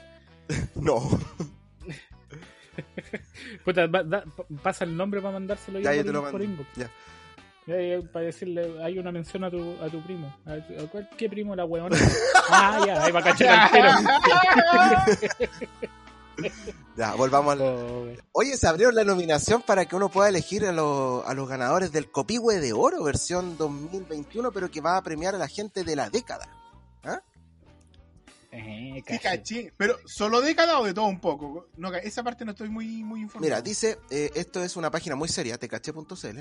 no, 0.77 1.01
Puta, 3.65 3.87
da- 3.87 4.25
pasa 4.63 4.85
el 4.85 4.97
nombre 4.97 5.21
para 5.21 5.35
mandárselo 5.35 5.81
ya, 5.81 5.95
yo 5.95 6.05
te 6.05 6.13
lo 6.13 6.23
por 6.31 6.41
mando. 6.41 6.65
Ya. 6.77 6.91
Ya, 7.67 8.01
para 8.11 8.25
decirle, 8.25 8.83
hay 8.83 8.99
una 8.99 9.13
mención 9.13 9.45
a 9.45 9.51
tu, 9.51 9.77
a 9.83 9.89
tu 9.89 10.01
primo. 10.03 10.35
A, 10.47 10.53
a 10.55 10.87
cuál- 10.91 11.09
¿Qué 11.17 11.29
primo 11.29 11.55
la 11.55 11.65
weona? 11.67 11.97
ah, 12.49 12.83
ya, 12.87 13.05
ahí 13.05 13.13
va 13.13 13.21
a 13.21 13.23
cachar 13.23 13.71
al. 13.77 14.05
Ya, 16.97 17.15
volvamos 17.15 17.57
wey. 17.59 18.19
Oye, 18.33 18.57
se 18.59 18.67
abrieron 18.67 18.95
la 18.95 19.05
nominación 19.05 19.63
para 19.63 19.87
que 19.87 19.97
uno 19.97 20.11
pueda 20.11 20.29
elegir 20.29 20.67
a, 20.67 20.71
a 20.71 21.35
los 21.35 21.49
ganadores 21.49 21.93
del 21.93 22.11
Copihue 22.11 22.61
de 22.61 22.75
Oro, 22.75 23.03
versión 23.03 23.57
2021, 23.57 24.53
pero 24.53 24.71
que 24.71 24.83
va 24.83 24.97
a 24.97 25.03
premiar 25.03 25.35
a 25.35 25.39
la 25.39 25.49
gente 25.49 25.83
de 25.83 25.97
la 25.97 26.11
década. 26.11 26.60
Eh, 28.53 28.95
Sí, 28.97 29.03
cacho. 29.03 29.23
caché. 29.23 29.73
Pero, 29.77 29.97
¿solo 30.07 30.41
década 30.41 30.81
o 30.81 30.85
de 30.85 30.93
todo 30.93 31.07
un 31.07 31.21
poco? 31.21 31.69
No, 31.77 31.95
esa 31.95 32.23
parte 32.23 32.45
no 32.45 32.51
estoy 32.51 32.69
muy, 32.69 33.03
muy 33.05 33.21
informado. 33.21 33.45
Mira, 33.49 33.63
dice, 33.63 33.99
eh, 34.11 34.31
esto 34.35 34.63
es 34.63 34.77
una 34.77 34.91
página 34.91 35.15
muy 35.15 35.29
seria, 35.29 35.57
tecaché.cl. 35.57 36.41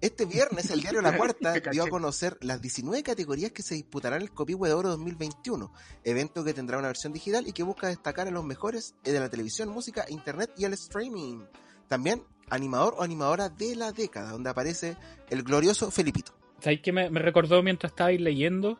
Este 0.00 0.24
viernes 0.24 0.70
el 0.70 0.80
diario 0.80 1.02
La 1.02 1.16
Cuarta 1.18 1.52
dio 1.70 1.84
a 1.84 1.88
conocer 1.88 2.38
las 2.40 2.62
19 2.62 3.02
categorías 3.02 3.52
que 3.52 3.62
se 3.62 3.74
disputarán 3.74 4.20
en 4.20 4.28
el 4.28 4.32
Copihue 4.32 4.68
de 4.68 4.74
Oro 4.74 4.88
2021, 4.90 5.72
evento 6.04 6.44
que 6.44 6.54
tendrá 6.54 6.78
una 6.78 6.88
versión 6.88 7.12
digital 7.12 7.46
y 7.46 7.52
que 7.52 7.62
busca 7.62 7.88
destacar 7.88 8.26
a 8.26 8.30
los 8.30 8.44
mejores 8.44 8.94
eh, 9.04 9.12
de 9.12 9.20
la 9.20 9.28
televisión, 9.28 9.68
música, 9.68 10.06
internet 10.08 10.50
y 10.56 10.64
el 10.64 10.72
streaming. 10.72 11.44
También 11.88 12.22
animador 12.48 12.94
o 12.98 13.02
animadora 13.02 13.48
de 13.48 13.76
la 13.76 13.92
década, 13.92 14.30
donde 14.32 14.50
aparece 14.50 14.96
el 15.28 15.42
glorioso 15.42 15.90
Felipito. 15.90 16.32
¿Sabes 16.60 16.80
qué 16.82 16.92
me, 16.92 17.10
me 17.10 17.20
recordó 17.20 17.62
mientras 17.62 17.92
estabais 17.92 18.20
leyendo? 18.20 18.78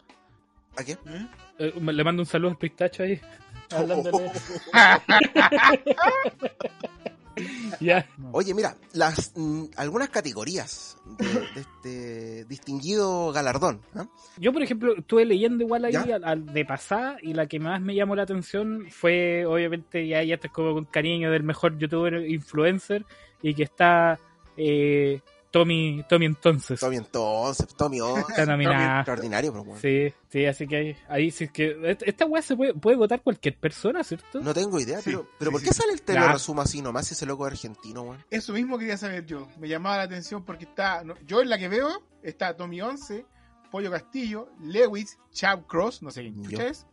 ¿A 0.76 0.84
qué? 0.84 0.92
¿Eh? 0.92 1.28
Eh, 1.60 1.74
le 1.78 2.04
mando 2.04 2.22
un 2.22 2.26
saludo 2.26 2.52
al 2.52 2.56
pistacho 2.56 3.02
ahí. 3.02 3.20
Hablándole. 3.70 4.32
ya. 7.80 8.06
Oye, 8.32 8.54
mira, 8.54 8.76
las 8.94 9.32
mm, 9.36 9.64
algunas 9.76 10.08
categorías 10.08 10.96
de, 11.18 11.26
de 11.26 11.60
este 11.60 12.44
distinguido 12.46 13.30
galardón. 13.30 13.82
¿ah? 13.94 14.06
Yo, 14.38 14.54
por 14.54 14.62
ejemplo, 14.62 14.96
estuve 14.96 15.26
leyendo 15.26 15.62
igual 15.62 15.84
ahí 15.84 15.92
¿Ya? 15.92 16.16
al, 16.16 16.24
al 16.24 16.46
de 16.46 16.64
pasada 16.64 17.18
y 17.22 17.34
la 17.34 17.46
que 17.46 17.60
más 17.60 17.80
me 17.80 17.94
llamó 17.94 18.16
la 18.16 18.22
atención 18.22 18.86
fue, 18.90 19.44
obviamente, 19.44 20.08
ya, 20.08 20.24
ya 20.24 20.36
esto 20.36 20.46
es 20.46 20.52
como 20.54 20.72
con 20.72 20.86
cariño 20.86 21.30
del 21.30 21.42
mejor 21.42 21.78
youtuber 21.78 22.26
influencer 22.26 23.04
y 23.42 23.54
que 23.54 23.64
está 23.64 24.18
eh, 24.56 25.20
Tommy, 25.50 26.04
Tommy 26.08 26.26
entonces. 26.26 26.78
Tommy 26.78 26.96
entonces, 26.96 27.66
Tommy 27.76 28.00
once, 28.00 28.20
Está 28.28 28.46
nominada. 28.46 28.98
extraordinario, 29.00 29.50
pero 29.52 29.64
bueno. 29.64 29.80
Sí, 29.80 30.12
sí, 30.28 30.46
así 30.46 30.66
que 30.68 30.76
ahí, 30.76 30.96
ahí 31.08 31.30
sí 31.30 31.44
es 31.44 31.50
que 31.52 31.96
esta 32.06 32.24
weá 32.26 32.40
se 32.42 32.56
puede, 32.56 32.74
puede 32.74 32.96
votar 32.96 33.20
cualquier 33.22 33.56
persona, 33.58 34.04
¿cierto? 34.04 34.40
No 34.40 34.54
tengo 34.54 34.78
idea, 34.78 34.98
Sí, 35.00 35.10
pero, 35.10 35.26
pero 35.38 35.50
sí, 35.50 35.52
¿por 35.56 35.62
qué 35.62 35.72
sí. 35.72 35.80
sale 35.80 35.92
el 35.92 36.02
te 36.02 36.14
Ya. 36.14 36.20
lo 36.26 36.32
resumo 36.32 36.62
así 36.62 36.80
nomás 36.82 37.10
ese 37.10 37.26
loco 37.26 37.44
argentino, 37.46 38.02
weón? 38.02 38.24
Eso 38.30 38.52
mismo 38.52 38.78
quería 38.78 38.96
saber 38.96 39.26
yo. 39.26 39.48
Me 39.58 39.68
llamaba 39.68 39.96
la 39.98 40.02
atención 40.04 40.44
porque 40.44 40.64
está. 40.64 41.02
no, 41.04 41.14
yo 41.26 41.40
en 41.42 41.48
la 41.50 41.58
que 41.58 41.68
veo 41.68 41.88
está 42.22 42.56
Tommy 42.56 42.80
11, 42.80 43.26
Pollo 43.70 43.90
Castillo, 43.90 44.48
Lewis, 44.60 45.18
Chap 45.32 45.66
Cross, 45.66 46.02
no 46.02 46.10
sé 46.10 46.32
quién 46.46 46.60
es, 46.60 46.86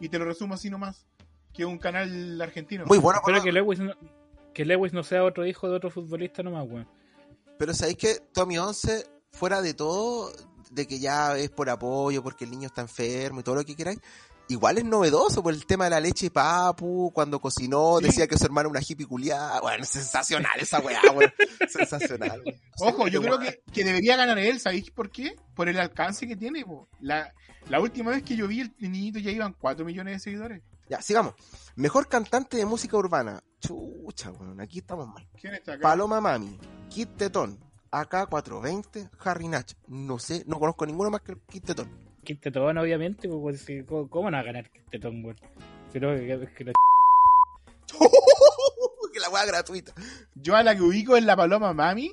y 0.00 0.08
te 0.08 0.18
lo 0.18 0.24
resumo 0.24 0.54
así 0.54 0.70
nomás. 0.70 1.06
Que 1.52 1.62
es 1.62 1.68
un 1.68 1.78
canal 1.78 2.40
argentino. 2.42 2.84
Muy 2.86 2.98
bueno, 2.98 3.20
Espero 3.20 3.36
pero, 3.38 3.44
que 3.44 3.52
Lewis 3.52 3.78
no, 3.78 3.92
que 4.52 4.64
Lewis 4.64 4.92
no 4.92 5.02
sea 5.04 5.22
otro 5.24 5.46
hijo 5.46 5.68
de 5.68 5.76
otro 5.76 5.88
futbolista 5.90 6.42
nomás, 6.42 6.64
weón. 6.68 6.88
Pero 7.58 7.74
sabéis 7.74 7.96
que 7.98 8.18
Tommy 8.32 8.58
11, 8.58 9.06
fuera 9.32 9.60
de 9.62 9.74
todo, 9.74 10.32
de 10.70 10.86
que 10.86 10.98
ya 10.98 11.36
es 11.36 11.50
por 11.50 11.70
apoyo, 11.70 12.22
porque 12.22 12.44
el 12.44 12.50
niño 12.50 12.66
está 12.66 12.80
enfermo 12.82 13.40
y 13.40 13.42
todo 13.42 13.54
lo 13.56 13.64
que 13.64 13.76
queráis, 13.76 13.98
igual 14.48 14.76
es 14.78 14.84
novedoso 14.84 15.42
por 15.42 15.54
el 15.54 15.64
tema 15.66 15.84
de 15.84 15.90
la 15.90 16.00
leche 16.00 16.30
papu, 16.30 17.10
cuando 17.14 17.40
cocinó, 17.40 17.98
Sí. 17.98 18.04
decía 18.06 18.26
que 18.26 18.36
su 18.36 18.44
hermano 18.44 18.68
era 18.70 18.78
una 18.78 18.86
hippie 18.86 19.06
culiada. 19.06 19.60
Bueno, 19.60 19.84
es 19.84 19.88
sensacional 19.90 20.58
esa 20.60 20.80
weá, 20.80 21.00
weón. 21.14 21.32
sensacional, 21.68 22.42
weón. 22.44 22.60
Ojo, 22.80 23.08
yo 23.08 23.22
creo 23.22 23.38
que, 23.38 23.62
que 23.72 23.84
debería 23.84 24.16
ganar 24.16 24.38
él, 24.38 24.60
¿sabéis 24.60 24.90
por 24.90 25.10
qué? 25.10 25.36
Por 25.54 25.68
el 25.68 25.78
alcance 25.78 26.26
que 26.26 26.36
tiene. 26.36 26.64
po. 26.64 26.88
La, 27.00 27.32
la 27.68 27.80
última 27.80 28.10
vez 28.10 28.22
que 28.22 28.36
yo 28.36 28.46
vi 28.48 28.60
el 28.60 28.74
niñito 28.78 29.18
ya 29.18 29.30
iban 29.30 29.54
4 29.54 29.84
millones 29.84 30.14
de 30.14 30.20
seguidores. 30.20 30.62
Ya, 30.88 31.00
sigamos. 31.00 31.34
Mejor 31.76 32.08
cantante 32.08 32.56
de 32.56 32.66
música 32.66 32.96
urbana. 32.96 33.42
Chucha, 33.60 34.30
weón, 34.30 34.60
aquí 34.60 34.78
estamos 34.80 35.08
mal. 35.08 35.26
¿Quién 35.40 35.54
está 35.54 35.74
acá? 35.74 35.82
Paloma 35.82 36.20
Mami, 36.20 36.58
Kid 36.90 37.08
Tetón, 37.16 37.58
AK420, 37.90 39.10
Harry 39.20 39.48
Nach. 39.48 39.72
No 39.88 40.18
sé, 40.18 40.44
no 40.46 40.58
conozco 40.58 40.84
ninguno 40.86 41.10
más 41.10 41.22
que 41.22 41.32
el 41.32 41.40
Kid 41.40 41.62
Tetón. 41.64 41.90
Quintetón, 42.24 42.78
obviamente, 42.78 43.28
pues, 43.28 43.64
pues, 43.64 43.84
¿cómo, 43.86 44.08
cómo 44.08 44.30
no 44.30 44.36
va 44.36 44.40
a 44.40 44.44
ganar 44.44 44.70
Quintetón, 44.70 45.24
weón? 45.24 45.36
Pero 45.92 46.14
que, 46.16 46.52
que 46.56 46.64
la 46.64 46.72
que 49.12 49.20
la 49.20 49.28
weá 49.30 49.46
gratuita. 49.46 49.92
Yo 50.34 50.56
a 50.56 50.62
la 50.62 50.74
que 50.74 50.82
ubico 50.82 51.16
es 51.16 51.24
la 51.24 51.36
Paloma 51.36 51.72
Mami. 51.72 52.12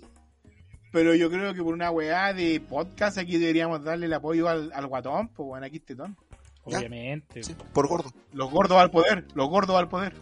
Pero 0.91 1.15
yo 1.15 1.29
creo 1.29 1.53
que 1.53 1.63
por 1.63 1.73
una 1.73 1.89
weá 1.89 2.33
de 2.33 2.59
podcast 2.59 3.17
aquí 3.17 3.37
deberíamos 3.37 3.81
darle 3.83 4.07
el 4.07 4.13
apoyo 4.13 4.49
al, 4.49 4.71
al 4.73 4.87
guatón, 4.87 5.29
pues 5.29 5.47
bueno, 5.47 5.65
aquí 5.65 5.79
tetón. 5.79 6.17
Obviamente. 6.63 7.43
Sí, 7.43 7.55
por 7.73 7.87
gordo. 7.87 8.11
Los 8.33 8.51
gordos 8.51 8.77
al 8.77 8.91
poder, 8.91 9.25
los 9.33 9.49
gordos 9.49 9.75
al 9.77 9.89
poder. 9.89 10.13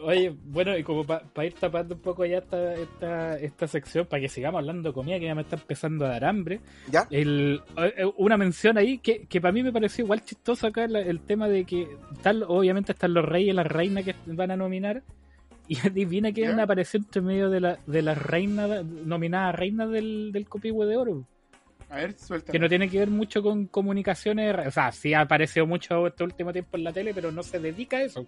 Oye, 0.00 0.32
bueno, 0.44 0.78
y 0.78 0.84
como 0.84 1.04
para 1.04 1.44
ir 1.44 1.54
tapando 1.54 1.96
un 1.96 2.00
poco 2.00 2.24
ya 2.24 2.38
esta, 2.38 2.74
esta, 2.74 3.36
esta 3.40 3.66
sección, 3.66 4.06
para 4.06 4.20
que 4.20 4.28
sigamos 4.28 4.60
hablando 4.60 4.90
de 4.90 4.92
comida, 4.94 5.18
que 5.18 5.24
ya 5.24 5.34
me 5.34 5.42
está 5.42 5.56
empezando 5.56 6.06
a 6.06 6.10
dar 6.10 6.24
hambre, 6.24 6.60
¿Ya? 6.88 7.08
el, 7.10 7.60
eh, 7.76 8.04
una 8.16 8.36
mención 8.36 8.78
ahí 8.78 8.98
que, 8.98 9.26
que 9.26 9.40
para 9.40 9.50
mí 9.50 9.64
me 9.64 9.72
pareció 9.72 10.04
igual 10.04 10.22
chistoso 10.24 10.68
acá 10.68 10.86
la- 10.86 11.00
el 11.00 11.18
tema 11.18 11.48
de 11.48 11.64
que 11.64 11.88
están, 12.12 12.44
obviamente 12.46 12.92
están 12.92 13.12
los 13.12 13.24
reyes 13.24 13.50
y 13.50 13.56
las 13.56 13.66
reinas 13.66 14.04
que 14.04 14.14
van 14.26 14.52
a 14.52 14.56
nominar, 14.56 15.02
y 15.66 15.76
adivina 15.84 16.32
quién 16.32 16.56
¿Ya? 16.56 16.62
apareció 16.62 16.98
entre 17.00 17.20
medio 17.20 17.50
de, 17.50 17.58
la, 17.60 17.78
de 17.84 18.02
las 18.02 18.22
reinas, 18.22 18.84
nominadas 18.84 19.56
reinas 19.56 19.90
del, 19.90 20.30
del 20.30 20.48
Copihue 20.48 20.86
de 20.86 20.96
Oro. 20.96 21.24
A 21.90 21.96
ver, 21.96 22.18
suelta. 22.18 22.52
que 22.52 22.58
no 22.58 22.68
tiene 22.68 22.88
que 22.88 22.98
ver 22.98 23.08
mucho 23.10 23.42
con 23.42 23.66
comunicaciones, 23.66 24.66
o 24.66 24.70
sea, 24.70 24.92
sí 24.92 25.14
ha 25.14 25.22
aparecido 25.22 25.66
mucho 25.66 26.06
este 26.06 26.22
último 26.24 26.52
tiempo 26.52 26.76
en 26.76 26.84
la 26.84 26.92
tele, 26.92 27.14
pero 27.14 27.32
no 27.32 27.42
se 27.42 27.58
dedica 27.58 27.96
a 27.98 28.02
eso. 28.02 28.26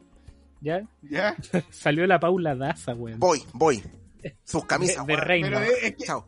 ¿Ya? 0.62 0.83
¿Ya? 1.03 1.35
Salió 1.70 2.07
la 2.07 2.18
Paula 2.20 2.55
Daza, 2.55 2.94
weón. 2.94 3.18
Voy, 3.20 3.42
voy. 3.53 3.83
Sus 4.44 4.62
De, 4.62 4.66
camisas, 4.66 5.07
de 5.07 5.14
weón. 5.14 5.27
reina. 5.27 5.49
Pero 5.51 5.61
es, 5.61 5.83
es 5.85 5.96
que, 5.96 6.05
Chao. 6.05 6.27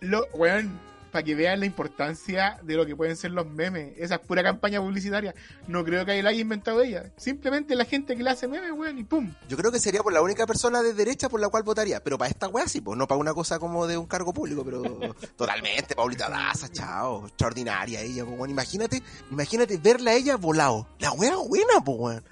lo, 0.00 0.24
weón, 0.34 0.78
para 1.12 1.22
que 1.22 1.34
vean 1.34 1.60
la 1.60 1.66
importancia 1.66 2.58
de 2.62 2.74
lo 2.74 2.86
que 2.86 2.96
pueden 2.96 3.16
ser 3.16 3.30
los 3.30 3.46
memes. 3.46 3.92
Esa 3.98 4.14
es 4.16 4.20
pura 4.22 4.42
campaña 4.42 4.80
publicitaria. 4.80 5.34
No 5.68 5.84
creo 5.84 6.04
que 6.06 6.22
la 6.22 6.30
haya 6.30 6.40
inventado 6.40 6.80
ella. 6.80 7.12
Simplemente 7.16 7.76
la 7.76 7.84
gente 7.84 8.16
que 8.16 8.22
le 8.22 8.30
hace 8.30 8.48
memes, 8.48 8.72
weón, 8.72 8.98
y 8.98 9.04
pum. 9.04 9.32
Yo 9.48 9.56
creo 9.56 9.70
que 9.70 9.78
sería 9.78 10.02
por 10.02 10.12
la 10.12 10.22
única 10.22 10.46
persona 10.46 10.82
de 10.82 10.94
derecha 10.94 11.28
por 11.28 11.38
la 11.38 11.50
cual 11.50 11.62
votaría. 11.62 12.02
Pero 12.02 12.16
para 12.16 12.30
esta 12.30 12.48
weá 12.48 12.66
sí, 12.66 12.80
pues 12.80 12.98
no 12.98 13.06
para 13.06 13.20
una 13.20 13.34
cosa 13.34 13.58
como 13.58 13.86
de 13.86 13.98
un 13.98 14.06
cargo 14.06 14.32
público, 14.32 14.64
pero 14.64 14.82
totalmente, 15.36 15.94
Paulita 15.94 16.30
Daza, 16.30 16.68
chao. 16.70 17.26
Extraordinaria 17.26 18.00
ella, 18.00 18.24
pues, 18.24 18.38
weón. 18.38 18.50
Imagínate, 18.50 19.02
imagínate 19.30 19.76
verla 19.76 20.12
a 20.12 20.14
ella 20.14 20.36
volado. 20.36 20.88
La 20.98 21.12
weá 21.12 21.36
buena, 21.36 21.84
pues, 21.84 21.98
weón. 21.98 22.24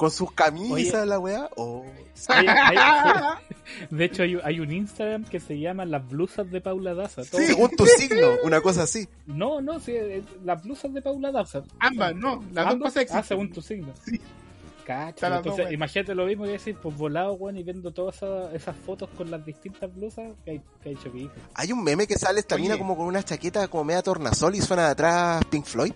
Con 0.00 0.10
sus 0.10 0.32
camisas, 0.32 0.94
Oye. 1.02 1.06
la 1.06 1.18
weá. 1.18 1.50
Oh. 1.56 1.84
Hay- 2.28 2.46
hay- 2.46 2.76
de 3.90 4.04
hecho, 4.06 4.22
hay, 4.22 4.38
hay 4.42 4.58
un 4.60 4.72
Instagram 4.72 5.24
que 5.24 5.40
se 5.40 5.60
llama 5.60 5.84
Las 5.84 6.08
Blusas 6.08 6.50
de 6.50 6.62
Paula 6.62 6.94
Daza. 6.94 7.22
Todo- 7.22 7.38
Según 7.42 7.68
tu 7.76 7.84
signo, 7.84 8.28
una 8.42 8.62
cosa 8.62 8.84
así. 8.84 9.06
No, 9.26 9.60
no, 9.60 9.78
sí, 9.78 9.92
eh, 9.92 10.22
Las 10.42 10.62
Blusas 10.62 10.94
de 10.94 11.02
Paula 11.02 11.30
Daza. 11.30 11.62
Ambas, 11.80 12.14
no. 12.16 12.42
Las 12.54 12.64
dos 12.64 12.72
¿Ambas? 12.72 12.78
cosas 12.88 12.96
existen. 13.02 13.18
Ah, 13.20 13.22
según 13.22 13.52
tu 13.52 13.60
signo. 13.60 13.92
Sí. 14.02 14.18
Cacha, 14.86 15.28
dos, 15.28 15.36
entonces, 15.40 15.70
imagínate 15.70 16.14
lo 16.14 16.24
mismo 16.24 16.44
que 16.44 16.52
decir, 16.52 16.76
pues 16.82 16.96
volado, 16.96 17.34
weón, 17.34 17.58
y 17.58 17.62
viendo 17.62 17.92
todas 17.92 18.16
esas, 18.16 18.54
esas 18.54 18.74
fotos 18.76 19.10
con 19.18 19.30
las 19.30 19.44
distintas 19.44 19.94
blusas 19.94 20.32
que 20.46 20.52
hay, 20.52 20.60
que 20.82 20.88
hay. 20.88 21.30
Hay 21.54 21.72
un 21.72 21.84
meme 21.84 22.06
que 22.06 22.16
sale 22.16 22.40
esta 22.40 22.54
Oye. 22.54 22.62
mina 22.64 22.78
como 22.78 22.96
con 22.96 23.04
una 23.06 23.22
chaqueta 23.22 23.68
como 23.68 23.84
media 23.84 24.00
tornasol 24.02 24.54
y 24.54 24.62
suena 24.62 24.86
de 24.86 24.90
atrás 24.92 25.44
Pink 25.50 25.66
Floyd. 25.66 25.92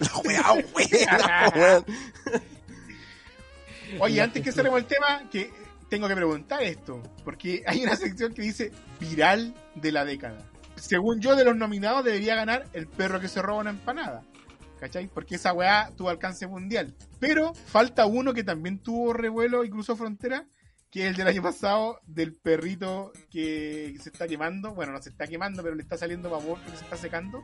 La 0.00 0.18
weá 0.18 0.64
buena, 0.72 1.52
weón. 1.54 1.84
Oye, 4.00 4.20
antes 4.20 4.42
que 4.42 4.52
cerremos 4.52 4.80
el 4.80 4.86
tema, 4.86 5.28
que 5.30 5.50
tengo 5.88 6.08
que 6.08 6.16
preguntar 6.16 6.62
esto, 6.62 7.02
porque 7.24 7.62
hay 7.66 7.82
una 7.82 7.96
sección 7.96 8.34
que 8.34 8.42
dice 8.42 8.72
viral 9.00 9.54
de 9.74 9.92
la 9.92 10.04
década. 10.04 10.38
Según 10.76 11.20
yo, 11.20 11.36
de 11.36 11.44
los 11.44 11.56
nominados 11.56 12.04
debería 12.04 12.34
ganar 12.34 12.66
el 12.72 12.86
perro 12.86 13.20
que 13.20 13.28
se 13.28 13.40
roba 13.40 13.60
una 13.60 13.70
empanada. 13.70 14.22
¿Cachai? 14.78 15.08
Porque 15.08 15.36
esa 15.36 15.54
weá 15.54 15.90
tuvo 15.96 16.10
alcance 16.10 16.46
mundial. 16.46 16.94
Pero 17.18 17.54
falta 17.54 18.04
uno 18.04 18.34
que 18.34 18.44
también 18.44 18.78
tuvo 18.78 19.14
revuelo 19.14 19.64
y 19.64 19.70
cruzó 19.70 19.96
frontera, 19.96 20.46
que 20.90 21.04
es 21.04 21.10
el 21.10 21.16
del 21.16 21.28
año 21.28 21.42
pasado, 21.42 21.98
del 22.06 22.34
perrito 22.34 23.10
que 23.30 23.96
se 24.02 24.10
está 24.10 24.28
quemando. 24.28 24.74
Bueno, 24.74 24.92
no 24.92 25.00
se 25.00 25.08
está 25.08 25.26
quemando, 25.26 25.62
pero 25.62 25.74
le 25.74 25.82
está 25.82 25.96
saliendo 25.96 26.28
vapor 26.28 26.58
porque 26.62 26.76
se 26.76 26.84
está 26.84 26.98
secando. 26.98 27.42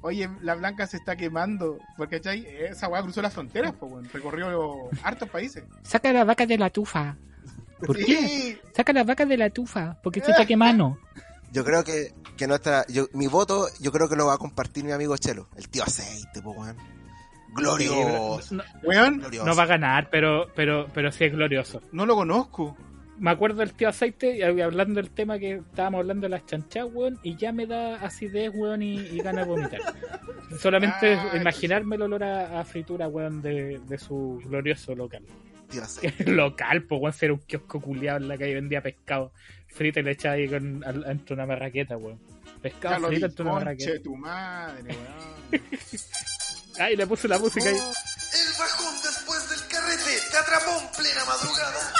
Oye, 0.00 0.28
la 0.42 0.54
blanca 0.54 0.86
se 0.86 0.98
está 0.98 1.16
quemando, 1.16 1.78
porque 1.96 2.18
¿cachai? 2.18 2.46
esa 2.46 2.88
weá 2.88 3.02
cruzó 3.02 3.22
las 3.22 3.32
fronteras, 3.32 3.72
pues, 3.78 3.90
weón. 3.90 4.08
recorrió 4.12 4.90
hartos 5.02 5.28
países. 5.30 5.64
Saca 5.82 6.12
la 6.12 6.24
vaca 6.24 6.46
de 6.46 6.58
la 6.58 6.70
tufa. 6.70 7.16
¿Por 7.84 7.96
qué? 7.96 8.60
Saca 8.74 8.92
la 8.92 9.04
vaca 9.04 9.24
de 9.24 9.36
la 9.36 9.50
tufa, 9.50 9.98
porque 10.02 10.20
se 10.20 10.30
está 10.30 10.46
quemando. 10.46 10.98
Yo 11.52 11.64
creo 11.64 11.84
que, 11.84 12.12
que 12.36 12.46
nuestra. 12.46 12.84
Yo, 12.88 13.06
mi 13.12 13.26
voto, 13.28 13.68
yo 13.80 13.92
creo 13.92 14.08
que 14.08 14.16
lo 14.16 14.26
va 14.26 14.34
a 14.34 14.38
compartir 14.38 14.84
mi 14.84 14.92
amigo 14.92 15.16
Chelo. 15.16 15.48
El 15.56 15.68
tío 15.68 15.84
aceite, 15.84 16.42
po, 16.42 16.50
weón. 16.50 16.76
Glorioso. 17.54 18.56
No, 18.56 18.64
weón, 18.82 19.18
glorioso. 19.18 19.46
no 19.46 19.54
va 19.54 19.62
a 19.62 19.66
ganar, 19.66 20.08
pero, 20.10 20.48
pero, 20.54 20.88
pero 20.92 21.12
sí 21.12 21.24
es 21.24 21.32
glorioso. 21.32 21.80
no 21.92 22.04
lo 22.06 22.16
conozco. 22.16 22.76
Me 23.18 23.30
acuerdo 23.30 23.58
del 23.60 23.72
tío 23.72 23.88
aceite, 23.88 24.36
y 24.36 24.42
hablando 24.42 25.00
del 25.00 25.10
tema 25.10 25.38
que 25.38 25.54
estábamos 25.56 26.00
hablando 26.00 26.22
de 26.24 26.30
las 26.30 26.46
chanchas, 26.46 26.86
weón, 26.92 27.18
y 27.22 27.36
ya 27.36 27.52
me 27.52 27.66
da 27.66 27.96
acidez, 27.96 28.50
weón, 28.54 28.82
y, 28.82 28.98
y 28.98 29.18
ganas 29.18 29.46
de 29.46 29.52
vomitar. 29.52 29.80
Solamente 30.60 31.14
Ah, 31.14 31.36
imaginarme 31.36 31.96
el 31.96 32.02
olor 32.02 32.24
a, 32.24 32.60
a 32.60 32.64
fritura, 32.64 33.06
weón, 33.08 33.40
de, 33.40 33.80
de 33.86 33.98
su 33.98 34.40
glorioso 34.44 34.94
local. 34.94 35.22
Tío 35.70 35.82
aceite. 35.82 36.24
local, 36.30 36.82
pues, 36.84 37.00
weón, 37.00 37.12
si 37.12 37.24
era 37.24 37.34
un 37.34 37.40
kiosco 37.40 37.80
culiado 37.80 38.18
en 38.18 38.28
la 38.28 38.36
calle 38.36 38.54
vendía 38.54 38.82
pescado 38.82 39.32
frito 39.68 40.00
y 40.00 40.02
le 40.04 40.10
echaba 40.12 40.34
ahí 40.34 40.48
con, 40.48 40.82
al, 40.84 41.04
entre 41.10 41.34
una 41.34 41.46
marraqueta, 41.46 41.96
weón. 41.96 42.18
Pescado 42.62 43.00
Ya 43.02 43.06
frito 43.08 43.26
entre 43.26 43.42
una 43.44 43.52
marraqueta. 43.54 44.02
tu 44.02 44.16
madre, 44.16 44.82
weón. 45.52 45.62
Ay, 46.80 46.96
le 46.96 47.06
puse 47.06 47.28
la 47.28 47.38
música 47.38 47.68
ahí. 47.68 47.76
El 47.76 48.58
bajón 48.58 48.94
después 49.04 49.48
del 49.50 49.68
carrete 49.68 50.10
te 50.32 50.36
atrapó 50.36 50.70
en 50.80 50.88
plena 50.96 51.24
madrugada. 51.24 51.92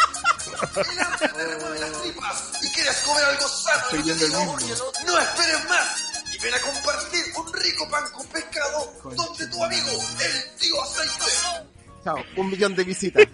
El 0.62 1.80
las 1.80 2.02
tripas 2.02 2.52
y 2.62 2.68
quieres 2.74 2.96
comer 3.06 3.24
algo 3.24 3.48
sano 3.48 4.04
y 4.04 4.10
el 4.10 4.16
mismo. 4.16 4.56
No 5.06 5.18
esperes 5.18 5.68
más 5.68 6.04
y 6.34 6.42
ven 6.42 6.54
a 6.54 6.60
compartir 6.60 7.24
un 7.36 7.52
rico 7.52 7.88
pan 7.90 8.04
con 8.12 8.26
pescado 8.28 8.92
donde 9.04 9.46
tu 9.48 9.64
amigo, 9.64 9.90
el 9.90 10.58
tío 10.58 10.82
aceite. 10.82 11.24
Chao. 12.04 12.16
Un 12.36 12.50
millón 12.50 12.74
de 12.74 12.84
visitas. 12.84 13.26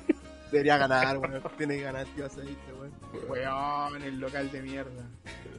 Debería 0.53 0.77
ganar, 0.79 1.18
weón. 1.18 1.43
Tiene 1.57 1.77
que 1.77 1.83
ganar 1.83 2.07
tío 2.14 2.27
aceite, 2.27 2.73
weón. 2.79 2.93
Weón, 3.29 4.03
el 4.03 4.18
local 4.18 4.51
de 4.51 4.62
mierda. 4.62 5.05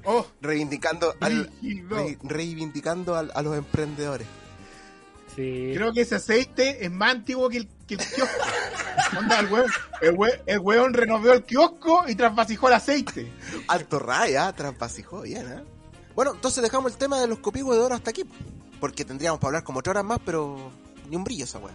Oh, 0.05 0.26
Reivindicando 0.41 1.16
al. 1.20 1.49
Re- 1.89 2.18
reivindicando 2.24 3.16
al- 3.16 3.32
a 3.36 3.41
los 3.41 3.57
emprendedores. 3.57 4.28
Sí. 5.36 5.72
Creo 5.74 5.93
que 5.93 6.01
ese 6.01 6.16
aceite 6.16 6.84
es 6.84 6.91
más 6.91 7.12
antiguo 7.12 7.47
que 7.49 7.57
el, 7.57 7.70
que 7.97 8.03
el 8.03 8.09
kiosco. 8.09 8.37
Onda, 9.17 9.39
el 9.39 9.51
weón, 9.51 9.71
el, 10.01 10.15
we- 10.17 10.41
el 10.45 10.59
weón 10.59 10.93
renovó 10.93 11.31
el 11.33 11.43
kiosco 11.43 12.03
y 12.07 12.15
trasvasijó 12.15 12.67
el 12.67 12.73
aceite. 12.75 13.31
Alto 13.67 13.99
raya, 13.99 14.51
traspasijó, 14.53 15.21
bien, 15.21 15.51
¿eh? 15.51 15.63
Bueno, 16.15 16.33
entonces 16.33 16.61
dejamos 16.63 16.91
el 16.91 16.97
tema 16.97 17.19
de 17.19 17.27
los 17.27 17.39
copigües 17.39 17.77
de 17.77 17.85
oro 17.85 17.95
hasta 17.95 18.09
aquí. 18.11 18.23
Porque 18.79 19.05
tendríamos 19.05 19.39
para 19.39 19.49
hablar 19.49 19.63
como 19.63 19.79
ocho 19.79 19.91
horas 19.91 20.03
más, 20.03 20.19
pero 20.25 20.71
ni 21.09 21.15
un 21.15 21.23
brillo 21.23 21.43
esa 21.43 21.59
weá. 21.59 21.73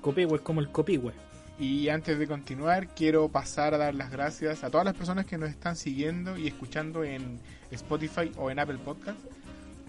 Copihue 0.00 0.36
es 0.36 0.40
como 0.42 0.60
el 0.60 0.70
copihue. 0.70 1.12
Y 1.58 1.88
antes 1.88 2.18
de 2.18 2.26
continuar, 2.28 2.88
quiero 2.88 3.28
pasar 3.28 3.74
a 3.74 3.78
dar 3.78 3.94
las 3.94 4.10
gracias 4.10 4.62
a 4.62 4.70
todas 4.70 4.84
las 4.84 4.94
personas 4.94 5.24
que 5.26 5.38
nos 5.38 5.48
están 5.48 5.74
siguiendo 5.74 6.36
y 6.36 6.46
escuchando 6.46 7.02
en 7.02 7.40
Spotify 7.70 8.30
o 8.36 8.50
en 8.50 8.58
Apple 8.58 8.78
Podcast. 8.84 9.18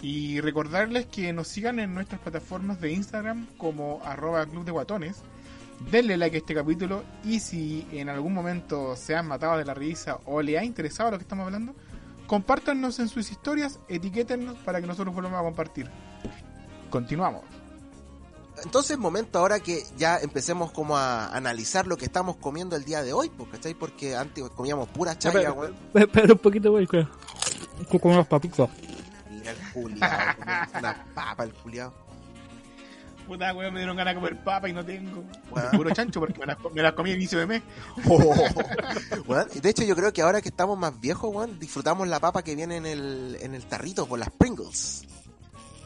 Y 0.01 0.41
recordarles 0.41 1.07
que 1.07 1.33
nos 1.33 1.47
sigan 1.47 1.79
en 1.79 1.93
nuestras 1.93 2.21
plataformas 2.21 2.79
de 2.79 2.91
Instagram 2.91 3.47
como 3.57 4.01
arroba 4.05 4.45
club 4.45 4.63
de 4.63 4.71
guatones. 4.71 5.17
Denle 5.91 6.17
like 6.17 6.37
a 6.37 6.39
este 6.39 6.55
capítulo 6.55 7.03
y 7.23 7.39
si 7.39 7.87
en 7.91 8.09
algún 8.09 8.33
momento 8.33 8.95
se 8.95 9.15
han 9.15 9.27
matado 9.27 9.57
de 9.57 9.65
la 9.65 9.75
risa 9.75 10.19
o 10.25 10.41
le 10.41 10.57
ha 10.57 10.63
interesado 10.63 11.11
lo 11.11 11.17
que 11.17 11.23
estamos 11.23 11.45
hablando, 11.45 11.75
compártanos 12.25 12.99
en 12.99 13.09
sus 13.09 13.31
historias, 13.31 13.79
etiquétennos 13.87 14.57
para 14.59 14.81
que 14.81 14.87
nosotros 14.87 15.13
volvamos 15.13 15.39
a 15.39 15.43
compartir. 15.43 15.89
Continuamos. 16.89 17.43
Entonces, 18.63 18.97
momento 18.97 19.37
ahora 19.37 19.59
que 19.59 19.83
ya 19.97 20.17
empecemos 20.17 20.71
como 20.71 20.97
a 20.97 21.27
analizar 21.35 21.85
lo 21.85 21.95
que 21.95 22.05
estamos 22.05 22.37
comiendo 22.37 22.75
el 22.75 22.85
día 22.85 23.03
de 23.03 23.13
hoy, 23.13 23.29
pues, 23.29 23.49
¿cachai? 23.49 23.75
Porque 23.75 24.15
antes 24.15 24.43
comíamos 24.49 24.89
pura 24.89 25.17
chaya, 25.17 25.39
Espera, 25.39 25.53
weón. 25.53 25.75
Espera 25.93 26.33
un 26.33 26.39
poquito, 26.39 26.71
güey, 26.71 26.87
que. 26.87 27.07
que 27.89 27.99
como 27.99 28.15
los 28.15 28.27
papitos. 28.27 28.69
Mira 28.81 28.96
el 29.51 29.57
culiao, 29.73 30.35
comiendo 30.37 30.79
una 30.79 31.05
papa 31.13 31.43
el 31.43 31.53
culiao. 31.53 31.93
Puta, 33.27 33.53
weón, 33.53 33.73
me 33.73 33.81
dieron 33.81 33.97
ganas 33.97 34.13
de 34.15 34.21
comer 34.21 34.41
papa 34.41 34.69
y 34.69 34.73
no 34.73 34.85
tengo. 34.85 35.21
Puro 35.73 35.91
chancho 35.93 36.21
porque 36.21 36.39
me 36.39 36.45
las, 36.45 36.57
me 36.73 36.81
las 36.81 36.93
comí 36.93 37.11
a 37.11 37.15
inicio 37.15 37.37
de 37.39 37.45
mes. 37.45 37.61
Y 39.53 39.59
de 39.59 39.69
hecho, 39.69 39.83
yo 39.83 39.95
creo 39.95 40.13
que 40.13 40.21
ahora 40.21 40.41
que 40.41 40.47
estamos 40.49 40.77
más 40.77 40.97
viejos, 40.99 41.33
weón, 41.33 41.59
disfrutamos 41.59 42.07
la 42.07 42.19
papa 42.21 42.41
que 42.43 42.55
viene 42.55 42.77
en 42.77 42.85
el, 42.85 43.37
en 43.41 43.53
el 43.53 43.65
tarrito 43.65 44.07
con 44.07 44.19
las 44.21 44.29
Pringles. 44.29 45.03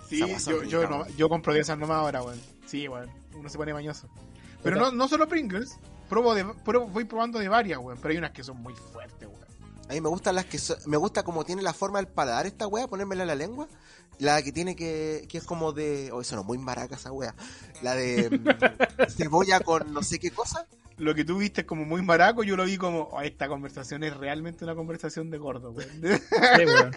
Sí, 0.07 0.20
yo, 0.45 0.64
yo, 0.64 0.88
no- 0.88 0.97
weón. 1.01 1.16
yo 1.18 1.30
compro 1.30 1.53
de 1.53 1.62
esas 1.62 1.78
nomás 1.80 1.97
ahora, 1.97 2.22
weón. 2.22 2.39
Sí, 2.68 2.88
weón. 2.88 3.09
Uno 3.34 3.49
se 3.49 3.57
pone 3.57 3.74
mañoso. 3.74 4.07
Pero 4.62 4.76
no, 4.78 4.91
no 4.91 5.07
solo 5.07 5.28
Pringles. 5.28 5.78
Probo 6.09 6.36
de, 6.36 6.45
pruebo- 6.45 6.88
voy 6.91 7.05
probando 7.05 7.39
de 7.39 7.47
varias, 7.49 7.80
weón. 7.80 7.97
Pero 8.01 8.12
hay 8.12 8.18
unas 8.18 8.32
que 8.32 8.43
son 8.43 8.57
muy 8.62 8.74
fuertes, 8.76 9.28
weón. 9.28 9.40
A 9.91 9.93
mí 9.93 9.99
me 9.99 10.07
gustan 10.07 10.35
las 10.35 10.45
que 10.45 10.57
so- 10.57 10.77
me 10.85 10.95
gusta 10.95 11.23
como 11.23 11.43
tiene 11.43 11.61
la 11.61 11.73
forma 11.73 11.99
del 11.99 12.07
paladar 12.07 12.45
esta 12.45 12.65
wea, 12.65 12.87
ponérmela 12.87 13.23
en 13.23 13.27
la 13.27 13.35
lengua. 13.35 13.67
La 14.19 14.41
que 14.41 14.53
tiene 14.53 14.73
que, 14.75 15.25
que 15.27 15.37
es 15.37 15.43
como 15.43 15.73
de, 15.73 16.11
oh, 16.13 16.21
eso 16.21 16.35
no, 16.37 16.43
muy 16.45 16.57
maraca 16.57 16.95
esa 16.95 17.11
wea. 17.11 17.35
La 17.81 17.93
de 17.95 18.29
mm, 18.29 19.09
cebolla 19.09 19.59
con 19.59 19.91
no 19.93 20.01
sé 20.01 20.17
qué 20.17 20.31
cosa. 20.31 20.65
Lo 20.97 21.13
que 21.13 21.25
tú 21.25 21.39
viste 21.39 21.61
es 21.61 21.67
como 21.67 21.83
muy 21.83 22.01
maraco, 22.03 22.43
yo 22.43 22.55
lo 22.55 22.63
vi 22.63 22.77
como, 22.77 23.09
"Oh, 23.11 23.21
esta 23.21 23.47
conversación 23.49 24.03
es 24.05 24.15
realmente 24.15 24.63
una 24.63 24.75
conversación 24.75 25.29
de 25.29 25.37
gordo, 25.39 25.71
weón. 25.71 25.89
Sí, 26.01 26.65
weón. 26.65 26.91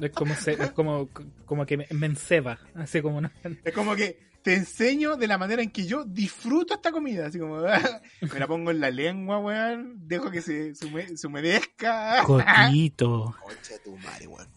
Es 0.00 0.10
como, 0.12 0.34
se- 0.34 0.52
es 0.60 0.70
como, 0.72 1.08
como 1.46 1.66
que 1.66 1.76
me, 1.76 1.86
me 1.90 2.06
enceba. 2.06 2.58
Así 2.74 3.00
como 3.00 3.18
una. 3.18 3.32
es 3.64 3.72
como 3.74 3.94
que 3.94 4.18
te 4.42 4.54
enseño 4.54 5.16
de 5.16 5.26
la 5.26 5.36
manera 5.38 5.62
en 5.62 5.70
que 5.70 5.86
yo 5.86 6.04
disfruto 6.04 6.74
esta 6.74 6.90
comida. 6.92 7.26
Así 7.26 7.38
como, 7.38 7.56
me 8.32 8.38
la 8.38 8.46
pongo 8.46 8.70
en 8.70 8.80
la 8.80 8.90
lengua, 8.90 9.38
weón. 9.38 9.94
Dejo 10.08 10.30
que 10.30 10.40
se, 10.42 10.74
se, 10.74 10.86
hume- 10.86 11.16
se 11.16 11.26
humedezca. 11.26 12.22
Cotito. 12.24 13.34
Concha 13.42 13.72
de 13.74 13.78
tu 13.80 13.96
madre, 13.98 14.26
weón. 14.26 14.48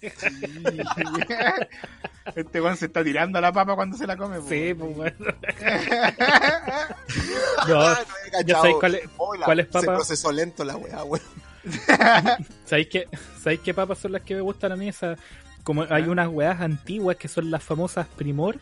Este 2.36 2.62
weón 2.62 2.78
se 2.78 2.86
está 2.86 3.04
tirando 3.04 3.38
a 3.38 3.42
la 3.42 3.52
papa 3.52 3.76
cuando 3.76 3.98
se 3.98 4.06
la 4.08 4.16
come. 4.16 4.40
po, 4.40 4.48
Sí, 4.50 4.74
weón. 4.74 4.94
pues 4.94 5.18
bueno. 5.18 5.36
No, 7.68 7.82
Ah, 7.82 8.00
sabéis 8.48 8.76
cuál 8.80 8.96
es, 8.96 9.10
Hola, 9.18 9.46
cuál 9.46 9.60
es 9.60 9.66
Se 9.68 9.72
papa. 9.74 9.96
procesó 9.96 10.32
lento 10.32 10.64
la 10.64 10.78
wea, 10.78 11.04
weón. 11.04 11.26
¿Sabéis 12.66 12.88
qué, 12.88 13.08
¿Sabéis 13.42 13.60
qué 13.62 13.74
papas 13.74 13.98
son 14.00 14.14
las 14.14 14.22
que 14.24 14.36
me 14.36 14.42
gustan 14.42 14.72
a 14.72 14.76
mí? 14.76 14.88
Esas, 14.88 15.20
como 15.64 15.86
hay 15.90 16.04
unas 16.04 16.28
weas 16.28 16.60
antiguas 16.62 17.18
que 17.18 17.28
son 17.28 17.52
las 17.52 17.64
famosas 17.64 18.08
Primor, 18.08 18.58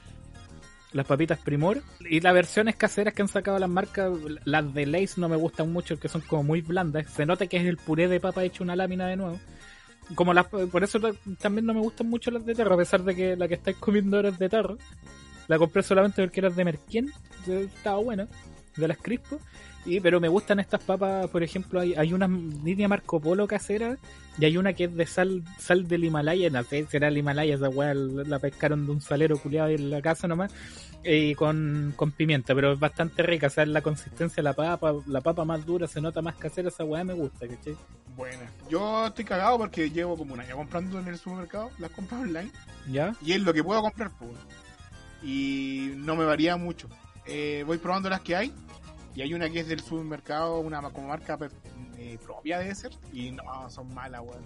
las 0.91 1.05
papitas 1.05 1.37
Primor, 1.39 1.83
y 2.09 2.19
las 2.19 2.33
versiones 2.33 2.75
caseras 2.75 3.13
que 3.13 3.21
han 3.21 3.27
sacado 3.27 3.59
las 3.59 3.69
marcas, 3.69 4.11
las 4.45 4.73
de 4.73 4.85
Lays 4.85 5.17
no 5.17 5.29
me 5.29 5.35
gustan 5.35 5.71
mucho, 5.71 5.99
que 5.99 6.07
son 6.09 6.21
como 6.21 6.43
muy 6.43 6.61
blandas. 6.61 7.07
Se 7.11 7.25
nota 7.25 7.45
que 7.47 7.57
es 7.57 7.65
el 7.65 7.77
puré 7.77 8.07
de 8.07 8.19
papa 8.19 8.43
hecho 8.43 8.63
una 8.63 8.75
lámina 8.75 9.07
de 9.07 9.15
nuevo. 9.17 9.39
Como 10.15 10.33
las, 10.33 10.47
por 10.47 10.83
eso 10.83 10.99
ta- 10.99 11.11
también 11.39 11.65
no 11.67 11.73
me 11.75 11.79
gustan 11.81 12.09
mucho 12.09 12.31
las 12.31 12.43
de 12.45 12.55
tarro, 12.55 12.73
a 12.73 12.77
pesar 12.79 13.03
de 13.03 13.15
que 13.15 13.35
la 13.35 13.47
que 13.47 13.53
estáis 13.53 13.77
comiendo 13.77 14.17
ahora 14.17 14.29
es 14.29 14.39
de 14.39 14.49
tarro. 14.49 14.77
La 15.47 15.57
compré 15.59 15.83
solamente 15.83 16.21
porque 16.23 16.39
era 16.39 16.49
de 16.49 16.65
Merquén, 16.65 17.11
estaba 17.47 17.97
buena, 17.99 18.27
de 18.80 18.88
las 18.88 18.97
Crispo. 18.97 19.39
Y, 19.86 20.01
pero 20.01 20.19
me 20.19 20.27
gustan 20.27 20.59
estas 20.59 20.84
papas, 20.84 21.27
por 21.30 21.41
ejemplo, 21.41 21.80
hay, 21.80 21.93
hay 21.95 22.13
una 22.13 22.27
línea 22.27 22.88
Marco 22.88 23.19
Polo 23.19 23.47
casera 23.47 23.97
y 24.38 24.45
hay 24.45 24.57
una 24.57 24.73
que 24.73 24.86
es 24.86 24.95
de 24.95 25.05
sal 25.05 25.43
sal 25.57 25.88
del 25.88 26.03
Himalaya, 26.03 26.49
no 26.49 26.63
sé, 26.63 26.86
será 26.86 27.07
el 27.07 27.17
Himalaya, 27.17 27.55
esa 27.55 27.69
weá 27.69 27.93
la 27.93 28.39
pescaron 28.39 28.86
de 28.86 28.91
un 28.91 29.01
salero 29.01 29.38
culiado 29.38 29.69
en 29.69 29.89
la 29.89 30.01
casa 30.01 30.27
nomás, 30.27 30.53
y 31.03 31.34
con, 31.36 31.93
con 31.95 32.11
pimienta, 32.11 32.53
pero 32.53 32.73
es 32.73 32.80
bastante 32.80 33.23
rica, 33.23 33.47
o 33.47 33.49
sea, 33.49 33.65
la 33.65 33.82
consistencia 33.82 34.38
de 34.38 34.43
la 34.43 34.53
papa, 34.53 34.93
la 35.07 35.21
papa 35.21 35.45
más 35.45 35.65
dura, 35.65 35.88
se 35.88 36.01
nota 36.01 36.21
más 36.21 36.36
casera, 36.36 36.69
esa 36.69 36.84
weá 36.84 37.03
me 37.03 37.13
gusta, 37.13 37.47
¿cachai? 37.47 37.75
Buena. 38.15 38.51
Yo 38.69 39.07
estoy 39.07 39.25
cagado 39.25 39.57
porque 39.57 39.89
llevo 39.89 40.17
como 40.17 40.34
un 40.34 40.41
año 40.41 40.57
comprando 40.57 40.99
en 40.99 41.07
el 41.07 41.17
supermercado, 41.17 41.71
las 41.80 41.91
compras 41.91 42.21
online, 42.21 42.51
¿Ya? 42.91 43.15
y 43.21 43.32
es 43.32 43.41
lo 43.41 43.53
que 43.53 43.63
puedo 43.63 43.82
comprar, 43.82 44.11
pues. 44.19 44.32
Y 45.23 45.93
no 45.97 46.15
me 46.15 46.25
varía 46.25 46.57
mucho. 46.57 46.88
Eh, 47.25 47.63
voy 47.65 47.77
probando 47.77 48.09
las 48.09 48.21
que 48.21 48.36
hay, 48.36 48.53
y 49.20 49.22
hay 49.22 49.34
una 49.34 49.49
que 49.49 49.59
es 49.59 49.67
del 49.67 49.82
supermercado, 49.82 50.59
una 50.61 50.82
como 50.91 51.09
marca 51.09 51.38
eh, 51.97 52.17
propia 52.24 52.59
de 52.59 52.74
ser, 52.74 52.91
y 53.11 53.32
no, 53.32 53.70
son 53.70 53.93
malas, 53.93 54.22
weón. 54.22 54.45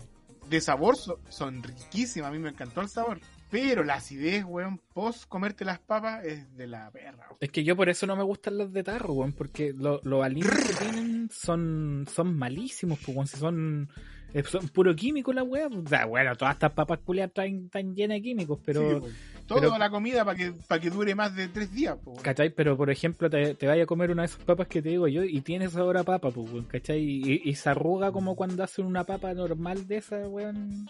De 0.49 0.59
sabor 0.59 0.97
so- 0.97 1.19
son 1.29 1.61
riquísimas, 1.61 2.29
a 2.29 2.31
mí 2.31 2.39
me 2.39 2.49
encantó 2.49 2.81
el 2.81 2.89
sabor. 2.89 3.19
Pero 3.51 3.83
la 3.83 3.93
acidez, 3.95 4.43
weón, 4.43 4.79
post 4.95 5.25
comerte 5.29 5.63
las 5.63 5.77
papas 5.79 6.25
es 6.25 6.57
de 6.57 6.65
la 6.65 6.89
perra. 6.89 7.27
weón. 7.27 7.37
Es 7.39 7.51
que 7.51 7.63
yo 7.63 7.75
por 7.75 7.87
eso 7.87 8.07
no 8.07 8.15
me 8.15 8.23
gustan 8.23 8.57
las 8.57 8.73
de 8.73 8.83
tarro, 8.83 9.13
weón, 9.13 9.33
porque 9.33 9.73
lo- 9.73 10.01
los 10.03 10.23
alimentos 10.25 10.63
que 10.67 10.73
tienen 10.85 11.29
son, 11.31 12.05
son 12.11 12.35
malísimos, 12.35 12.97
pues, 13.05 13.15
weón, 13.15 13.27
si 13.27 13.37
son, 13.37 13.89
eh, 14.33 14.43
son 14.43 14.67
puro 14.69 14.95
químico 14.95 15.31
la 15.33 15.43
weá. 15.43 15.67
O 15.67 15.87
sea, 15.87 16.05
bueno, 16.07 16.35
todas 16.35 16.55
estas 16.55 16.71
papas 16.73 16.99
culiadas 17.05 17.29
están, 17.37 17.93
llenas 17.93 18.15
de 18.15 18.21
químicos, 18.23 18.59
pero, 18.65 18.79
Sí, 18.81 18.87
weón. 18.95 19.13
Toda 19.47 19.59
pero- 19.61 19.77
la 19.77 19.89
comida 19.89 20.23
para 20.23 20.37
que, 20.37 20.53
para 20.67 20.79
que 20.81 20.89
dure 20.89 21.15
más 21.15 21.35
de 21.35 21.47
tres 21.49 21.71
días, 21.73 21.97
weón. 22.05 22.21
¿cachai? 22.21 22.49
Pero 22.49 22.77
por 22.77 22.89
ejemplo, 22.89 23.29
te, 23.29 23.55
te 23.55 23.67
vaya 23.67 23.83
a 23.83 23.85
comer 23.85 24.11
una 24.11 24.21
de 24.23 24.27
esas 24.27 24.43
papas 24.43 24.67
que 24.67 24.81
te 24.81 24.89
digo 24.89 25.07
yo 25.07 25.23
y 25.23 25.41
tiene 25.41 25.69
sabor 25.69 25.97
a 25.97 26.03
papa, 26.03 26.31
pues, 26.31 26.49
weón, 26.51 26.65
¿cachai? 26.65 26.99
Y, 27.01 27.41
y 27.43 27.55
se 27.55 27.69
arruga 27.69 28.11
como 28.11 28.35
cuando 28.35 28.63
hacen 28.63 28.85
una 28.85 29.03
papa 29.03 29.33
normal 29.33 29.87
de 29.87 29.97
esa, 29.97 30.27
weón. 30.27 30.89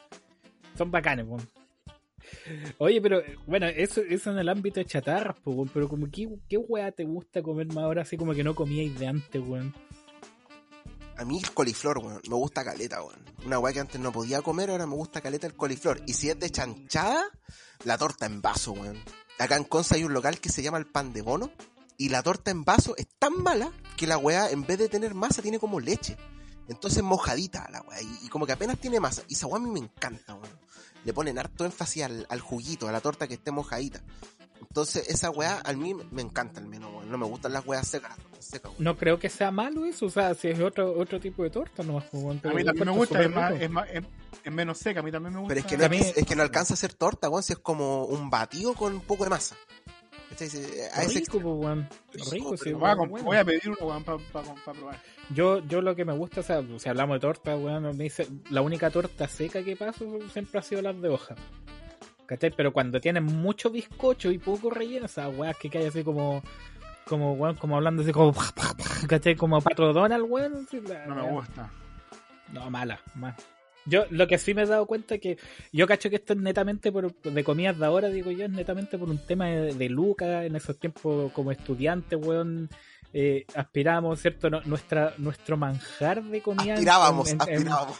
Son 0.78 0.92
bacanes, 0.92 1.26
weón. 1.28 1.48
Oye, 2.78 3.02
pero 3.02 3.22
bueno, 3.48 3.68
eso, 3.68 4.02
eso 4.02 4.32
en 4.32 4.38
el 4.38 4.50
ámbito 4.50 4.80
de 4.80 4.86
chatarras, 4.86 5.36
pues, 5.44 5.56
weón, 5.56 5.70
pero 5.74 5.88
como 5.90 6.10
¿qué, 6.12 6.30
qué 6.48 6.58
weá 6.58 6.92
te 6.92 7.04
gusta 7.04 7.42
comer 7.42 7.68
más 7.68 7.78
ahora 7.80 8.04
así 8.04 8.18
como 8.18 8.34
que 8.34 8.44
no 8.44 8.56
comíais 8.56 8.98
de 9.00 9.08
antes, 9.08 9.42
weón. 9.46 9.74
A 11.24 11.26
mí 11.26 11.40
el 11.42 11.54
coliflor, 11.54 12.00
weón. 12.00 12.22
Me 12.28 12.36
gusta 12.36 12.66
caleta, 12.66 13.02
weón. 13.02 13.24
Una 13.46 13.58
weá 13.58 13.72
que 13.72 13.80
antes 13.80 14.02
no 14.02 14.12
podía 14.12 14.42
comer, 14.42 14.70
ahora 14.70 14.86
me 14.86 14.96
gusta 14.96 15.22
caleta 15.22 15.48
el 15.48 15.56
coliflor. 15.56 16.02
Y 16.06 16.12
si 16.12 16.30
es 16.30 16.38
de 16.38 16.50
chanchada, 16.50 17.24
la 17.86 17.98
torta 17.98 18.26
en 18.26 18.42
vaso, 18.42 18.74
weón. 18.74 19.02
Acá 19.40 19.56
en 19.56 19.64
Conza 19.64 19.96
hay 19.96 20.04
un 20.04 20.12
local 20.12 20.42
que 20.42 20.50
se 20.50 20.62
llama 20.62 20.80
el 20.80 20.86
pan 20.86 21.14
de 21.14 21.22
bono. 21.22 21.50
Y 21.98 22.10
la 22.10 22.24
torta 22.24 22.52
en 22.52 22.66
vaso 22.66 22.94
es 22.98 23.08
tan 23.18 23.42
mala 23.42 23.72
que 23.96 24.06
la 24.06 24.18
weá, 24.18 24.50
en 24.50 24.66
vez 24.66 24.78
de 24.78 24.90
tener 24.90 25.16
masa, 25.16 25.42
tiene 25.42 25.60
como 25.60 25.80
leche. 25.80 26.18
Entonces 26.68 27.04
mojadita 27.04 27.68
la 27.72 27.82
weá. 27.82 28.02
Y, 28.02 28.26
y 28.26 28.30
como 28.30 28.46
que 28.46 28.54
apenas 28.54 28.78
tiene 28.78 29.00
masa. 29.00 29.24
Y 29.28 29.34
esa 29.34 29.48
weá 29.48 29.58
a 29.62 29.66
mí 29.66 29.70
me 29.72 29.80
encanta, 29.80 30.34
weón. 30.36 30.50
Le 31.06 31.14
ponen 31.14 31.38
harto 31.38 31.66
énfasis 31.66 32.04
al, 32.04 32.26
al 32.30 32.40
juguito, 32.40 32.88
a 32.88 32.92
la 32.92 33.02
torta 33.02 33.28
que 33.28 33.34
esté 33.34 33.52
mojadita. 33.52 34.02
Entonces 34.62 35.08
esa 35.10 35.30
weá 35.30 35.62
a 35.66 35.74
mí 35.74 35.94
me 35.94 36.22
encanta 36.22 36.62
al 36.62 36.68
menos, 36.68 36.90
weón. 36.94 37.12
No 37.12 37.18
me 37.18 37.26
gustan 37.26 37.52
las 37.54 37.66
weas 37.66 37.86
secas, 37.88 38.18
las 38.34 38.46
secas, 38.46 38.72
weón. 38.72 38.84
No 38.84 38.98
creo 38.98 39.20
que 39.20 39.30
sea 39.30 39.52
malo 39.52 39.86
eso, 39.86 40.06
o 40.06 40.10
sea, 40.10 40.34
si 40.36 40.48
es 40.48 40.60
otro 40.62 40.98
otro 40.98 41.20
tipo 41.20 41.44
de 41.44 41.50
torta, 41.50 41.84
no 41.84 41.98
A 42.00 42.54
mí 42.54 42.64
también 42.64 42.86
me 42.86 42.92
gusta, 42.92 43.22
es, 43.22 43.30
más, 43.30 43.52
es, 43.60 43.70
más, 43.70 43.88
es, 43.92 44.04
es 44.44 44.52
menos 44.54 44.78
seca, 44.78 45.02
a 45.02 45.04
mí 45.04 45.12
también 45.12 45.34
me 45.34 45.40
gusta. 45.42 45.54
Pero 45.54 45.60
es 45.60 45.66
que, 45.68 45.78
no, 45.78 45.86
A 45.86 45.90
mí- 45.90 45.98
es, 45.98 46.18
es 46.18 46.26
que 46.26 46.36
no 46.38 46.44
alcanza 46.44 46.74
a 46.76 46.78
ser 46.78 46.94
torta, 46.94 47.30
weón, 47.30 47.44
si 47.44 47.52
es 47.54 47.60
como 47.60 48.06
un 48.06 48.30
batido 48.30 48.74
con 48.74 48.94
un 48.94 49.02
poco 49.02 49.26
de 49.26 49.30
masa. 49.32 49.56
¿Cachai? 50.50 50.50
Sí, 50.50 50.80
A 50.94 51.04
ese 51.04 51.20
rico, 51.20 51.38
weón. 51.38 51.88
Rico, 52.14 52.32
Rico, 52.32 52.58
sí, 52.58 52.74
voy, 52.74 52.90
a, 52.90 52.94
weón, 52.96 52.98
comp- 53.00 53.10
bueno. 53.12 53.26
voy 53.26 53.38
a 53.38 53.46
pedir 53.46 53.62
uno 53.68 54.04
para 54.04 54.18
probar. 54.78 55.00
Yo, 55.30 55.60
yo 55.68 55.82
lo 55.82 55.96
que 55.96 56.06
me 56.06 56.14
gusta, 56.14 56.42
o 56.42 56.44
sea, 56.44 56.62
si 56.78 56.90
hablamos 56.90 57.16
de 57.16 57.20
torta, 57.22 57.56
weón, 57.56 57.84
me 57.98 58.04
dice, 58.04 58.28
la 58.50 58.62
única 58.62 58.90
torta 58.90 59.28
seca 59.28 59.64
que 59.64 59.76
paso 59.76 60.20
siempre 60.32 60.60
ha 60.60 60.64
sido 60.64 60.82
las 60.82 61.00
de 61.02 61.10
hoja. 61.10 61.36
¿Cachai? 62.26 62.52
Pero 62.56 62.72
cuando 62.74 63.00
tienen 63.02 63.24
mucho 63.26 63.70
bizcocho 63.70 64.32
y 64.32 64.38
poco 64.38 64.70
relleno, 64.70 65.06
esas 65.06 65.36
weas 65.36 65.58
que 65.58 65.70
cae 65.70 65.88
así 65.88 66.04
como, 66.04 66.42
como, 67.06 67.34
weón, 67.34 67.56
como 67.56 67.76
hablando 67.76 68.02
así 68.02 68.12
como, 68.12 68.34
¿cachai? 69.08 69.36
Como 69.36 69.62
pato 69.62 69.92
Donald, 69.94 70.26
weón. 70.28 70.68
la- 70.88 71.06
No 71.06 71.16
me 71.16 71.32
gusta. 71.32 71.70
No, 72.52 72.70
mala, 72.70 73.00
mal. 73.16 73.36
Yo 73.86 74.06
lo 74.12 74.28
que 74.28 74.38
sí 74.38 74.54
me 74.54 74.64
he 74.64 74.66
dado 74.66 74.86
cuenta 74.86 75.18
que 75.18 75.38
yo 75.72 75.88
cacho 75.88 76.10
que 76.10 76.16
esto 76.16 76.34
es 76.34 76.40
netamente 76.40 76.92
por, 76.92 77.14
de 77.14 77.44
comidas 77.44 77.78
de 77.78 77.86
ahora, 77.86 78.10
digo 78.10 78.32
yo, 78.32 78.46
es 78.46 78.52
netamente 78.52 78.98
por 78.98 79.10
un 79.10 79.18
tema 79.18 79.48
de, 79.48 79.74
de 79.74 79.90
lucas, 79.90 80.46
en 80.46 80.56
esos 80.56 80.78
tiempos 80.80 81.32
como 81.34 81.52
estudiantes, 81.52 82.18
weón, 82.22 82.70
eh, 83.14 83.46
aspirábamos, 83.56 84.22
¿cierto? 84.22 84.50
No- 84.50 84.62
nuestra, 84.66 85.14
nuestro 85.18 85.58
manjar 85.58 86.24
de 86.24 86.42
comida. 86.42 86.74
Aspirábamos, 86.76 87.30
en- 87.30 87.36
en- 87.36 87.42
aspirábamos. 87.42 87.98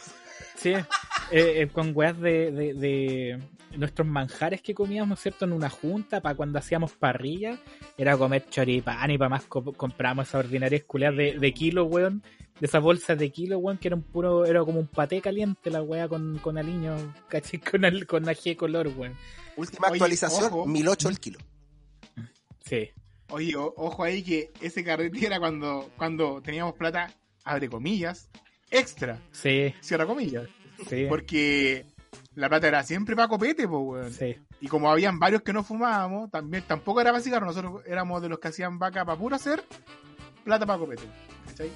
Sí, 0.56 0.70
eh, 0.72 0.84
eh, 1.30 1.68
con 1.72 1.92
weas 1.94 2.18
de, 2.18 2.50
de, 2.50 2.74
de 2.74 3.38
nuestros 3.76 4.06
manjares 4.08 4.62
que 4.62 4.72
comíamos, 4.74 5.20
¿cierto? 5.20 5.44
En 5.44 5.52
una 5.52 5.68
junta, 5.68 6.20
para 6.20 6.34
cuando 6.34 6.58
hacíamos 6.58 6.92
parrilla, 6.92 7.58
era 7.98 8.16
comer 8.16 8.46
choripán 8.48 9.10
y 9.10 9.18
para 9.18 9.28
más 9.28 9.44
co- 9.44 9.72
compramos 9.74 10.28
esas 10.28 10.44
ordinarias 10.46 10.84
culeas 10.84 11.14
de, 11.16 11.38
de 11.38 11.52
kilo, 11.52 11.84
weón. 11.84 12.22
De 12.60 12.66
esas 12.66 12.82
bolsas 12.82 13.18
de 13.18 13.30
kilo, 13.32 13.58
weón, 13.58 13.78
que 13.78 13.88
era 13.88 13.96
un 13.96 14.02
puro, 14.02 14.44
era 14.46 14.60
como 14.64 14.78
un 14.80 14.86
paté 14.86 15.20
caliente 15.20 15.70
la 15.70 15.82
wea 15.82 16.08
con, 16.08 16.38
con 16.38 16.56
aliño, 16.56 16.94
caché, 17.28 17.60
con, 17.60 17.84
al- 17.84 18.06
con 18.06 18.28
ají 18.28 18.50
de 18.50 18.56
color, 18.56 18.88
weón. 18.96 19.14
Última 19.56 19.88
Oye, 19.88 19.96
actualización, 19.96 20.44
ojo. 20.52 20.66
1008 20.66 21.08
el 21.08 21.20
kilo. 21.20 21.38
Sí. 22.64 22.90
Oye, 23.30 23.56
o- 23.56 23.74
ojo 23.76 24.04
ahí 24.04 24.22
que 24.22 24.52
ese 24.60 24.84
carrete 24.84 25.26
era 25.26 25.38
cuando, 25.38 25.90
cuando 25.96 26.40
teníamos 26.42 26.74
plata, 26.74 27.12
abre 27.44 27.68
comillas, 27.68 28.28
extra, 28.70 29.20
Sí, 29.32 29.74
cierra 29.80 30.06
comillas. 30.06 30.48
sí, 30.88 31.06
Porque 31.08 31.86
la 32.34 32.48
plata 32.48 32.68
era 32.68 32.82
siempre 32.84 33.16
para 33.16 33.28
copete, 33.28 33.66
pues, 33.68 33.82
weón. 33.84 34.12
sí. 34.12 34.36
Y 34.60 34.68
como 34.68 34.90
habían 34.90 35.18
varios 35.18 35.42
que 35.42 35.52
no 35.52 35.62
fumábamos, 35.62 36.30
también 36.30 36.64
tampoco 36.66 37.00
era 37.00 37.10
para 37.10 37.22
cigarro. 37.22 37.44
Nosotros 37.46 37.82
éramos 37.86 38.22
de 38.22 38.28
los 38.30 38.38
que 38.38 38.48
hacían 38.48 38.78
vaca 38.78 39.04
para 39.04 39.18
puro 39.18 39.36
hacer 39.36 39.62
plata 40.44 40.66
para 40.66 40.78
copete. 40.78 41.02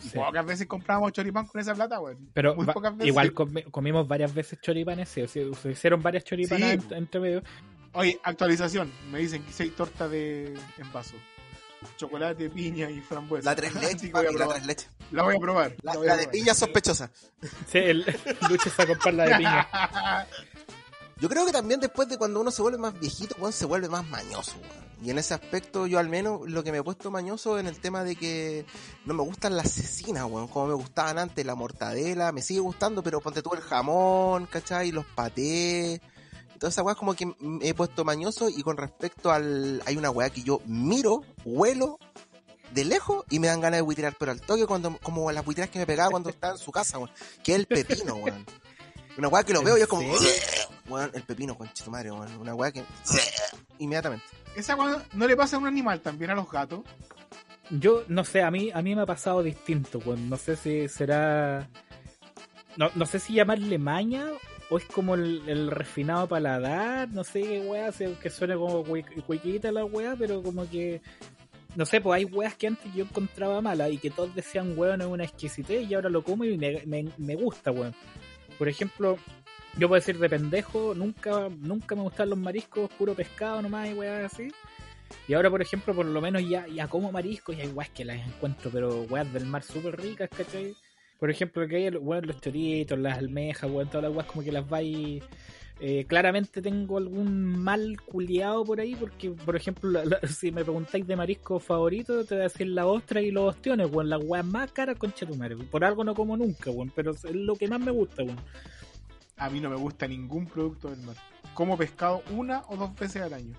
Sí. 0.03 0.11
Pocas 0.15 0.45
veces 0.47 0.67
comprábamos 0.67 1.13
choripán 1.13 1.47
con 1.47 1.61
esa 1.61 1.75
plata, 1.75 1.99
weón. 2.01 2.31
Pero 2.35 2.55
Muy 2.55 2.67
va- 2.67 2.73
pocas 2.75 2.93
veces. 2.97 3.09
igual 3.09 3.35
comi- 3.35 3.71
comimos 3.71 4.07
varias 4.07 4.33
veces 4.35 4.61
choripanes, 4.61 5.09
se 5.09 5.23
hicieron 5.71 6.03
varias 6.03 6.25
choripanas 6.25 6.71
Sí. 6.73 6.95
entre 6.95 7.21
medio. 7.21 7.43
Oye, 7.95 8.21
actualización. 8.23 8.93
Me 9.11 9.19
dicen 9.21 9.43
que 9.43 9.53
seis 9.53 9.75
tortas 9.75 10.11
de 10.11 10.55
en 10.79 10.93
vaso. 10.93 11.15
Chocolate, 11.97 12.51
piña 12.51 12.91
y 12.91 13.01
frambuesa. 13.01 13.49
La 13.51 13.57
tres 13.57 13.73
leches, 13.75 14.11
voy 14.13 14.27
a 14.27 14.33
la 14.33 14.49
tres 14.49 14.67
leches. 14.67 14.91
La 15.13 15.23
voy 15.23 15.37
a 15.37 15.39
probar. 15.39 15.75
La, 15.83 15.93
a 15.93 15.95
de 15.97 16.01
probar. 16.07 16.31
piña 16.31 16.55
sospechosa. 16.55 17.11
Sí, 17.71 17.79
el 17.79 18.05
Lucho 18.51 18.71
a 18.77 18.87
comprar 18.87 19.15
la 19.15 19.25
de 19.27 19.37
piña. 19.37 19.69
Yo 21.21 21.29
creo 21.29 21.47
que 21.47 21.53
también 21.53 21.81
después 21.81 22.09
de 22.09 22.17
cuando 22.19 22.41
uno 22.41 22.51
se 22.51 22.63
vuelve 22.63 22.79
más 22.79 22.99
viejito, 22.99 23.35
weón, 23.39 23.53
se 23.53 23.65
vuelve 23.67 23.89
más 23.89 24.07
mañoso, 24.09 24.53
weón. 24.61 24.88
Y 25.01 25.11
en 25.11 25.19
ese 25.19 25.35
aspecto, 25.35 25.87
yo 25.87 26.01
al 26.01 26.09
menos 26.09 26.49
lo 26.49 26.65
que 26.65 26.73
me 26.73 26.79
he 26.79 26.83
puesto 26.83 27.11
mañoso 27.11 27.59
en 27.59 27.69
el 27.69 27.79
tema 27.79 28.03
de 28.03 28.17
que 28.17 28.67
no 29.05 29.15
me 29.15 29.23
gustan 29.23 29.57
las 29.57 29.71
cecinas, 29.71 30.25
weón, 30.25 30.49
como 30.49 30.67
me 30.67 30.75
gustaban 30.75 31.19
antes, 31.19 31.47
la 31.47 31.55
mortadela, 31.55 32.33
me 32.33 32.43
sigue 32.43 32.61
gustando, 32.61 33.03
pero 33.03 33.21
ponte 33.21 33.41
tú 33.41 33.55
el 33.55 33.61
jamón, 33.61 34.47
¿cachai? 34.47 34.91
Los 34.91 35.07
patés. 35.07 36.01
Todas 36.59 36.75
esas 36.75 36.85
weas 36.85 36.99
como 36.99 37.15
que 37.15 37.27
me 37.39 37.69
he 37.69 37.75
puesto 37.75 38.05
mañoso 38.05 38.49
y 38.49 38.63
con 38.63 38.77
respecto 38.77 39.31
al... 39.31 39.81
Hay 39.87 39.97
una 39.97 40.11
wea 40.11 40.31
que 40.31 40.43
yo 40.43 40.61
miro, 40.67 41.23
huelo 41.45 42.01
de 42.73 42.85
lejos 42.85 43.25
y 43.31 43.39
me 43.39 43.47
dan 43.47 43.61
ganas 43.61 43.79
de 43.79 43.83
buitrear, 43.83 44.17
pero 44.19 44.33
al 44.33 44.41
toque 44.41 44.67
cuando, 44.67 44.99
como 44.99 45.31
las 45.31 45.45
buitreas 45.45 45.71
que 45.71 45.79
me 45.79 45.87
pegaba 45.87 46.11
cuando 46.11 46.31
estaba 46.31 46.55
en 46.55 46.59
su 46.59 46.73
casa, 46.73 46.99
weón. 46.99 47.13
Que 47.45 47.53
es 47.53 47.59
el 47.61 47.67
pepino, 47.67 48.17
weón. 48.17 48.45
Una 49.17 49.29
weá 49.29 49.45
que 49.45 49.53
lo 49.53 49.63
veo 49.63 49.79
y 49.79 49.83
es 49.83 49.87
como... 49.87 50.03
Weón, 50.89 51.11
el 51.15 51.23
pepino, 51.23 51.57
concha 51.57 51.85
tu 51.85 51.93
madre, 51.93 52.11
weón. 52.11 52.37
Una 52.39 52.55
weá 52.57 52.73
que... 52.73 52.85
Inmediatamente. 53.79 54.27
Esa 54.57 54.77
no 55.13 55.27
le 55.27 55.37
pasa 55.37 55.57
a 55.57 55.59
un 55.59 55.67
animal 55.67 56.01
también 56.01 56.31
a 56.31 56.35
los 56.35 56.51
gatos. 56.51 56.81
Yo 57.71 58.05
no 58.09 58.25
sé, 58.25 58.43
a 58.43 58.51
mí 58.51 58.71
a 58.73 58.81
mí 58.83 58.95
me 58.95 59.03
ha 59.03 59.07
pasado 59.07 59.43
distinto, 59.43 59.99
weón. 60.05 60.29
No 60.29 60.37
sé 60.37 60.57
si 60.57 60.89
será. 60.89 61.69
No, 62.77 62.91
no 62.95 63.07
sé 63.07 63.19
si 63.19 63.35
llamarle 63.35 63.79
maña 63.79 64.27
o 64.71 64.79
es 64.79 64.85
como 64.85 65.15
el, 65.15 65.71
refinado 65.71 66.29
paladar, 66.29 67.09
no 67.09 67.25
sé 67.25 67.43
qué 67.43 67.61
weá, 67.61 67.91
que 67.93 68.31
suene 68.31 68.55
como 68.55 68.85
cuequita 68.85 69.73
la 69.73 69.85
weá, 69.85 70.17
pero 70.17 70.43
como 70.43 70.69
que. 70.69 71.01
No 71.77 71.85
sé, 71.85 72.01
pues 72.01 72.17
hay 72.17 72.25
weas 72.25 72.55
que 72.55 72.67
antes 72.67 72.93
yo 72.95 73.05
encontraba 73.05 73.61
mala 73.61 73.89
y 73.89 73.99
que 73.99 74.11
todos 74.11 74.35
decían 74.35 74.77
weón 74.77 75.03
es 75.03 75.07
una 75.07 75.25
exquisitez 75.25 75.89
y 75.89 75.95
ahora 75.95 76.09
lo 76.09 76.25
como 76.25 76.45
y 76.45 76.57
me, 76.57 76.83
me, 76.87 77.09
me 77.19 77.35
gusta, 77.37 77.71
weón. 77.71 77.95
Por 78.59 78.69
ejemplo, 78.69 79.19
yo 79.79 79.89
puedo 79.89 80.01
decir 80.01 80.19
de 80.19 80.29
pendejo, 80.29 80.95
nunca, 80.95 81.49
nunca 81.61 81.95
me 81.95 82.03
gustaban 82.03 82.31
los 82.31 82.39
mariscos, 82.39 82.91
puro 82.99 83.15
pescado 83.15 83.63
nomás 83.63 83.89
y 83.89 83.95
weas 83.95 84.33
así. 84.33 84.49
Y 85.27 85.35
ahora, 85.35 85.51
por 85.51 85.63
ejemplo, 85.63 85.95
por 85.95 86.05
lo 86.07 86.21
menos 86.21 86.47
ya, 86.49 86.67
ya 86.67 86.87
como 86.89 87.11
mariscos 87.13 87.57
y 87.57 87.61
hay 87.63 87.69
weas 87.69 87.91
que 87.91 88.05
las 88.05 88.27
encuentro, 88.27 88.71
pero 88.73 89.03
weas 89.05 89.33
del 89.33 89.47
mar 89.47 89.63
súper 89.63 89.99
ricas, 90.01 90.29
¿cachai? 90.37 90.75
Por 91.19 91.31
ejemplo, 91.31 91.67
que 91.67 91.77
hay 91.77 91.89
weón, 91.91 92.27
los 92.27 92.41
choritos, 92.41 92.99
las 92.99 93.19
almejas, 93.19 93.71
weón, 93.71 93.89
todas 93.89 94.05
las 94.05 94.13
weas 94.15 94.27
como 94.27 94.45
que 94.45 94.53
las 94.53 94.69
vais. 94.69 95.23
eh, 95.81 96.05
claramente 96.09 96.61
tengo 96.61 96.99
algún 96.99 97.57
mal 97.63 97.97
culiado 98.05 98.65
por 98.65 98.81
ahí, 98.81 98.97
porque, 98.97 99.31
por 99.31 99.55
ejemplo, 99.55 99.89
la- 99.91 100.05
la- 100.05 100.21
si 100.29 100.51
me 100.51 100.65
preguntáis 100.65 101.07
de 101.07 101.15
marisco 101.17 101.61
favorito, 101.61 102.25
te 102.25 102.35
voy 102.35 102.41
a 102.41 102.49
decir 102.49 102.67
la 102.67 102.87
ostra 102.87 103.21
y 103.23 103.31
los 103.31 103.55
ostiones, 103.55 103.89
weón, 103.91 104.11
las 104.11 104.21
weas 104.25 104.45
más 104.45 104.73
caras 104.73 104.97
con 104.99 105.13
chetumare. 105.13 105.57
Por 105.57 105.85
algo 105.85 106.03
no 106.05 106.15
como 106.15 106.37
nunca, 106.37 106.71
weón, 106.71 106.91
pero 106.95 107.13
es 107.13 107.25
lo 107.33 107.55
que 107.57 107.69
más 107.69 107.81
me 107.81 107.93
gusta, 107.93 108.25
weón. 108.25 108.39
A 109.39 109.51
mí 109.51 109.61
no 109.61 109.71
me 109.71 109.77
gusta 109.77 110.07
ningún 110.09 110.47
producto 110.47 110.89
del 110.91 111.01
mar. 111.03 111.17
Como 111.55 111.77
pescado 111.77 112.23
una 112.31 112.63
o 112.69 112.77
dos 112.77 112.95
veces 112.95 113.23
al 113.23 113.35
año. 113.35 113.55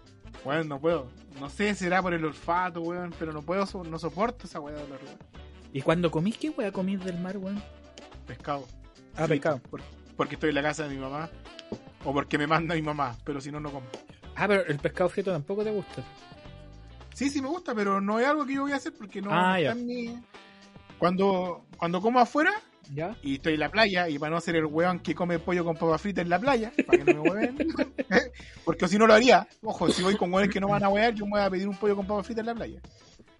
Weón, 0.45 0.67
no 0.69 0.80
puedo. 0.80 1.09
No 1.39 1.49
sé, 1.49 1.73
será 1.75 2.01
por 2.01 2.13
el 2.13 2.23
olfato, 2.23 2.82
weón, 2.82 3.13
pero 3.17 3.32
no 3.34 3.41
puedo, 3.41 3.65
so- 3.65 3.84
no 3.84 3.97
soporto 3.99 4.45
esa 4.47 4.59
weá 4.59 4.75
de 4.75 4.84
olor, 4.84 4.99
weón. 5.03 5.17
¿Y 5.73 5.82
cuando 5.82 6.09
comís, 6.11 6.38
qué 6.38 6.49
wea 6.49 6.71
comís 6.71 7.03
del 7.03 7.19
mar, 7.19 7.38
weón? 7.38 7.61
Pescado. 8.25 8.65
Ah, 9.15 9.27
pescado. 9.27 9.59
Por- 9.69 9.82
porque 10.15 10.36
estoy 10.36 10.49
en 10.49 10.55
la 10.55 10.63
casa 10.63 10.84
de 10.88 10.89
mi 10.95 10.97
mamá. 11.01 11.30
O 12.05 12.13
porque 12.13 12.38
me 12.38 12.47
manda 12.47 12.75
mi 12.75 12.82
mamá, 12.82 13.15
pero 13.23 13.41
si 13.41 13.51
no, 13.51 13.59
no 13.59 13.71
como. 13.71 13.86
Ah, 14.36 14.47
pero 14.47 14.65
el 14.65 14.80
pescado 14.80 15.09
frito 15.09 15.32
tampoco 15.32 15.63
te 15.63 15.71
gusta. 15.71 16.03
Sí, 17.13 17.30
sí 17.30 17.41
me 17.41 17.49
gusta, 17.49 17.75
pero 17.75 17.99
no 17.99 18.19
es 18.19 18.25
algo 18.27 18.45
que 18.45 18.53
yo 18.55 18.61
voy 18.61 18.71
a 18.71 18.77
hacer 18.77 18.93
porque 18.97 19.21
no 19.21 19.30
Ah, 19.34 19.59
está 19.59 19.73
en 19.73 19.86
mi... 19.86 20.19
Cuando, 20.97 21.65
cuando 21.77 22.01
como 22.01 22.19
afuera 22.19 22.51
¿Ya? 22.92 23.16
y 23.22 23.36
estoy 23.36 23.54
en 23.54 23.60
la 23.60 23.70
playa, 23.70 24.10
y 24.10 24.18
para 24.18 24.32
no 24.34 24.42
ser 24.42 24.56
el 24.56 24.66
weón 24.66 25.00
que 25.00 25.14
come 25.14 25.38
pollo 25.40 25.64
con 25.64 25.76
papa 25.76 25.98
frita 26.00 26.22
en 26.22 26.30
la 26.30 26.40
playa, 26.40 26.72
para 26.88 27.04
que 27.04 27.14
no 27.14 27.22
me 27.24 27.30
hueven, 27.30 27.58
porque 28.66 28.88
si 28.88 28.98
no 28.98 29.06
lo 29.08 29.14
haría. 29.14 29.48
Ojo, 29.62 29.90
si 29.90 30.02
voy 30.02 30.16
con 30.18 30.34
weones 30.34 30.52
que 30.52 30.60
no 30.60 30.68
van 30.70 30.84
a 30.84 30.90
huear, 30.90 31.14
yo 31.14 31.26
me 31.26 31.32
voy 31.32 31.42
a 31.42 31.50
pedir 31.50 31.68
un 31.68 31.78
pollo 31.78 31.96
con 31.96 32.08
papa 32.08 32.24
frita 32.24 32.42
en 32.42 32.48
la 32.48 32.56
playa. 32.56 32.82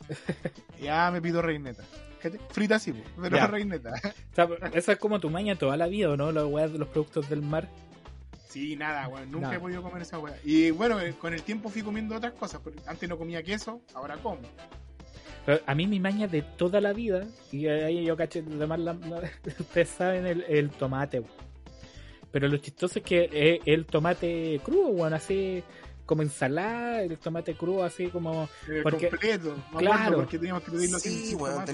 Ya 0.82 1.12
me 1.12 1.22
pido 1.22 1.41
reineta. 1.41 1.84
Frita 2.52 2.80
sí, 2.80 2.93
pero 3.22 3.38
Ya. 3.38 3.47
reineta. 3.47 3.93
O 4.32 4.36
sea, 4.36 4.47
esa 4.74 4.91
es 4.93 4.97
como 4.97 5.20
tu 5.20 5.30
maña 5.30 5.56
toda 5.56 5.78
la 5.78 5.88
vida, 5.88 6.10
¿o 6.10 6.18
no? 6.18 6.32
Los 6.32 6.50
weas 6.52 6.72
de 6.72 6.80
los 6.80 6.88
productos 6.89 7.30
del 7.30 7.41
mar. 7.41 7.68
Sí, 8.50 8.76
nada, 8.76 9.08
weón. 9.08 9.30
Nunca 9.32 9.47
Nada. 9.47 9.56
he 9.58 9.60
podido 9.60 9.82
comer 9.84 10.02
esa 10.02 10.18
weá. 10.20 10.36
Y 10.43 10.72
bueno, 10.72 11.00
eh, 11.00 11.14
con 11.20 11.34
el 11.34 11.43
tiempo 11.43 11.70
fui 11.70 11.82
comiendo 11.84 12.16
otras 12.16 12.34
cosas. 12.34 12.60
porque 12.64 12.80
Antes 12.88 13.08
no 13.08 13.18
comía 13.18 13.43
queso, 13.43 13.82
ahora 13.93 14.18
como. 14.18 14.39
Pero 15.45 15.59
a 15.65 15.75
mí 15.75 15.87
mi 15.87 15.99
maña 15.99 16.27
de 16.27 16.41
toda 16.41 16.79
la 16.81 16.93
vida, 16.93 17.25
y 17.51 17.67
ahí 17.67 18.05
yo 18.05 18.15
caché, 18.17 18.43
además 18.47 18.79
la- 18.79 18.93
la- 18.93 19.31
ustedes 19.59 19.89
saben 19.89 20.25
el, 20.25 20.45
el 20.47 20.69
tomate. 20.69 21.19
weón. 21.19 21.31
Pero 22.31 22.47
lo 22.47 22.57
chistoso 22.57 22.99
es 22.99 23.05
que 23.05 23.29
es 23.33 23.61
el 23.65 23.85
tomate 23.85 24.59
crudo, 24.63 24.89
weón, 24.89 25.13
así 25.13 25.63
como 26.05 26.21
ensalada, 26.23 27.01
el 27.03 27.17
tomate 27.17 27.53
crudo 27.55 27.83
así 27.83 28.07
como... 28.07 28.49
Eh, 28.67 28.81
Porque- 28.83 29.09
completo. 29.09 29.55
Claro. 29.77 30.17
porque 30.17 30.37
teníamos 30.37 30.63
que 30.63 30.71
pedirlo 30.71 30.99
Sí, 30.99 31.09
sin 31.27 31.41
weón. 31.41 31.65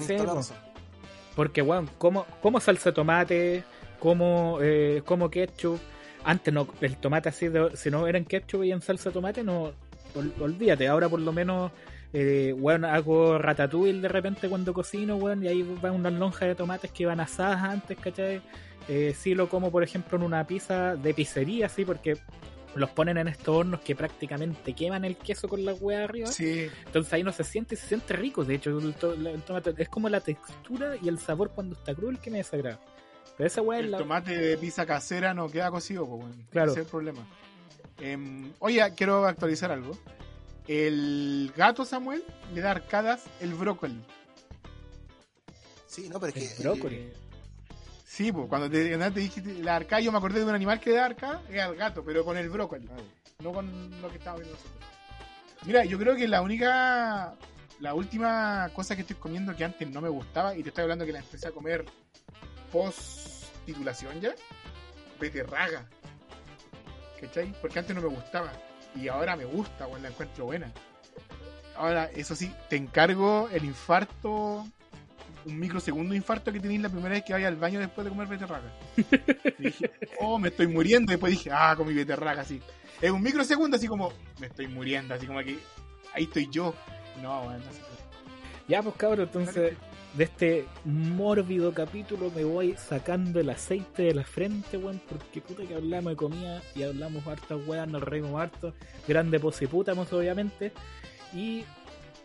Porque, 1.35 1.61
weón, 1.61 1.89
como, 1.97 2.25
como 2.41 2.59
salsa 2.61 2.89
de 2.91 2.93
tomate, 2.95 3.63
como, 3.99 4.59
eh, 4.61 5.01
como 5.05 5.29
ketchup. 5.29 5.79
Antes 6.23 6.53
no, 6.53 6.67
el 6.81 6.97
tomate 6.97 7.29
así, 7.29 7.49
de, 7.49 7.75
si 7.75 7.91
no 7.91 8.07
eran 8.07 8.25
ketchup 8.25 8.63
y 8.63 8.71
en 8.71 8.81
salsa 8.81 9.09
de 9.09 9.13
tomate, 9.13 9.43
no, 9.43 9.71
ol- 10.15 10.33
olvídate. 10.39 10.87
Ahora 10.87 11.07
por 11.09 11.19
lo 11.19 11.31
menos, 11.33 11.71
eh, 12.17 12.53
weón, 12.57 12.85
hago 12.85 13.37
ratatouille 13.37 13.99
de 14.01 14.07
repente 14.07 14.47
cuando 14.47 14.73
cocino, 14.73 15.17
weón, 15.17 15.43
y 15.43 15.47
ahí 15.49 15.61
van 15.81 15.93
unas 15.95 16.13
lonjas 16.13 16.47
de 16.47 16.55
tomates 16.55 16.89
que 16.91 17.05
van 17.05 17.19
asadas 17.19 17.61
antes, 17.61 17.97
¿cachai? 17.99 18.41
Eh, 18.87 19.13
sí 19.17 19.35
lo 19.35 19.49
como, 19.49 19.69
por 19.71 19.83
ejemplo, 19.83 20.17
en 20.17 20.23
una 20.23 20.47
pizza 20.47 20.95
de 20.95 21.13
pizzería, 21.13 21.67
sí, 21.67 21.83
porque 21.83 22.17
los 22.75 22.89
ponen 22.91 23.17
en 23.17 23.27
estos 23.27 23.55
hornos 23.55 23.79
que 23.81 23.95
prácticamente 23.95 24.73
queman 24.73 25.03
el 25.05 25.15
queso 25.17 25.47
con 25.49 25.63
la 25.65 25.73
hueá 25.73 26.03
arriba. 26.05 26.27
Sí, 26.27 26.67
Entonces 26.85 27.11
ahí 27.13 27.23
no 27.23 27.31
se 27.31 27.43
siente 27.43 27.75
y 27.75 27.77
se 27.77 27.87
siente 27.87 28.13
rico. 28.13 28.43
De 28.45 28.55
hecho, 28.55 28.77
el, 28.77 28.93
to- 28.93 29.13
el 29.13 29.41
tomate 29.43 29.73
es 29.77 29.89
como 29.89 30.07
la 30.09 30.19
textura 30.21 30.95
y 31.01 31.07
el 31.09 31.17
sabor 31.19 31.51
cuando 31.51 31.75
está 31.75 31.93
crudo 31.95 32.11
el 32.11 32.19
que 32.19 32.29
me 32.31 32.37
desagrada. 32.39 32.79
Pero 33.37 33.47
esa 33.47 33.61
es 33.61 33.79
el 33.79 33.91
la. 33.91 33.97
tomate 33.97 34.37
de 34.37 34.57
pizza 34.57 34.85
casera 34.85 35.33
no 35.33 35.49
queda 35.49 35.71
cocido, 35.71 36.05
pues. 36.07 36.23
Claro. 36.51 36.71
Ese 36.71 36.81
es 36.81 36.85
el 36.85 36.91
problema. 36.91 37.25
Em, 37.99 38.51
oye, 38.59 38.81
quiero 38.95 39.25
actualizar 39.25 39.71
algo. 39.71 39.97
El 40.67 41.53
gato 41.55 41.85
Samuel 41.85 42.23
le 42.53 42.61
da 42.61 42.71
arcadas 42.71 43.23
el 43.39 43.53
brócoli. 43.53 44.03
Sí, 45.87 46.09
no, 46.09 46.19
pero 46.19 46.33
es 46.35 46.55
que... 46.55 46.63
El 46.63 46.69
brócoli. 46.69 46.95
eh, 46.95 47.13
Sí, 48.05 48.31
pues, 48.31 48.47
cuando 48.47 48.69
te, 48.69 48.87
cuando 48.89 49.13
te 49.13 49.19
dijiste 49.19 49.55
la 49.55 49.75
arcada, 49.75 49.99
yo 49.99 50.09
me 50.09 50.17
acordé 50.17 50.39
de 50.39 50.45
un 50.45 50.55
animal 50.55 50.79
que 50.79 50.91
le 50.91 50.95
da 50.95 51.05
arcada, 51.05 51.43
era 51.49 51.65
el 51.65 51.75
gato, 51.75 52.01
pero 52.01 52.23
con 52.23 52.37
el 52.37 52.49
brócoli. 52.49 52.87
No 53.39 53.51
con 53.51 54.01
lo 54.01 54.09
que 54.09 54.17
estaba 54.17 54.37
viendo 54.37 54.55
nosotros. 54.55 54.83
Mira, 55.65 55.83
yo 55.83 55.99
creo 55.99 56.15
que 56.15 56.25
la 56.25 56.41
única, 56.41 57.35
la 57.81 57.93
última 57.93 58.69
cosa 58.73 58.95
que 58.95 59.01
estoy 59.01 59.17
comiendo 59.17 59.53
que 59.53 59.65
antes 59.65 59.89
no 59.89 59.99
me 59.99 60.07
gustaba, 60.07 60.55
y 60.55 60.63
te 60.63 60.69
estoy 60.69 60.83
hablando 60.83 61.05
que 61.05 61.11
la 61.11 61.19
empecé 61.19 61.49
a 61.49 61.51
comer 61.51 61.83
post 62.71 63.43
titulación 63.65 64.21
ya, 64.21 64.33
beterraga. 65.19 65.85
¿Cachai? 67.19 67.53
Porque 67.59 67.79
antes 67.79 67.93
no 67.93 68.01
me 68.01 68.07
gustaba. 68.07 68.51
Y 68.95 69.07
ahora 69.07 69.35
me 69.35 69.45
gusta, 69.45 69.87
weón, 69.87 70.03
la 70.03 70.09
encuentro 70.09 70.45
buena. 70.45 70.71
Ahora, 71.75 72.09
eso 72.15 72.35
sí, 72.35 72.51
te 72.69 72.77
encargo 72.77 73.49
el 73.51 73.65
infarto, 73.65 74.65
un 75.45 75.59
microsegundo 75.59 76.15
infarto 76.15 76.51
que 76.51 76.59
tenéis 76.59 76.81
la 76.81 76.89
primera 76.89 77.15
vez 77.15 77.23
que 77.23 77.33
vaya 77.33 77.49
al 77.49 77.57
baño 77.57 77.79
después 77.79 78.05
de 78.05 78.09
comer 78.11 78.27
beterraga. 78.27 78.71
Y 79.59 79.63
dije, 79.63 79.91
oh, 80.19 80.39
me 80.39 80.47
estoy 80.47 80.67
muriendo. 80.67 81.11
Y 81.11 81.15
después 81.15 81.31
dije, 81.31 81.51
ah, 81.51 81.75
con 81.75 81.87
mi 81.87 81.93
beterraga, 81.93 82.43
así. 82.43 82.61
Es 83.01 83.11
un 83.11 83.21
microsegundo, 83.21 83.75
así 83.75 83.87
como, 83.87 84.13
me 84.39 84.47
estoy 84.47 84.67
muriendo, 84.67 85.13
así 85.13 85.27
como 85.27 85.39
que 85.39 85.59
ahí 86.13 86.23
estoy 86.23 86.49
yo. 86.49 86.73
No, 87.21 87.41
weón, 87.41 87.59
no 87.65 87.71
sé. 87.73 87.81
Ya, 88.67 88.81
pues 88.81 88.95
cabrón, 88.95 89.27
entonces 89.27 89.73
de 90.15 90.23
este 90.23 90.65
mórbido 90.85 91.73
capítulo 91.73 92.31
me 92.33 92.43
voy 92.43 92.75
sacando 92.77 93.39
el 93.39 93.49
aceite 93.49 94.03
de 94.03 94.13
la 94.13 94.23
frente, 94.23 94.77
weón, 94.77 95.01
porque 95.09 95.41
puta 95.41 95.63
que 95.63 95.75
hablamos 95.75 96.13
de 96.13 96.15
comida 96.15 96.61
y 96.73 96.83
hablamos 96.83 97.27
hartas 97.27 97.59
weas, 97.67 97.87
nos 97.87 98.01
reímos 98.01 98.39
harto, 98.39 98.73
grande 99.07 99.39
posiputamos 99.39 100.11
obviamente, 100.13 100.71
y 101.33 101.65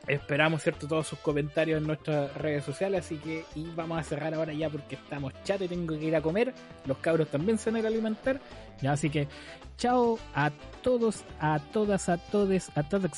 esperamos, 0.06 0.62
¿cierto?, 0.62 0.86
todos 0.86 1.06
sus 1.06 1.18
comentarios 1.18 1.80
en 1.80 1.86
nuestras 1.86 2.34
redes 2.34 2.64
sociales, 2.64 3.04
así 3.04 3.16
que, 3.16 3.44
y 3.54 3.64
vamos 3.74 3.98
a 3.98 4.02
cerrar 4.02 4.34
ahora 4.34 4.52
ya 4.52 4.68
porque 4.70 4.96
estamos 4.96 5.32
chat 5.44 5.60
y 5.62 5.68
tengo 5.68 5.98
que 5.98 6.04
ir 6.04 6.16
a 6.16 6.22
comer, 6.22 6.54
los 6.86 6.98
cabros 6.98 7.28
también 7.28 7.58
se 7.58 7.70
van 7.70 7.84
a 7.84 7.88
alimentar, 7.88 8.40
ya, 8.80 8.92
así 8.92 9.10
que, 9.10 9.28
chao 9.76 10.18
a 10.34 10.50
todos, 10.82 11.24
a 11.38 11.58
todas, 11.58 12.08
a 12.08 12.18
todes, 12.18 12.70
a 12.76 12.82
todos, 12.82 13.10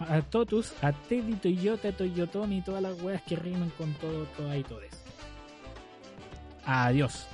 a 0.00 0.22
todos, 0.22 0.74
a 0.82 0.92
Teddy, 0.92 1.34
Toyota, 1.34 1.92
Toyotón 1.92 2.52
y 2.52 2.62
todas 2.62 2.82
las 2.82 3.00
weas 3.02 3.22
que 3.22 3.36
rimen 3.36 3.70
con 3.70 3.92
todo, 3.94 4.24
todas 4.36 4.56
y 4.56 4.62
todes. 4.62 5.04
Adiós. 6.64 7.26